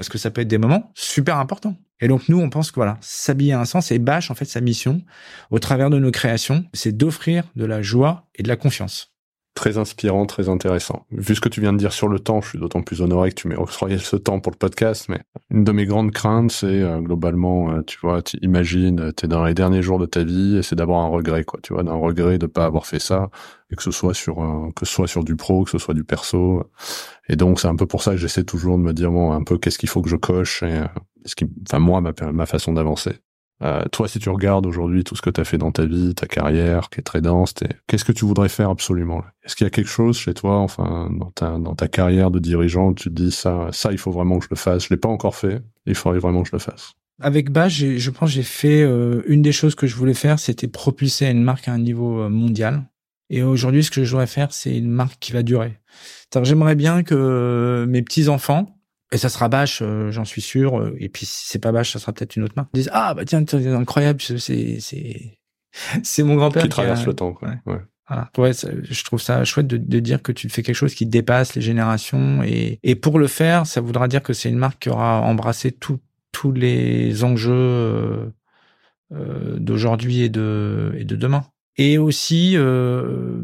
parce 0.00 0.08
que 0.08 0.16
ça 0.16 0.30
peut 0.30 0.40
être 0.40 0.48
des 0.48 0.56
moments 0.56 0.90
super 0.94 1.36
importants. 1.36 1.76
Et 2.00 2.08
donc 2.08 2.30
nous, 2.30 2.40
on 2.40 2.48
pense 2.48 2.70
que 2.70 2.76
voilà, 2.76 2.96
s'habiller 3.02 3.52
a 3.52 3.60
un 3.60 3.66
sens 3.66 3.90
et 3.90 3.98
Bash, 3.98 4.30
en 4.30 4.34
fait, 4.34 4.46
sa 4.46 4.62
mission, 4.62 5.02
au 5.50 5.58
travers 5.58 5.90
de 5.90 5.98
nos 5.98 6.10
créations, 6.10 6.64
c'est 6.72 6.96
d'offrir 6.96 7.44
de 7.54 7.66
la 7.66 7.82
joie 7.82 8.26
et 8.34 8.42
de 8.42 8.48
la 8.48 8.56
confiance. 8.56 9.09
Très 9.60 9.76
inspirant, 9.76 10.24
très 10.24 10.48
intéressant. 10.48 11.04
Vu 11.10 11.34
ce 11.34 11.40
que 11.42 11.50
tu 11.50 11.60
viens 11.60 11.74
de 11.74 11.76
dire 11.76 11.92
sur 11.92 12.08
le 12.08 12.18
temps, 12.18 12.40
je 12.40 12.48
suis 12.48 12.58
d'autant 12.58 12.80
plus 12.80 13.02
honoré 13.02 13.28
que 13.28 13.34
tu 13.34 13.46
m'aies 13.46 13.58
octroyé 13.58 13.98
ce 13.98 14.16
temps 14.16 14.40
pour 14.40 14.52
le 14.52 14.56
podcast, 14.56 15.04
mais 15.10 15.20
une 15.50 15.64
de 15.64 15.72
mes 15.72 15.84
grandes 15.84 16.12
craintes, 16.12 16.50
c'est 16.50 16.80
euh, 16.80 16.98
globalement, 17.02 17.70
euh, 17.70 17.82
tu 17.82 17.98
vois, 18.00 18.22
tu 18.22 18.38
imagines, 18.40 19.12
tu 19.14 19.26
es 19.26 19.28
dans 19.28 19.44
les 19.44 19.52
derniers 19.52 19.82
jours 19.82 19.98
de 19.98 20.06
ta 20.06 20.24
vie 20.24 20.56
et 20.56 20.62
c'est 20.62 20.76
d'avoir 20.76 21.00
un 21.00 21.08
regret, 21.08 21.44
quoi, 21.44 21.60
tu 21.62 21.74
vois, 21.74 21.82
d'un 21.82 21.92
regret 21.92 22.38
de 22.38 22.46
pas 22.46 22.64
avoir 22.64 22.86
fait 22.86 23.00
ça, 23.00 23.28
et 23.70 23.76
que 23.76 23.82
ce 23.82 23.90
soit 23.90 24.14
sur, 24.14 24.42
euh, 24.42 24.70
que 24.74 24.86
ce 24.86 24.94
soit 24.94 25.08
sur 25.08 25.24
du 25.24 25.36
pro, 25.36 25.64
que 25.64 25.70
ce 25.70 25.76
soit 25.78 25.92
du 25.92 26.04
perso. 26.04 26.64
Et 27.28 27.36
donc, 27.36 27.60
c'est 27.60 27.68
un 27.68 27.76
peu 27.76 27.84
pour 27.84 28.02
ça 28.02 28.12
que 28.12 28.16
j'essaie 28.16 28.44
toujours 28.44 28.78
de 28.78 28.82
me 28.82 28.94
dire, 28.94 29.10
bon, 29.10 29.30
un 29.30 29.42
peu, 29.42 29.58
qu'est-ce 29.58 29.78
qu'il 29.78 29.90
faut 29.90 30.00
que 30.00 30.08
je 30.08 30.16
coche 30.16 30.62
et, 30.62 30.84
ce 31.26 31.34
qui, 31.34 31.44
enfin, 31.68 31.80
moi, 31.80 32.00
ma 32.00 32.46
façon 32.46 32.72
d'avancer. 32.72 33.12
Euh, 33.62 33.82
toi, 33.92 34.08
si 34.08 34.18
tu 34.18 34.30
regardes 34.30 34.66
aujourd'hui 34.66 35.04
tout 35.04 35.16
ce 35.16 35.22
que 35.22 35.30
tu 35.30 35.40
as 35.40 35.44
fait 35.44 35.58
dans 35.58 35.70
ta 35.70 35.84
vie, 35.84 36.14
ta 36.14 36.26
carrière, 36.26 36.88
qui 36.88 37.00
est 37.00 37.02
très 37.02 37.20
dense, 37.20 37.54
qu'est-ce 37.86 38.04
que 38.04 38.12
tu 38.12 38.24
voudrais 38.24 38.48
faire 38.48 38.70
absolument 38.70 39.22
Est-ce 39.44 39.54
qu'il 39.54 39.66
y 39.66 39.68
a 39.68 39.70
quelque 39.70 39.90
chose 39.90 40.16
chez 40.16 40.32
toi, 40.32 40.56
enfin, 40.58 41.10
dans 41.10 41.74
ta, 41.74 41.88
carrière 41.88 42.30
de 42.30 42.38
dirigeant, 42.38 42.88
où 42.88 42.94
tu 42.94 43.10
te 43.10 43.14
dis 43.14 43.30
ça, 43.30 43.68
ça, 43.72 43.92
il 43.92 43.98
faut 43.98 44.12
vraiment 44.12 44.38
que 44.38 44.44
je 44.44 44.50
le 44.50 44.56
fasse? 44.56 44.84
Je 44.84 44.90
l'ai 44.90 44.96
pas 44.96 45.08
encore 45.08 45.36
fait, 45.36 45.62
il 45.84 45.94
faudrait 45.94 46.20
vraiment 46.20 46.42
que 46.42 46.48
je 46.48 46.56
le 46.56 46.60
fasse. 46.60 46.94
Avec 47.20 47.50
Bash, 47.50 47.84
je 47.84 48.10
pense 48.10 48.30
j'ai 48.30 48.42
fait 48.42 48.80
euh, 48.80 49.22
une 49.26 49.42
des 49.42 49.52
choses 49.52 49.74
que 49.74 49.86
je 49.86 49.94
voulais 49.94 50.14
faire, 50.14 50.38
c'était 50.38 50.68
propulser 50.68 51.26
une 51.26 51.42
marque 51.42 51.68
à 51.68 51.72
un 51.72 51.78
niveau 51.78 52.22
euh, 52.22 52.28
mondial. 52.30 52.84
Et 53.28 53.42
aujourd'hui, 53.42 53.84
ce 53.84 53.90
que 53.90 54.02
je 54.04 54.10
voudrais 54.10 54.26
faire, 54.26 54.52
c'est 54.52 54.76
une 54.76 54.88
marque 54.90 55.18
qui 55.20 55.32
va 55.32 55.42
durer. 55.42 55.78
J'aimerais 56.42 56.74
bien 56.74 57.02
que 57.02 57.84
mes 57.88 58.02
petits 58.02 58.28
enfants 58.28 58.79
et 59.12 59.18
ça 59.18 59.28
sera 59.28 59.48
Bash, 59.48 59.80
euh, 59.82 60.10
j'en 60.10 60.24
suis 60.24 60.40
sûr. 60.40 60.92
Et 60.98 61.08
puis 61.08 61.26
si 61.26 61.48
c'est 61.48 61.58
pas 61.58 61.72
Bash, 61.72 61.92
ça 61.92 61.98
sera 61.98 62.12
peut-être 62.12 62.36
une 62.36 62.44
autre 62.44 62.54
marque. 62.56 62.70
Ils 62.74 62.78
disent 62.78 62.90
ah 62.92 63.14
bah 63.14 63.24
tiens, 63.24 63.44
c'est 63.46 63.66
incroyable, 63.66 64.20
c'est 64.20 64.80
c'est 64.80 65.38
c'est 66.02 66.22
mon 66.22 66.36
grand-père 66.36 66.62
qui, 66.62 66.68
traverse 66.68 67.06
le 67.06 67.14
temps. 67.14 67.32
Quoi. 67.32 67.50
Ouais. 67.66 67.80
Voilà. 68.08 68.28
Ouais, 68.38 68.50
je 68.52 69.04
trouve 69.04 69.20
ça 69.20 69.44
chouette 69.44 69.68
de, 69.68 69.76
de, 69.76 70.00
dire 70.00 70.20
que 70.20 70.32
tu 70.32 70.48
fais 70.48 70.64
quelque 70.64 70.74
chose 70.74 70.96
qui 70.96 71.06
dépasse 71.06 71.54
les 71.54 71.62
générations 71.62 72.42
et, 72.42 72.80
et 72.82 72.96
pour 72.96 73.20
le 73.20 73.28
faire, 73.28 73.68
ça 73.68 73.80
voudra 73.80 74.08
dire 74.08 74.20
que 74.20 74.32
c'est 74.32 74.48
une 74.48 74.58
marque 74.58 74.80
qui 74.82 74.88
aura 74.88 75.20
embrassé 75.20 75.70
tous 75.70 76.00
tous 76.32 76.52
les 76.52 77.24
enjeux 77.24 77.52
euh, 77.52 78.26
euh 79.12 79.58
d'aujourd'hui 79.58 80.22
et 80.22 80.28
de 80.28 80.92
et 80.96 81.04
de 81.04 81.14
demain. 81.16 81.44
Et 81.76 81.98
aussi 81.98 82.56
euh, 82.56 83.40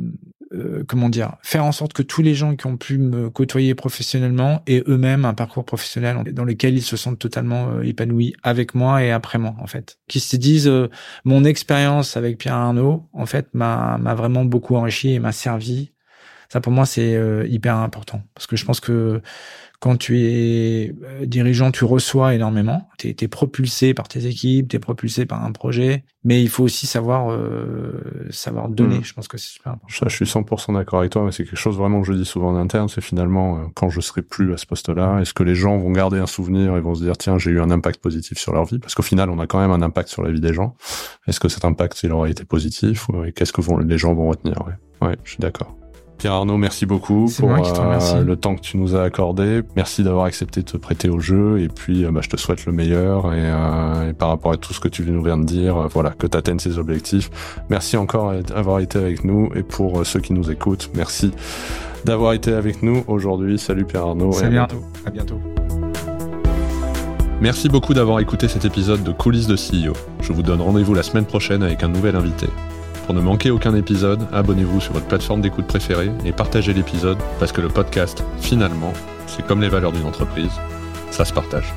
euh, 0.57 0.85
comment 0.87 1.09
dire, 1.09 1.37
faire 1.43 1.65
en 1.65 1.73
sorte 1.73 1.93
que 1.93 2.03
tous 2.03 2.23
les 2.23 2.35
gens 2.35 2.57
qui 2.57 2.67
ont 2.67 2.77
pu 2.77 2.99
me 2.99 3.31
côtoyer 3.31 3.75
professionnellement 3.75 4.63
aient 4.67 4.83
eux-mêmes 4.87 5.25
un 5.25 5.35
parcours 5.35 5.65
professionnel 5.65 6.33
dans 6.33 6.45
lequel 6.45 6.77
ils 6.77 6.83
se 6.83 6.97
sentent 6.97 7.19
totalement 7.19 7.71
euh, 7.71 7.83
épanouis 7.83 8.35
avec 8.43 8.75
moi 8.75 9.03
et 9.03 9.11
après 9.11 9.39
moi, 9.39 9.55
en 9.61 9.67
fait. 9.67 9.99
Qui 10.09 10.21
se 10.21 10.37
disent, 10.37 10.69
euh, 10.69 10.89
mon 11.25 11.45
expérience 11.45 12.17
avec 12.17 12.39
Pierre 12.39 12.55
Arnaud, 12.55 13.09
en 13.13 13.27
fait, 13.27 13.49
m'a, 13.55 13.99
m'a 13.99 14.15
vraiment 14.15 14.45
beaucoup 14.45 14.77
enrichi 14.77 15.13
et 15.13 15.19
m'a 15.19 15.33
servi. 15.33 15.93
Ça, 16.49 16.61
pour 16.61 16.73
moi, 16.73 16.87
c'est 16.87 17.19
hyper 17.49 17.77
important. 17.77 18.23
Parce 18.35 18.47
que 18.47 18.57
je 18.57 18.65
pense 18.65 18.81
que 18.81 19.21
quand 19.81 19.97
tu 19.97 20.21
es 20.21 20.95
euh, 21.05 21.27
dirigeant, 21.27 21.71
tu 21.71 21.85
reçois 21.85 22.35
énormément. 22.35 22.89
Tu 22.99 23.09
es, 23.09 23.29
propulsé 23.29 23.93
par 23.93 24.09
tes 24.09 24.27
équipes, 24.27 24.69
tu 24.69 24.77
es 24.77 24.79
propulsé 24.79 25.27
par 25.27 25.45
un 25.45 25.53
projet, 25.53 26.05
mais 26.25 26.43
il 26.43 26.49
faut 26.49 26.65
aussi 26.65 26.87
savoir 26.87 27.31
euh, 27.31 28.27
savoir 28.31 28.69
donner. 28.69 28.99
Mm. 28.99 29.05
Je 29.05 29.13
pense 29.13 29.29
que 29.29 29.37
c'est 29.37 29.51
super 29.51 29.73
important. 29.73 29.95
Ça, 29.95 30.09
je 30.09 30.17
suis 30.17 30.25
100% 30.25 30.75
d'accord 30.75 31.01
avec 31.01 31.13
toi, 31.13 31.25
mais 31.25 31.33
c'est 31.33 31.45
quelque 31.45 31.59
chose 31.59 31.77
vraiment 31.77 32.01
que 32.01 32.07
je 32.07 32.15
dis 32.15 32.25
souvent 32.25 32.51
en 32.51 32.57
interne, 32.57 32.89
c'est 32.89 33.01
finalement 33.01 33.59
euh, 33.59 33.61
quand 33.75 33.91
je 33.91 34.01
serai 34.01 34.23
plus 34.23 34.53
à 34.55 34.57
ce 34.57 34.67
poste-là, 34.67 35.21
est-ce 35.21 35.35
que 35.35 35.43
les 35.43 35.55
gens 35.55 35.77
vont 35.77 35.91
garder 35.91 36.19
un 36.19 36.27
souvenir 36.27 36.77
et 36.77 36.81
vont 36.81 36.95
se 36.95 37.05
dire 37.05 37.17
tiens, 37.17 37.39
j'ai 37.39 37.51
eu 37.51 37.61
un 37.61 37.71
impact 37.71 38.01
positif 38.01 38.39
sur 38.39 38.53
leur 38.53 38.65
vie? 38.65 38.79
Parce 38.79 38.95
qu'au 38.95 39.03
final, 39.03 39.29
on 39.31 39.39
a 39.39 39.47
quand 39.47 39.61
même 39.61 39.71
un 39.71 39.83
impact 39.83 40.09
sur 40.09 40.23
la 40.23 40.31
vie 40.31 40.41
des 40.41 40.55
gens. 40.55 40.75
Est-ce 41.27 41.41
que 41.41 41.49
cet 41.49 41.65
impact 41.65 42.03
il 42.03 42.13
aura 42.13 42.31
été 42.31 42.45
positif? 42.45 43.09
Ou 43.11 43.25
qu'est-ce 43.35 43.53
que 43.53 43.61
vont, 43.61 43.79
les 43.79 43.99
gens 43.99 44.15
vont 44.15 44.29
retenir? 44.29 44.57
Ouais. 44.67 45.09
ouais, 45.09 45.17
je 45.25 45.33
suis 45.33 45.41
d'accord. 45.41 45.77
Pierre 46.27 46.35
Arnaud, 46.35 46.57
merci 46.57 46.87
beaucoup 46.87 47.31
pour 47.39 47.53
euh, 47.53 48.25
le 48.25 48.35
temps 48.37 48.57
que 48.57 48.61
tu 48.61 48.79
nous 48.79 48.97
as 48.97 49.03
accordé. 49.03 49.63
Merci 49.77 50.03
d'avoir 50.03 50.25
accepté 50.25 50.63
de 50.63 50.67
te 50.67 50.77
prêter 50.77 51.09
au 51.09 51.21
jeu 51.21 51.61
et 51.61 51.69
puis 51.69 52.05
euh, 52.05 52.11
bah, 52.11 52.19
je 52.21 52.29
te 52.29 52.37
souhaite 52.37 52.67
le 52.67 52.73
meilleur 52.73 53.33
et, 53.33 53.39
euh, 53.39 54.11
et, 54.11 54.13
par 54.13 54.31
rapport 54.31 54.51
à 54.51 54.57
tout 54.57 54.73
ce 54.73 54.81
que 54.81 54.89
tu 54.89 55.05
nous 55.05 55.23
viens 55.23 55.39
de 55.39 55.45
dire, 55.45 55.87
voilà, 55.87 56.11
que 56.11 56.27
tu 56.27 56.37
atteignes 56.37 56.59
ces 56.59 56.81
objectifs. 56.81 57.31
Merci 57.71 57.97
encore 57.97 58.33
d'avoir 58.43 58.81
été 58.81 58.99
avec 58.99 59.23
nous 59.23 59.53
et 59.55 59.63
pour 59.63 60.05
ceux 60.05 60.19
qui 60.19 60.33
nous 60.33 60.51
écoutent, 60.51 60.91
merci 60.97 61.31
d'avoir 62.05 62.33
été 62.33 62.53
avec 62.53 62.83
nous 62.83 63.05
aujourd'hui. 63.07 63.57
Salut 63.57 63.85
Pierre 63.85 64.07
Arnaud. 64.07 64.33
Salut 64.33 64.59
Arnaud, 64.59 64.83
à 65.07 65.11
bientôt. 65.11 65.39
Merci 67.41 67.69
beaucoup 67.69 67.95
d'avoir 67.95 68.19
écouté 68.19 68.49
cet 68.49 68.65
épisode 68.65 69.05
de 69.05 69.13
Coulisses 69.13 69.47
de 69.47 69.55
CEO. 69.55 69.93
Je 70.23 70.33
vous 70.33 70.43
donne 70.43 70.61
rendez-vous 70.61 70.93
la 70.93 71.05
semaine 71.05 71.27
prochaine 71.27 71.63
avec 71.63 71.85
un 71.85 71.89
nouvel 71.89 72.17
invité. 72.17 72.49
Pour 73.07 73.15
ne 73.15 73.21
manquer 73.21 73.53
aucun 73.53 73.73
épisode, 73.77 74.27
abonnez-vous 74.33 74.81
sur 74.81 74.93
votre 74.93 75.07
plateforme 75.07 75.41
d'écoute 75.41 75.69
préférée 75.69 76.11
et 76.25 76.33
partagez 76.33 76.73
l'épisode 76.73 77.19
parce 77.39 77.53
que 77.53 77.61
le 77.61 77.69
podcast, 77.69 78.25
finalement, 78.41 78.93
c'est 79.29 79.47
comme 79.47 79.61
les 79.61 79.69
valeurs 79.69 79.93
d'une 79.93 80.07
entreprise, 80.07 80.51
ça 81.13 81.25
se 81.25 81.33
partage. 81.33 81.73